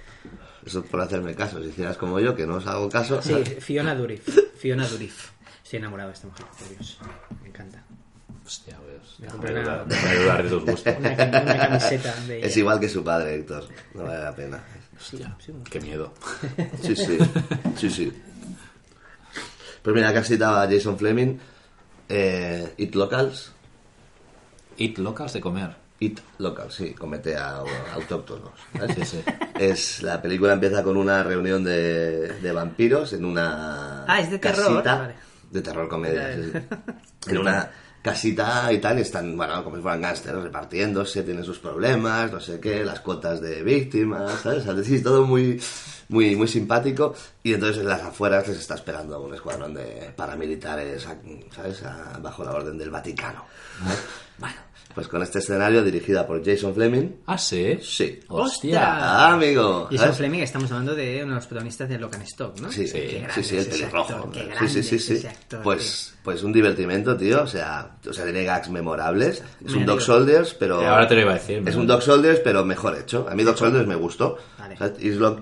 [0.66, 1.62] eso es por hacerme caso.
[1.62, 3.22] Si hicieras como yo, que no os hago caso...
[3.22, 4.28] Sí, Fiona Durif.
[4.58, 5.30] Fiona Durif.
[5.64, 6.98] Estoy enamorado de esta mujer, por Dios.
[7.42, 7.84] Me encanta.
[8.46, 9.20] Hostia, pues...
[9.20, 10.94] Me compré una- dudar de tus gustos.
[11.00, 12.48] Una, una camiseta de ella.
[12.48, 13.68] Es igual que su padre, Héctor.
[13.94, 14.64] No vale la pena.
[14.98, 15.36] Hostia,
[15.70, 16.14] qué miedo.
[16.82, 17.18] Sí, sí,
[17.78, 18.14] sí, sí.
[19.82, 21.38] Pues mira, que has citado a Jason Fleming,
[22.10, 23.52] eh, It Locals.
[24.78, 25.76] Eat locals de comer.
[26.00, 27.64] It Locals, sí, comete a, a
[27.96, 28.52] autóctonos.
[28.96, 29.24] Sí, sí.
[29.58, 34.38] Es, la película empieza con una reunión de, de vampiros en una Ah, es de
[34.40, 35.16] terror, casita vale.
[35.52, 36.34] de terror comedia.
[36.36, 36.52] Sí.
[37.32, 41.58] En una casita y tal, y están, bueno, como si fueran gángsters, repartiéndose, tienen sus
[41.60, 44.68] problemas, no sé qué, las cuotas de víctimas, ¿sabes?
[44.68, 45.60] Es todo muy,
[46.10, 51.08] muy, muy simpático, y entonces en las afueras les está esperando un escuadrón de paramilitares,
[51.56, 51.82] ¿sabes?
[51.84, 53.46] A- bajo la orden del Vaticano.
[54.38, 54.56] Bueno,
[54.94, 57.18] pues con este escenario dirigida por Jason Fleming.
[57.26, 57.78] Ah, sí.
[57.82, 58.20] Sí.
[58.30, 58.82] Hostia.
[58.86, 59.90] Ah, amigo.
[59.96, 62.72] Sam Fleming, estamos hablando de uno de los protagonistas de Locan Stock, ¿no?
[62.72, 64.32] Sí, sí, sí, sí, el pelirrojo.
[64.60, 65.28] Sí, sí, sí, sí.
[65.28, 67.44] actor, Pues, pues un divertimento, tío.
[67.44, 69.44] O sea, o sea, tiene gags memorables.
[69.66, 69.86] Es Me un.
[69.86, 70.82] Dog Soldiers, pero.
[70.82, 73.28] Eh, ahora te lo iba a decir, Es un Dog Soldiers, pero mejor hecho.
[73.30, 74.38] A mí Dog Soldiers me gustó.
[74.58, 74.76] Vale.
[74.76, 74.94] O sea,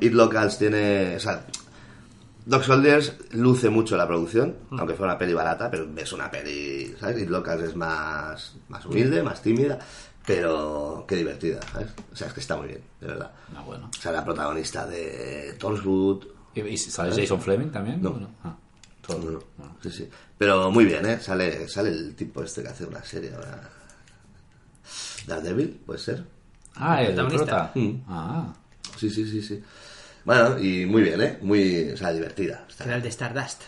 [0.02, 1.16] It Locals tiene.
[1.16, 1.46] O sea,
[2.46, 4.80] Dog Soldiers luce mucho la producción, Mm.
[4.80, 6.94] aunque fuera una peli barata, pero es una peli.
[7.00, 7.22] ¿Sabes?
[7.22, 9.80] It Locals es más, más humilde, más tímida,
[10.26, 11.90] pero qué divertida, ¿sabes?
[12.12, 13.32] O sea, es que está muy bien, de verdad.
[13.56, 13.90] Ah, bueno.
[13.98, 16.26] O sea, la protagonista de Torchwood.
[16.56, 18.02] ¿Y, y sale Jason Fleming también?
[18.02, 18.12] No.
[18.12, 18.56] Bueno, ah,
[19.06, 19.20] todo.
[19.20, 19.78] No, no.
[19.82, 20.10] Sí, sí.
[20.38, 21.20] Pero muy bien, ¿eh?
[21.20, 23.70] Sale, sale el tipo este que hace una serie ahora.
[25.28, 26.26] Daredevil, puede ser.
[26.76, 27.72] Ah, el protagonista.
[27.74, 27.80] prota.
[27.80, 28.02] Mm.
[28.10, 28.54] Ah.
[28.98, 29.64] Sí, sí, sí, sí.
[30.26, 31.38] Bueno, y muy bien, ¿eh?
[31.42, 32.66] Muy, o sea, divertida.
[32.70, 33.62] Está- Era el de Stardust.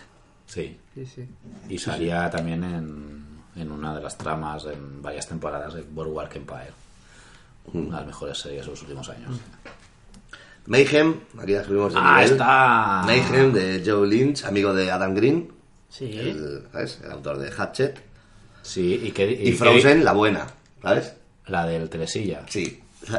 [0.48, 0.78] Sí.
[0.94, 1.28] Sí, sí.
[1.70, 3.26] Y salía también en,
[3.56, 6.72] en una de las tramas en varias temporadas de Boardwalk Empire.
[7.74, 7.78] Mm.
[7.88, 9.32] Una de las mejores series de los últimos años.
[10.68, 12.32] Mayhem, aquí ya subimos de Ah, nivel.
[12.32, 13.02] está.
[13.06, 15.52] Mayhem de Joe Lynch, amigo de Adam Green.
[15.90, 16.06] Sí.
[16.18, 17.00] El, ¿sabes?
[17.04, 18.02] El autor de Hatchet.
[18.62, 19.30] Sí, y que.
[19.32, 20.48] Y Frozen, la buena,
[20.82, 21.14] ¿sabes?
[21.48, 22.44] La del Telesilla.
[22.50, 22.82] Sí.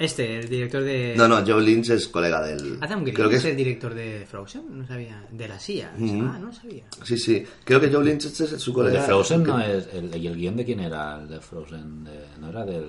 [0.00, 1.14] Este, el director de...
[1.14, 2.78] No, no, Joe Lynch es colega del.
[2.80, 5.22] Adam Green Creo que es el director de Frozen, no sabía.
[5.30, 5.92] De la CIA.
[5.94, 6.22] Ujú.
[6.24, 6.84] Ah, no sabía.
[7.04, 7.44] Sí, sí.
[7.62, 9.00] Creo que Joe Lynch este es su El colega.
[9.00, 9.86] de Frozen no es.
[9.92, 11.20] El, ¿Y el guion de quién era?
[11.20, 12.04] El de Frozen.
[12.04, 12.86] de- ¿No era del.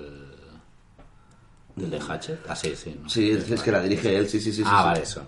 [1.76, 2.40] del de Hatchet?
[2.48, 2.96] Ah, sí, sí.
[3.02, 3.08] no.
[3.10, 4.62] Sí, es, es que la dirige él, sí, sí, sí.
[4.64, 5.02] Ah, sí, vale, sí.
[5.12, 5.22] eso.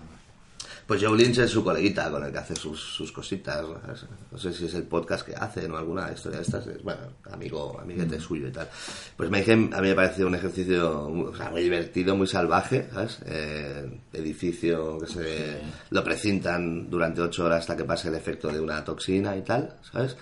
[0.87, 3.65] Pues Joe Lynch es su coleguita con el que hace sus, sus cositas.
[4.31, 4.37] ¿no?
[4.37, 6.67] sé si es el podcast que hace o alguna historia de estas.
[6.67, 7.01] es, Bueno,
[7.31, 8.69] amigo, amiguete suyo y tal.
[9.17, 12.87] Pues Mayhem a mí me parece un ejercicio muy, o sea, muy divertido, muy salvaje,
[12.93, 13.19] ¿sabes?
[13.25, 18.59] Eh, edificio que se lo precintan durante ocho horas hasta que pase el efecto de
[18.59, 20.15] una toxina y tal, ¿sabes?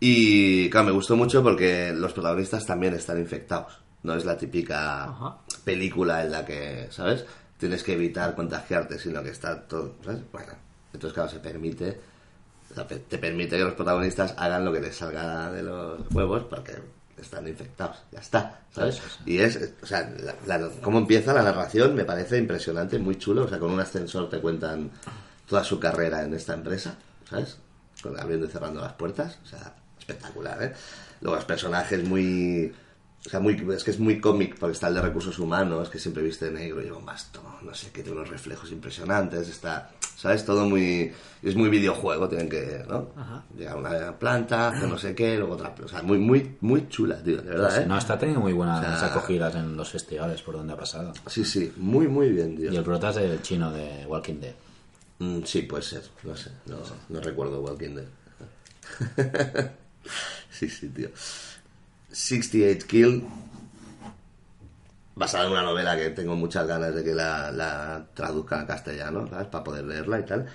[0.00, 3.78] Y claro, me gustó mucho porque los protagonistas también están infectados.
[4.02, 5.38] No es la típica Ajá.
[5.62, 7.26] película en la que, ¿sabes?
[7.60, 10.20] Tienes que evitar contagiarte, sino que está todo, ¿sabes?
[10.32, 10.52] Bueno,
[10.92, 12.00] entonces claro, se permite,
[13.08, 16.72] te permite que los protagonistas hagan lo que les salga de los huevos porque
[17.20, 19.00] están infectados, ya está, ¿sabes?
[19.26, 20.10] Y es, o sea,
[20.46, 23.80] la, la- cómo empieza la narración me parece impresionante, muy chulo, o sea, con un
[23.80, 24.90] ascensor te cuentan
[25.46, 26.94] toda su carrera en esta empresa,
[27.28, 27.58] ¿sabes?
[28.02, 30.72] Con, abriendo y cerrando las puertas, o sea, espectacular, ¿eh?
[31.20, 32.72] Luego los personajes muy...
[33.26, 35.98] O sea, muy, es que es muy cómic, porque está el de recursos humanos, que
[35.98, 39.90] siempre viste de negro, lleva un bastón, no sé, que tiene unos reflejos impresionantes, está,
[40.16, 40.42] ¿sabes?
[40.42, 43.10] Todo muy, es muy videojuego, tienen que, ¿no?
[43.14, 43.44] Ajá.
[43.54, 47.22] Llegar a una planta, no sé qué, luego otra, o sea, muy, muy, muy chula,
[47.22, 47.86] tío, de verdad, ¿eh?
[47.86, 51.12] No, está teniendo muy buenas O sea, acogidas en los festivales por donde ha pasado.
[51.26, 52.72] Sí, sí, muy, muy bien, tío.
[52.72, 54.54] Y el prota es el chino de Walking Dead.
[55.18, 56.76] Mm, sí, puede ser, no sé, no,
[57.10, 58.06] no recuerdo Walking Dead.
[60.50, 61.10] sí, sí, tío.
[62.12, 63.24] 68 Kill,
[65.14, 69.28] basada en una novela que tengo muchas ganas de que la, la traduzcan a castellano,
[69.28, 69.48] ¿sabes?
[69.48, 70.46] Para poder leerla y tal.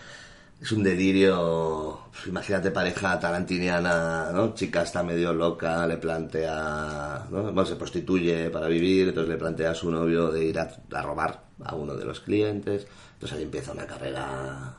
[0.62, 4.54] Es un delirio, pues, imagínate pareja tarantiniana, ¿no?
[4.54, 7.44] Chica está medio loca, le plantea, ¿no?
[7.44, 11.02] Bueno, se prostituye para vivir, entonces le plantea a su novio de ir a, a
[11.02, 14.78] robar a uno de los clientes, entonces ahí empieza una carrera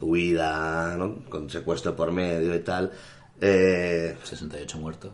[0.00, 1.24] huida, ¿no?
[1.30, 2.92] Con secuestro por medio y tal.
[3.40, 5.12] Eh, 68 muertos.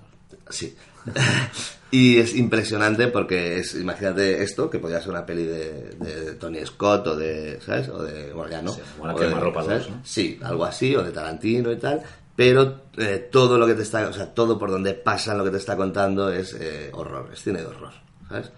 [0.49, 0.75] Sí.
[1.91, 6.65] y es impresionante porque es, imagínate esto, que podría ser una peli de, de Tony
[6.67, 7.89] Scott o de, ¿sabes?
[7.89, 8.73] O de, bueno, ya no.
[8.73, 9.83] Sí, como la O de- quemarropa ¿sabes?
[9.87, 10.03] dos, ¿no?
[10.05, 12.03] Sí, algo así, o de Tarantino y tal.
[12.37, 15.51] Pero eh, todo lo que te está, o sea, todo por donde pasa lo que
[15.51, 17.93] te está contando es eh, horror, es cine de horror,
[18.29, 18.51] ¿sabes?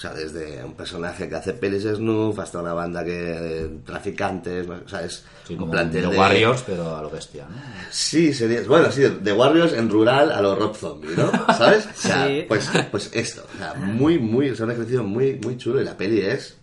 [0.00, 4.66] O sea, desde un personaje que hace pelis snuff hasta una banda que de traficantes,
[4.66, 7.54] o sea, es Sí, un plantel de Warriors, pero a lo bestia, ¿no?
[7.90, 11.30] Sí, sería, bueno, sí, de Warriors en rural a los Rob Zombie, ¿no?
[11.54, 11.86] ¿Sabes?
[11.86, 12.46] O sea, Sí.
[12.48, 15.84] pues, pues esto, o sea, muy, muy, o sea, un ejercicio muy, muy chulo y
[15.84, 16.56] la peli es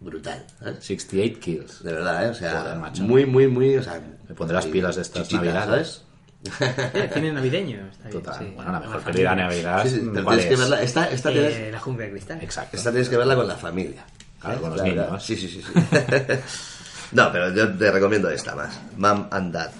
[0.00, 0.76] brutal, ¿sabes?
[0.82, 1.82] 68 kills.
[1.82, 2.28] De verdad, ¿eh?
[2.30, 3.02] O sea, Joder, macho.
[3.02, 4.00] muy, muy, muy, o sea...
[4.26, 6.02] Me pondré las pilas de estas chichitas, navidades.
[6.44, 7.86] Eh, Cine navideño.
[7.90, 8.38] Está bien, Total.
[8.38, 8.52] sí.
[8.56, 9.82] Bueno, la mejor de la Navidad.
[9.84, 12.38] Sí, sí, pero ¿cuál tienes que verla, esta, esta Eh, tienes, la jungla de cristal.
[12.42, 12.76] Exacto.
[12.76, 14.04] esta tienes que verla con la familia.
[14.40, 15.06] Claro, con los La verdad.
[15.08, 15.24] niños.
[15.24, 15.72] Sí, sí, sí, sí.
[17.12, 19.70] no, pero yo te recomiendo esta más, Mom and Dad.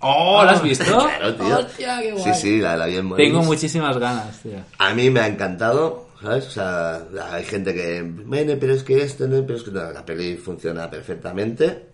[0.00, 0.42] ¡Oh!
[0.44, 0.84] ¿La has visto?
[0.84, 1.58] Claro, tío.
[1.58, 2.34] Hostia, qué Sí, guay.
[2.34, 3.26] sí, la, la vi en Moris.
[3.26, 4.58] Tengo muchísimas ganas, tío.
[4.78, 6.46] A mí me ha encantado, ¿sabes?
[6.46, 7.02] O sea,
[7.32, 10.36] hay gente que, bueno, pero es que esto, no, pero es que no, la peli
[10.36, 11.86] funciona perfectamente.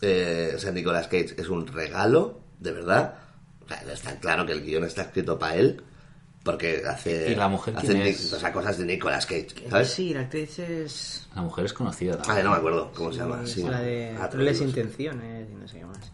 [0.00, 3.14] Eh, o sea, Nicolas Cage es un regalo, de verdad.
[3.64, 5.82] O sea, está claro que el guion está escrito para él,
[6.42, 8.32] porque hace, ¿Y la mujer hace quién Nic- es?
[8.32, 9.88] o sea, cosas de Nicolas Cage, ¿sabes?
[9.90, 11.26] Sí, la actriz es...
[11.34, 12.44] La mujer es conocida Ah, también.
[12.44, 13.40] no me acuerdo cómo se llama.
[13.42, 13.62] es Sí.
[13.62, 14.28] la de Ah.
[14.34, 16.12] Intenciones y no sé qué más.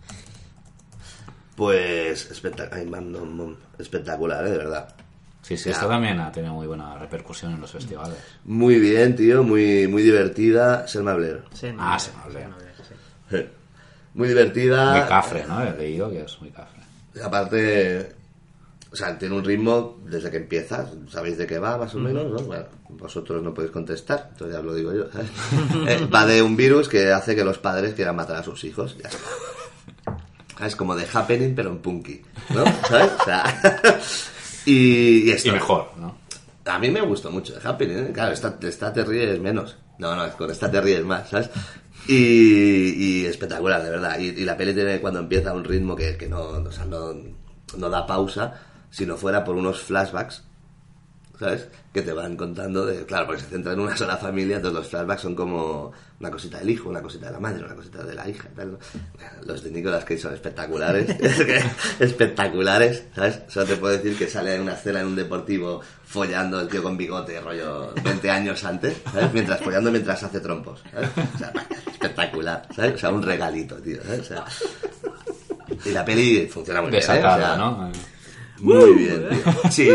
[1.56, 4.50] Pues espectac- ay, man, no, no, espectacular, ¿eh?
[4.50, 4.94] de verdad.
[5.42, 5.72] Sí, sí, Ya.
[5.72, 8.16] esta también ha tenido muy buena repercusión en los festivales.
[8.44, 10.86] Muy bien, tío, muy, muy divertida.
[10.86, 11.42] Selma Blair.
[11.78, 13.44] Ah, se me olvidó.
[14.14, 14.96] Muy divertida.
[14.98, 15.62] Muy cafre, ¿no?
[15.62, 16.79] He leído que es muy cafre.
[17.22, 18.14] Aparte,
[18.92, 20.88] o sea, tiene un ritmo desde que empieza.
[21.10, 22.30] ¿Sabéis de qué va, más o menos?
[22.30, 22.38] ¿no?
[22.46, 25.04] Bueno, vosotros no podéis contestar, entonces ya os lo digo yo.
[25.88, 28.96] Eh, va de un virus que hace que los padres quieran matar a sus hijos.
[28.98, 30.66] Ya está.
[30.66, 32.20] Es como de happening, pero en punky,
[32.50, 32.64] ¿no?
[32.86, 33.12] ¿Sabes?
[33.18, 33.60] O sea,
[34.66, 35.48] y, y esto.
[35.48, 36.19] Y mejor, ¿no?
[36.74, 38.10] A mí me gustó mucho The Happening, ¿eh?
[38.12, 39.76] claro, esta, esta te ríes menos.
[39.98, 41.50] No, no, con esta te ríes más, ¿sabes?
[42.08, 44.18] Y, y espectacular, de verdad.
[44.18, 47.14] Y, y la peli tiene cuando empieza un ritmo que, que no, o sea, no,
[47.76, 48.54] no da pausa,
[48.90, 50.44] si no fuera por unos flashbacks,
[51.40, 51.68] ¿sabes?
[51.92, 54.88] Que te van contando, de, claro, porque se centra en una sola familia, entonces los
[54.88, 55.90] flashbacks son como
[56.20, 58.78] una cosita del hijo, una cosita de la madre, una cosita de la hija, tal.
[59.46, 61.16] Los de Nicolas Cage son espectaculares,
[61.98, 63.40] espectaculares, ¿sabes?
[63.48, 66.82] Solo te puedo decir que sale en una escena en un deportivo follando el tío
[66.82, 69.32] con bigote, rollo 20 años antes, ¿sabes?
[69.32, 71.08] Mientras follando mientras hace trompos, ¿sabes?
[71.34, 71.52] O sea,
[71.90, 72.94] espectacular, ¿sabes?
[72.94, 74.20] O sea, un regalito, tío, ¿sabes?
[74.20, 74.44] O sea,
[75.86, 77.06] y la peli funciona muy bien, ¿eh?
[77.06, 77.90] O Desatada, sea, ¿no?
[78.60, 79.70] Muy bien, tío.
[79.70, 79.90] Sí,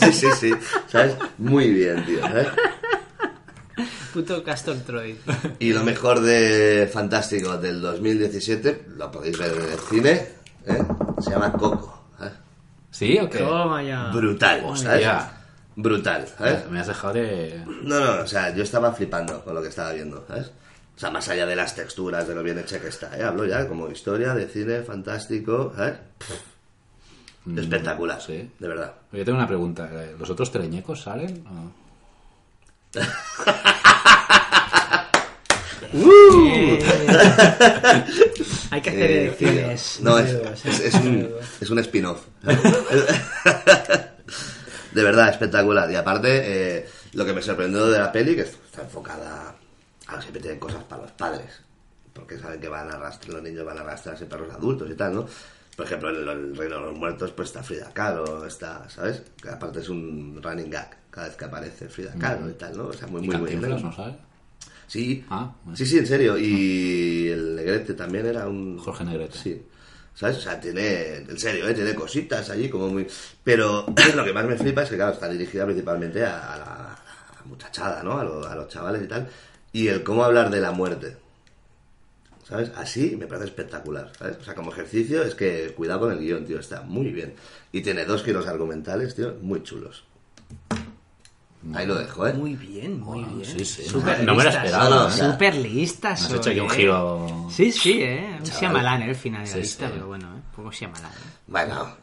[0.00, 0.50] sí, sí, sí.
[0.88, 1.16] ¿Sabes?
[1.38, 2.20] Muy bien, tío.
[2.20, 2.48] ¿sabes?
[4.12, 5.18] Puto Castor Troy.
[5.58, 10.12] Y lo mejor de Fantástico del 2017, lo podéis ver en el cine,
[10.66, 10.84] ¿eh?
[11.18, 12.10] se llama Coco.
[12.20, 12.30] ¿eh?
[12.90, 13.38] ¿Sí o qué?
[13.38, 14.10] Toma ya.
[14.12, 14.62] Brutal.
[14.76, 15.08] ¿sabes?
[15.76, 16.70] Brutal, ¿sabes?
[16.70, 17.60] Me has dejado de...
[17.82, 20.52] No, no, o sea, yo estaba flipando con lo que estaba viendo, ¿sabes?
[20.96, 23.24] O sea, más allá de las texturas, de lo bien hecha que está, ¿eh?
[23.24, 25.94] Hablo ya como historia de cine fantástico, ¿sabes?
[27.56, 28.50] Espectacular, sí.
[28.58, 28.92] de verdad.
[29.12, 29.88] Yo tengo una pregunta.
[29.92, 31.44] eh, ¿Los otros teleñecos salen?
[31.46, 31.84] o-
[38.70, 39.98] Hay que hacer Eh, elecciones.
[40.02, 40.86] No, es, ¿eh?
[40.88, 41.30] es un,
[41.60, 42.22] es un spin-off.
[44.92, 45.90] de verdad, espectacular.
[45.90, 49.54] Y aparte, eh, lo que me sorprendió de la peli, que está enfocada
[50.06, 51.60] a siempre tienen cosas para los padres.
[52.12, 54.94] Porque saben que van a arrastrar, los niños van a arrastrarse para los adultos y
[54.94, 55.26] tal, ¿no?
[55.76, 59.22] Por ejemplo, en el, Reino de los Muertos, pues está Frida Kahlo, está, ¿sabes?
[59.42, 62.86] Que aparte es un running gag cada vez que aparece Frida Kahlo y tal, ¿no?
[62.86, 64.16] O sea, muy, ¿Y muy, muy no sale?
[64.86, 65.76] Sí, Ah, bueno.
[65.76, 66.38] sí, sí, en serio.
[66.38, 68.78] Y el Negrete también era un...
[68.78, 69.36] Jorge Negrete.
[69.38, 69.62] Sí.
[70.14, 70.36] ¿Sabes?
[70.36, 71.74] O sea, tiene, en serio, ¿eh?
[71.74, 73.06] tiene cositas allí como muy...
[73.42, 73.84] Pero
[74.14, 77.34] lo que más me flipa es que, claro, está dirigida principalmente a, a la, a
[77.40, 78.18] la muchachada, ¿no?
[78.18, 79.28] A, lo- a los chavales y tal.
[79.72, 81.16] Y el cómo hablar de la muerte.
[82.48, 82.70] ¿Sabes?
[82.76, 84.36] Así me parece espectacular, ¿sabes?
[84.38, 87.34] O sea, como ejercicio es que cuidado con el guion, tío, está muy bien.
[87.72, 90.04] Y tiene dos giros argumentales, tío, muy chulos.
[91.72, 92.34] Ahí lo dejo, ¿eh?
[92.34, 93.44] Muy bien, muy bien.
[93.46, 93.84] sí, sí.
[93.84, 96.22] Súper No me lo esperaba, no, o sea, Súper listas.
[96.22, 96.74] Has hecho aquí un ¿eh?
[96.74, 97.48] giro...
[97.50, 98.36] Sí, sí, ¿eh?
[98.38, 98.44] Un.
[98.44, 99.92] Shyamalan el final de la lista, sí.
[99.94, 100.34] pero bueno, ¿eh?
[100.34, 101.10] Un poco Shyamalan.
[101.10, 101.14] ¿eh?
[101.46, 101.96] Bueno,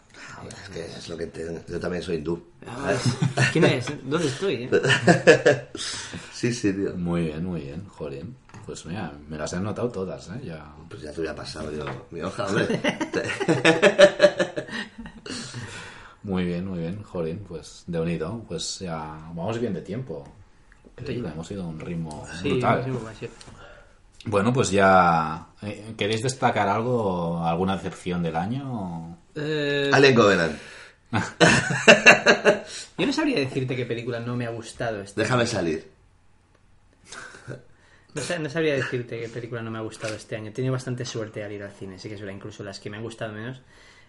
[0.49, 2.43] es que es lo que te- yo también soy hindú.
[2.65, 2.91] Ah,
[3.53, 3.85] ¿Quién es?
[4.03, 4.67] ¿Dónde estoy?
[4.71, 5.67] eh?
[6.33, 6.95] Sí, sí, tío.
[6.95, 8.23] Muy bien, muy bien, joder.
[8.71, 10.39] Pues mira, me las he anotado todas, ¿eh?
[10.45, 10.65] Ya...
[10.87, 12.79] Pues ya te hubiera pasado yo mi hoja, hombre.
[16.23, 18.97] Muy bien, muy bien, joder, pues de unido, pues ya
[19.33, 20.23] vamos bien de tiempo.
[20.97, 22.85] Increíble, hemos ido a un ritmo Sí, brutal.
[22.85, 23.29] sí, sí, sí.
[24.29, 25.47] Bueno, pues ya...
[25.63, 29.17] eh, ¿Queréis destacar algo, alguna decepción del año?
[29.35, 30.53] Eh, Alien Covenant.
[32.97, 35.90] Yo no sabría decirte qué película no me ha gustado este Déjame salir.
[38.13, 40.49] No, sa- no sabría decirte qué película no me ha gustado este año.
[40.49, 42.35] He tenido bastante suerte al ir al cine, sí que es verdad.
[42.35, 43.61] Incluso las que me han gustado menos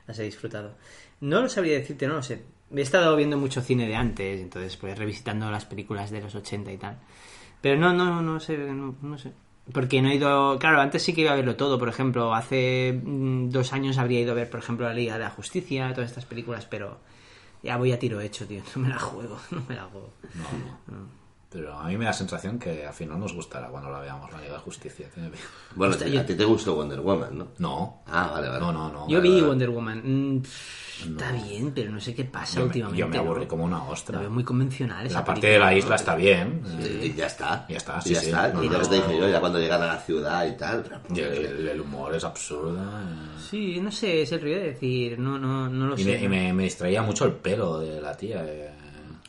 [0.07, 0.75] las he disfrutado.
[1.21, 2.43] No lo sabría decirte, no lo sé.
[2.75, 6.73] He estado viendo mucho cine de antes, entonces pues revisitando las películas de los 80
[6.73, 6.99] y tal.
[7.61, 9.33] Pero no, no, no sé, no, no sé.
[9.73, 10.59] Porque no he ido...
[10.59, 11.79] Claro, antes sí que iba a verlo todo.
[11.79, 15.21] Por ejemplo, hace mm, dos años habría ido a ver, por ejemplo, La Liga de
[15.21, 16.99] la Justicia, todas estas películas, pero
[17.63, 18.63] ya voy a tiro hecho, tío.
[18.75, 20.13] No me la juego, no me la juego.
[20.35, 21.22] No, no.
[21.53, 24.33] Pero a mí me da la sensación que al final nos gustará cuando la veamos,
[24.33, 25.07] la Liga de Justicia.
[25.75, 27.49] Bueno, Hostia, a ti te gustó Wonder Woman, ¿no?
[27.59, 28.03] No.
[28.07, 28.61] Ah, vale, vale.
[28.61, 29.07] No, no, no.
[29.09, 29.47] Yo Vale, vi vale.
[29.49, 30.03] Wonder Woman.
[30.37, 33.01] Mm, pff, Está bien, pero no sé qué pasa Yo me, últimamente.
[33.01, 33.49] yo me aburrí ¿no?
[33.49, 34.21] como una La ostra.
[34.21, 35.77] veo muy convencional esa La parte película, de la ¿no?
[35.85, 36.63] isla está bien.
[36.81, 37.67] Y, y ya está.
[37.69, 38.27] Ya está, Y sí, ya sí.
[38.27, 38.49] está.
[38.53, 38.79] No, y ya no.
[38.79, 40.85] os dije yo, ya cuando llegan a la ciudad y tal.
[41.15, 42.79] Y el, el- el humor es absurdo.
[42.81, 43.39] eh.
[43.51, 46.13] Sí, no sé, es el río de decir, no, no, no lo Y, sé.
[46.19, 48.43] me, y me- me distraía mucho el pelo de la tía.
[48.47, 48.71] eh.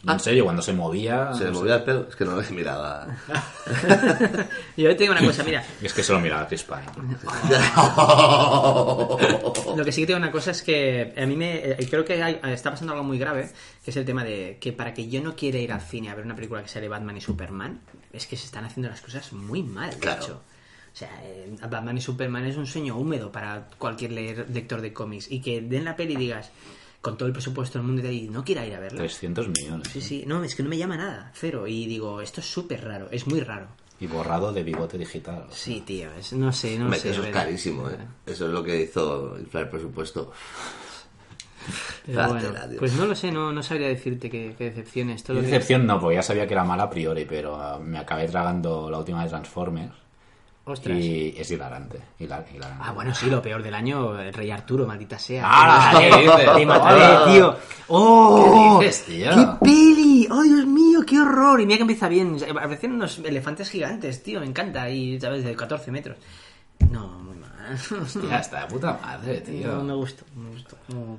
[0.05, 1.31] En serio, cuando se movía...
[1.33, 1.59] Se le no sé.
[1.61, 3.07] movía el pelo, es que no le miraba.
[4.77, 5.63] Yo te digo una cosa, mira.
[5.81, 6.81] Es que solo miraba a Chris Pine.
[9.77, 12.21] Lo que sí que tengo una cosa es que a mí me eh, creo que
[12.21, 13.49] hay- está pasando algo muy grave,
[13.83, 16.15] que es el tema de que para que yo no quiera ir al cine a
[16.15, 17.81] ver una película que sea de Batman y Superman,
[18.11, 20.23] es que se están haciendo las cosas muy mal, de Claro.
[20.23, 20.41] hecho.
[20.93, 24.93] O sea, eh, Batman y Superman es un sueño húmedo para cualquier leer- lector de
[24.93, 26.51] cómics y que den la peli y digas
[27.03, 28.97] con todo el presupuesto del mundo y no quiera ir a verla.
[28.99, 29.89] 300 millones.
[29.91, 31.67] Sí, sí, no, es que no me llama nada, cero.
[31.67, 33.67] Y digo, esto es súper raro, es muy raro.
[33.99, 35.45] Y borrado de bigote digital.
[35.51, 37.09] Sí, tío, es- no sé, no Hombre, sé.
[37.11, 37.97] eso es carísimo, ¿eh?
[38.25, 40.31] Eso es lo que hizo inflar el presupuesto.
[42.05, 42.49] pero bueno,
[42.79, 45.23] pues no lo sé, no, no sabría decirte qué, qué decepción es.
[45.23, 47.79] Todo lo que- decepción no, porque ya sabía que era mala a priori, pero ah,
[47.79, 49.93] me acabé tragando la última de Transformers.
[50.65, 50.97] Ostras.
[50.97, 51.99] Y es hilarante.
[52.19, 52.83] hilar- hilarante.
[52.85, 55.43] Ah, bueno, sí, lo peor del año, el Rey Arturo, maldita sea.
[55.45, 57.55] ¡Ah, Te mataré, te mataré, tío.
[57.89, 58.77] ¡Oh!
[58.79, 59.29] ¿Qué dices, tío?
[59.31, 60.27] ¡Qué peli!
[60.31, 61.59] ¡Oh, Dios mío, qué horror!
[61.59, 62.37] Y mira que empieza bien.
[62.49, 64.89] Aparecen unos elefantes gigantes, tío, me encanta.
[64.89, 65.43] Y, ¿sabes?
[65.43, 66.17] De 14 metros.
[66.89, 67.51] No, muy mal.
[68.01, 69.67] Hostia, está de puta madre, tío.
[69.75, 70.77] No, me gustó, me gustó.
[70.89, 71.17] No.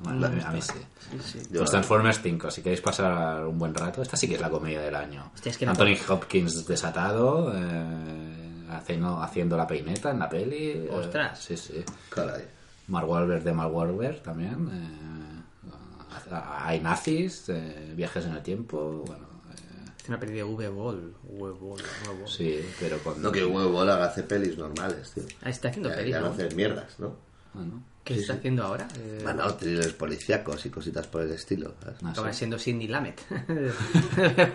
[0.00, 0.72] Bueno, a mí, a mí sí.
[1.10, 1.48] Sí, sí.
[1.50, 4.80] Los Transformers 5, si queréis pasar un buen rato, esta sí que es la comedia
[4.80, 5.32] del año.
[5.34, 8.37] Hostia, es que Anthony Hopkins desatado, eh,
[8.70, 10.70] haciendo, haciendo la peineta en la peli.
[10.70, 11.38] eh, Ostras.
[11.38, 11.84] sí, sí.
[12.10, 12.44] Caray.
[12.88, 14.68] Mark Wahlberg de Mark Wahlberg también.
[14.72, 16.32] eh,
[16.64, 21.14] hay nazis, eh, viajes en el tiempo, bueno, eh, Es una peli de V-Ball.
[21.24, 22.28] V-Ball, V-Ball.
[22.28, 23.20] sí, pero con...
[23.22, 25.24] No que huevo bola hace pelis normales, tío.
[25.42, 26.32] Ah, está haciendo Ya, pelis, ya no ¿no?
[26.32, 27.14] hace mierdas, ¿no?
[27.58, 28.88] Bueno, ¿Qué está haciendo ahora?
[28.98, 31.74] Eh, Bueno, thrillers policíacos y cositas por el estilo.
[32.00, 32.38] no Acaba sé.
[32.38, 33.20] siendo Cindy Lamet.
[33.46, 34.50] ¿Te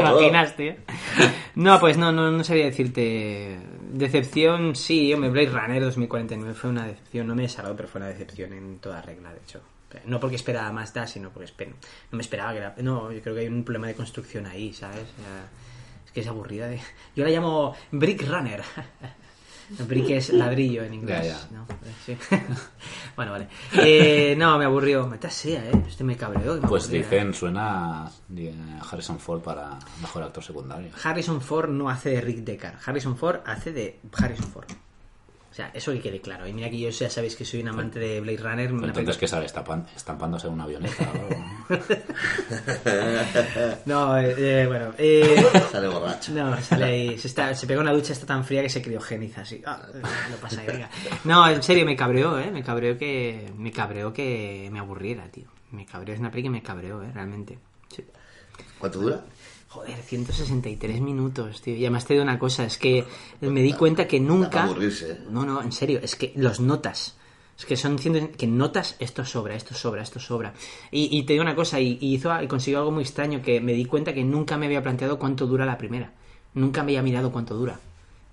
[0.00, 0.74] imaginas, tío?
[1.56, 3.58] No, pues no, no, no sabría decirte.
[3.92, 7.26] Decepción, sí, hombre, Blade Runner 2049 fue una decepción.
[7.26, 9.60] No me desagradó, pero fue una decepción en toda regla, de hecho.
[10.04, 11.68] No porque esperaba más da, sino porque esper-
[12.10, 12.74] no me esperaba que era.
[12.78, 15.00] No, yo creo que hay un problema de construcción ahí, ¿sabes?
[15.18, 15.48] O sea,
[16.06, 16.68] es que es aburrida.
[16.68, 16.78] De...
[17.16, 18.62] Yo la llamo Brick Runner.
[19.86, 21.26] Brick es ladrillo en inglés.
[21.26, 21.48] Ya, ya.
[21.52, 21.66] ¿no?
[22.04, 22.16] Sí.
[23.16, 23.48] bueno, vale.
[23.74, 25.06] Eh, no, me aburrió.
[25.06, 25.72] Meta sea, ¿eh?
[25.86, 26.54] Este me cabreó.
[26.54, 27.02] me Pues aburría.
[27.02, 28.54] dicen, suena eh,
[28.90, 30.90] Harrison Ford para mejor actor secundario.
[31.02, 32.76] Harrison Ford no hace de Rick Deckard.
[32.84, 34.66] Harrison Ford hace de Harrison Ford.
[35.58, 36.46] O sea, eso que quede claro.
[36.46, 38.72] Y mira que yo ya sabéis que soy un amante de Blade Runner.
[38.72, 39.46] una Entonces, peli- ¿qué sale?
[39.46, 41.28] Estampan- Estampándose en una avioneta o algo,
[43.86, 44.18] ¿no?
[44.18, 44.92] Eh, eh, bueno.
[44.98, 46.30] Eh, Sale borracho.
[46.32, 47.18] no, sale ahí.
[47.18, 49.60] Se, está, se pega una ducha, está tan fría que se criogeniza así.
[49.66, 49.80] Ah,
[50.30, 50.90] lo pasa ahí, venga.
[51.24, 52.50] No, en serio, me cabreó, ¿eh?
[52.52, 53.50] Me cabreó que.
[53.56, 55.48] Me cabreó que me aburriera, tío.
[55.72, 57.10] Me cabreó, es una peli que me cabreó, ¿eh?
[57.12, 57.58] Realmente.
[57.88, 58.04] Sí.
[58.78, 59.24] ¿Cuánto dura?
[59.68, 61.74] Joder, 163 minutos, tío.
[61.74, 63.04] Y además te digo una cosa, es que
[63.40, 64.64] me di cuenta que nunca...
[64.64, 65.18] aburrirse, ¿eh?
[65.30, 67.16] No, no, en serio, es que los notas.
[67.58, 70.54] Es que son diciendo que notas esto sobra, esto sobra, esto sobra.
[70.90, 73.60] Y, y te digo una cosa, y, y hizo, y consiguió algo muy extraño, que
[73.60, 76.12] me di cuenta que nunca me había planteado cuánto dura la primera.
[76.54, 77.78] Nunca me había mirado cuánto dura.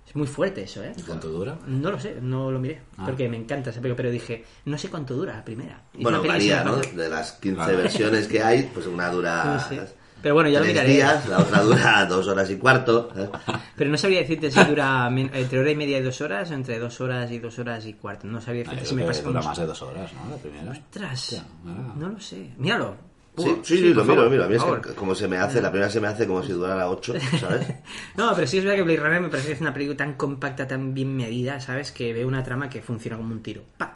[0.08, 0.92] Es muy fuerte eso, ¿eh?
[0.96, 1.58] ¿Y cuánto dura?
[1.66, 2.80] No lo sé, no lo miré.
[2.96, 3.04] Ah.
[3.04, 5.82] Porque me encanta esa película, pero dije, no sé cuánto dura la primera.
[5.92, 6.76] Y Bueno, varía, ¿no?
[6.76, 7.76] De las 15 Claro.
[7.76, 9.68] versiones que hay, pues una dura.
[10.26, 10.92] Pero bueno, ya lo tres miraré.
[10.92, 13.10] días, la otra dura dos horas y cuarto.
[13.14, 13.28] ¿eh?
[13.76, 16.80] Pero no sabría decirte si dura entre hora y media y dos horas o entre
[16.80, 18.26] dos horas y dos horas y cuarto.
[18.26, 20.28] No sabría decirte si me pasa con dura más de dos horas, ¿no?
[20.28, 20.72] La primera.
[20.72, 21.94] Ostras, Hostia, ah.
[21.96, 22.50] no lo sé.
[22.58, 22.96] Míralo.
[23.38, 24.44] Sí, Uh, sí, sí, lo miro, lo miro.
[24.46, 26.50] A mí es que como se me hace, la primera se me hace como si
[26.50, 27.68] durara 8, ¿sabes?
[28.16, 30.14] No, pero sí es verdad que Blade Runner me parece que es una película tan
[30.14, 31.92] compacta, tan bien medida, ¿sabes?
[31.92, 33.62] Que veo una trama que funciona como un tiro.
[33.78, 33.92] ¡Pa!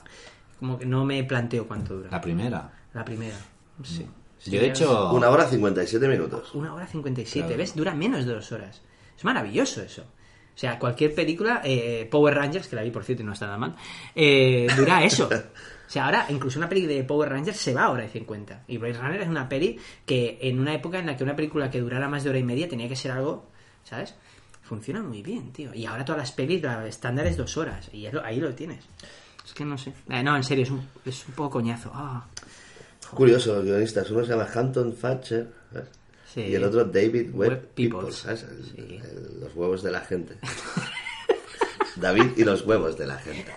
[0.61, 2.11] Como que no me planteo cuánto dura.
[2.13, 2.71] La primera.
[2.95, 3.35] La primera.
[3.83, 4.07] Sí.
[4.41, 5.13] Sí, Yo, de hecho...
[5.13, 6.55] Una hora 57 minutos.
[6.55, 7.59] Una hora 57, Claro.
[7.59, 7.77] ¿ves?
[7.77, 8.81] Dura menos de dos horas.
[9.17, 10.03] Es maravilloso eso.
[10.03, 13.47] O sea, cualquier película, eh, Power Rangers, que la vi por cierto y no está
[13.47, 13.77] nada mal,
[14.15, 15.27] eh, dura eso.
[15.27, 18.65] O sea, ahora incluso una peli de Power Rangers se va a hora de 50.
[18.69, 21.71] Y Blade Runner es una peli que en una época en la que una película
[21.71, 23.47] que durara más de hora y media tenía que ser algo,
[23.85, 24.15] ¿sabes?
[24.63, 25.75] Funciona muy bien, tío.
[25.75, 27.89] Y ahora todas las pelis, la estándar es dos horas.
[27.93, 28.85] Y ahí lo tienes.
[29.45, 29.93] Es que no sé.
[30.09, 31.91] Eh, no, en serio, es un, es un poco coñazo.
[31.93, 32.25] Ah.
[33.15, 34.11] Curioso, los guionistas.
[34.11, 35.47] Uno se llama Hampton Thatcher
[36.37, 37.89] y el otro David Webb, el-
[39.41, 40.37] los huevos de la gente.
[41.97, 43.53] David y los huevos de la gente.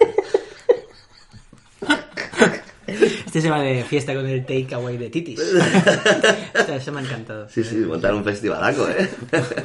[2.88, 5.40] Este se va de fiesta con el takeaway de Titis.
[6.56, 7.48] Ostras, Eso me ha encantado.
[7.50, 9.10] Sí, sí, montar un festivalaco, ¿eh?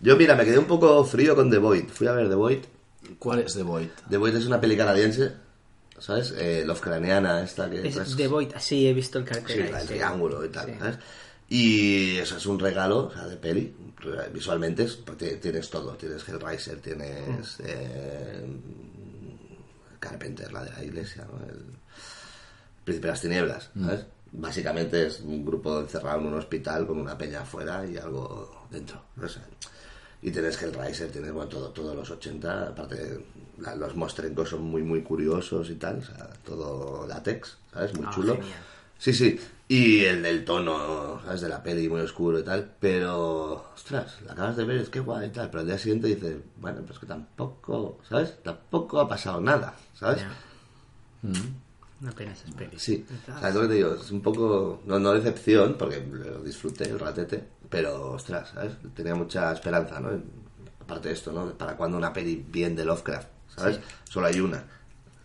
[0.00, 1.88] Yo, mira, me quedé un poco frío con The Void.
[1.88, 2.58] Fui a ver The Void.
[3.18, 3.88] ¿Cuál es The Void?
[4.10, 5.32] The Void es una peli canadiense,
[5.98, 6.32] ¿sabes?
[6.36, 6.64] Eh,
[7.42, 7.86] esta que...
[7.88, 9.74] Es The Void, sí, he visto el Sí, cartel.
[9.80, 9.86] sí.
[9.88, 10.72] triángulo y tal, Sí.
[10.78, 10.98] ¿sabes?
[11.48, 13.74] Y eso es un regalo o sea, de peli.
[14.32, 15.92] Visualmente es- porque tienes todo.
[15.94, 18.44] Tienes Hellraiser, tienes eh,
[20.00, 21.44] Carpenter, la de la iglesia, ¿no?
[21.46, 21.62] El
[22.84, 24.04] Príncipe de las Tinieblas, ¿sabes?
[24.36, 29.00] básicamente es un grupo encerrado en un hospital con una peña afuera y algo dentro.
[29.16, 29.38] no sé.
[30.24, 33.24] Y tienes Hellraiser, tienes bueno, todo, todos los 80, aparte
[33.58, 37.94] la- los mostrencos son muy muy curiosos y tal, o sea, todo látex, ¿sabes?
[37.94, 38.34] Muy Ah, chulo.
[38.34, 38.58] genial.
[38.98, 39.38] Sí, sí.
[39.68, 41.42] Y el del tono, ¿sabes?
[41.42, 42.70] De la peli muy oscuro y tal.
[42.80, 45.50] Pero, ostras, la acabas de ver, es que guay y tal.
[45.50, 48.34] Pero al día siguiente dices, bueno, pues que tampoco, ¿sabes?
[48.42, 50.22] Tampoco ha pasado nada, ¿sabes?
[52.00, 52.80] Una pena esas pelis.
[52.82, 53.04] Sí.
[53.34, 56.42] O sea, es lo que te digo, es un poco, no, no decepción, porque lo
[56.42, 57.44] disfruté el ratete.
[57.70, 58.72] Pero, ostras, ¿sabes?
[58.94, 60.10] Tenía mucha esperanza, ¿no?
[60.80, 61.52] Aparte de esto, ¿no?
[61.54, 63.76] Para cuando una peli bien de Lovecraft, ¿sabes?
[63.76, 63.82] Sí.
[64.04, 64.64] Solo hay una.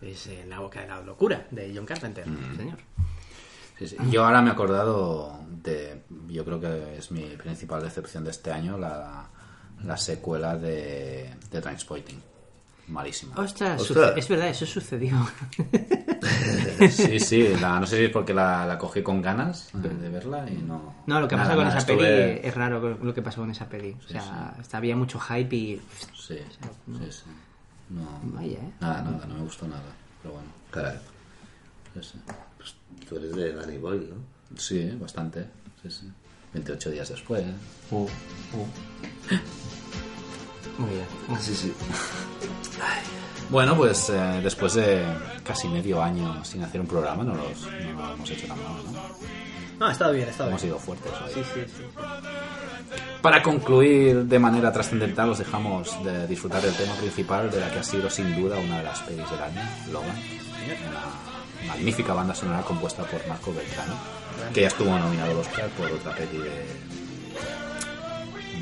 [0.00, 2.56] Es eh, La boca de la locura, de John Carpenter, Mm.
[2.56, 2.78] señor.
[3.78, 3.96] Sí, sí.
[4.10, 6.02] Yo ahora me he acordado de.
[6.28, 9.28] Yo creo que es mi principal decepción de este año, la,
[9.84, 12.18] la secuela de, de Transporting.
[12.90, 13.34] Malísima.
[13.36, 14.12] Ostras, Ostras.
[14.16, 15.16] es verdad, eso sucedió.
[16.90, 20.08] Sí, sí, la- no sé si es porque la, la cogí con ganas de, de
[20.08, 20.94] verla y no.
[21.06, 23.40] No, lo que Nada, pasa con nada, esa estuve- peli es raro lo que pasó
[23.42, 23.96] con esa peli.
[24.04, 25.80] O sea, hasta había mucho hype y.
[26.16, 27.24] Sí, sí, sí.
[27.90, 28.72] No, Vaya, ¿eh?
[28.80, 29.82] Nada, nada, no me gustó nada.
[30.22, 30.48] Pero bueno.
[30.70, 30.98] Caray.
[31.94, 32.18] Sí, sí.
[32.56, 32.74] Pues
[33.08, 34.56] tú eres de Danny Boyle, ¿no?
[34.58, 35.46] Sí, bastante.
[35.82, 36.10] Sí, sí.
[36.54, 37.44] 28 días después.
[37.90, 38.06] Uh,
[40.80, 41.06] Muy bien.
[41.40, 41.72] Sí, sí.
[43.50, 45.04] Bueno, pues eh, después de
[45.44, 47.62] casi medio año sin hacer un programa, no, los,
[47.94, 49.00] no lo hemos hecho tan mal, ¿no?
[49.78, 50.72] No, ha estado bien, ha estado Hemos bien.
[50.72, 51.32] sido fuertes hoy.
[51.34, 51.82] Sí, sí, sí.
[53.20, 57.80] Para concluir de manera trascendental, os dejamos de disfrutar del tema principal de la que
[57.80, 59.62] ha sido sin duda una de las pelis del año,
[59.92, 60.16] Logan.
[60.88, 63.94] Una magnífica banda sonora compuesta por Marco Beltrano,
[64.54, 66.66] que ya estuvo nominado al Oscar por otra peli de,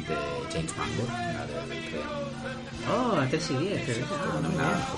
[0.08, 0.16] de
[0.52, 2.02] James Mangold, la del tren.
[2.90, 4.88] Oh, a 3 y 10, es sonora.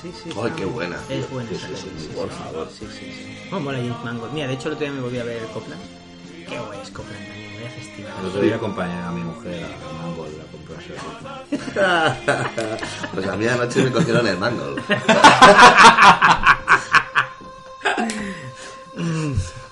[0.00, 0.30] Sí, sí.
[0.36, 0.54] Ay, sí.
[0.56, 0.96] qué buena.
[1.08, 2.34] Es buena Sí, sí, sí, sí, por sí.
[2.42, 2.68] favor.
[2.70, 3.48] Sí, sí, sí.
[3.52, 4.32] Oh, mola James Mangold.
[4.32, 5.82] Mira, de hecho el otro día me volví a ver Copland.
[6.48, 8.12] Qué guay es Copland también, voy a festival.
[8.20, 10.94] El otro día acompañé a mi mujer a Mangold a comprarse
[13.14, 14.76] pues a mí anoche me cogieron el mango.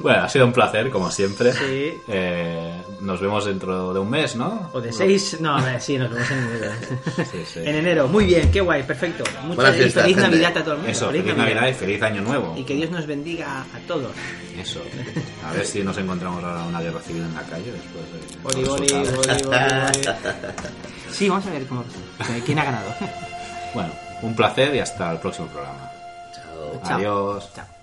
[0.09, 1.53] Bueno, ha sido un placer, como siempre.
[1.53, 2.01] Sí.
[2.09, 4.71] Eh, nos vemos dentro de un mes, ¿no?
[4.73, 6.73] O de 6, no, a ver, sí, nos vemos en enero.
[7.31, 7.61] Sí, sí.
[7.63, 9.23] En enero, muy bien, qué guay, perfecto.
[9.43, 10.31] Muchas fiestas, feliz gente.
[10.31, 10.93] Navidad a todo el mundo.
[10.93, 12.55] Eso, feliz Navidad y feliz Año Nuevo.
[12.57, 14.11] Y que Dios nos bendiga a todos.
[14.59, 14.81] Eso.
[15.47, 18.39] A ver si nos encontramos ahora una guerra civil en la calle después de...
[18.43, 20.09] Boli, boli, boli, boli, boli.
[21.13, 21.85] Sí, vamos a ver cómo,
[22.47, 22.95] quién ha ganado.
[23.75, 23.91] Bueno,
[24.23, 25.93] un placer y hasta el próximo programa.
[26.35, 26.81] Chao.
[26.83, 26.97] Chao.
[26.97, 27.51] Adiós.
[27.55, 27.78] Chao.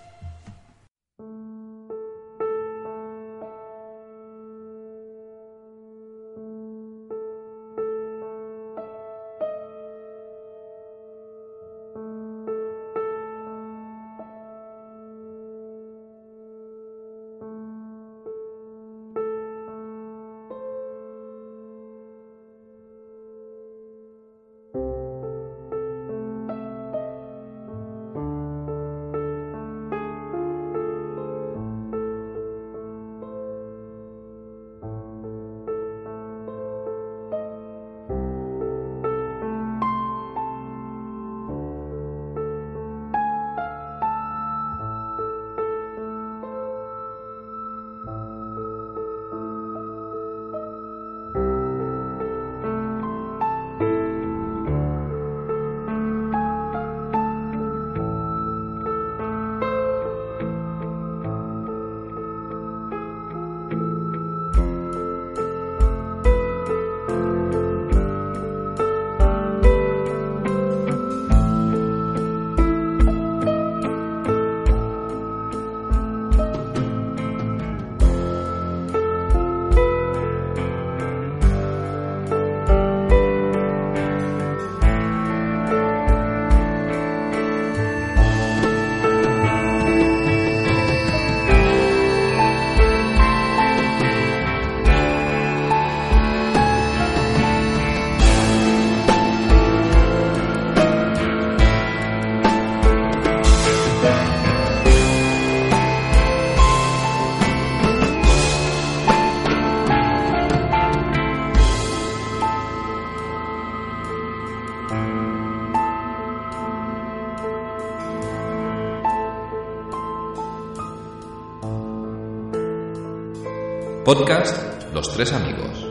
[124.05, 125.83] Podcast Los Tres Amigos.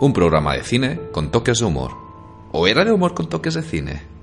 [0.00, 1.92] Un programa de cine con toques de humor.
[2.52, 4.17] ¿O era de humor con toques de cine?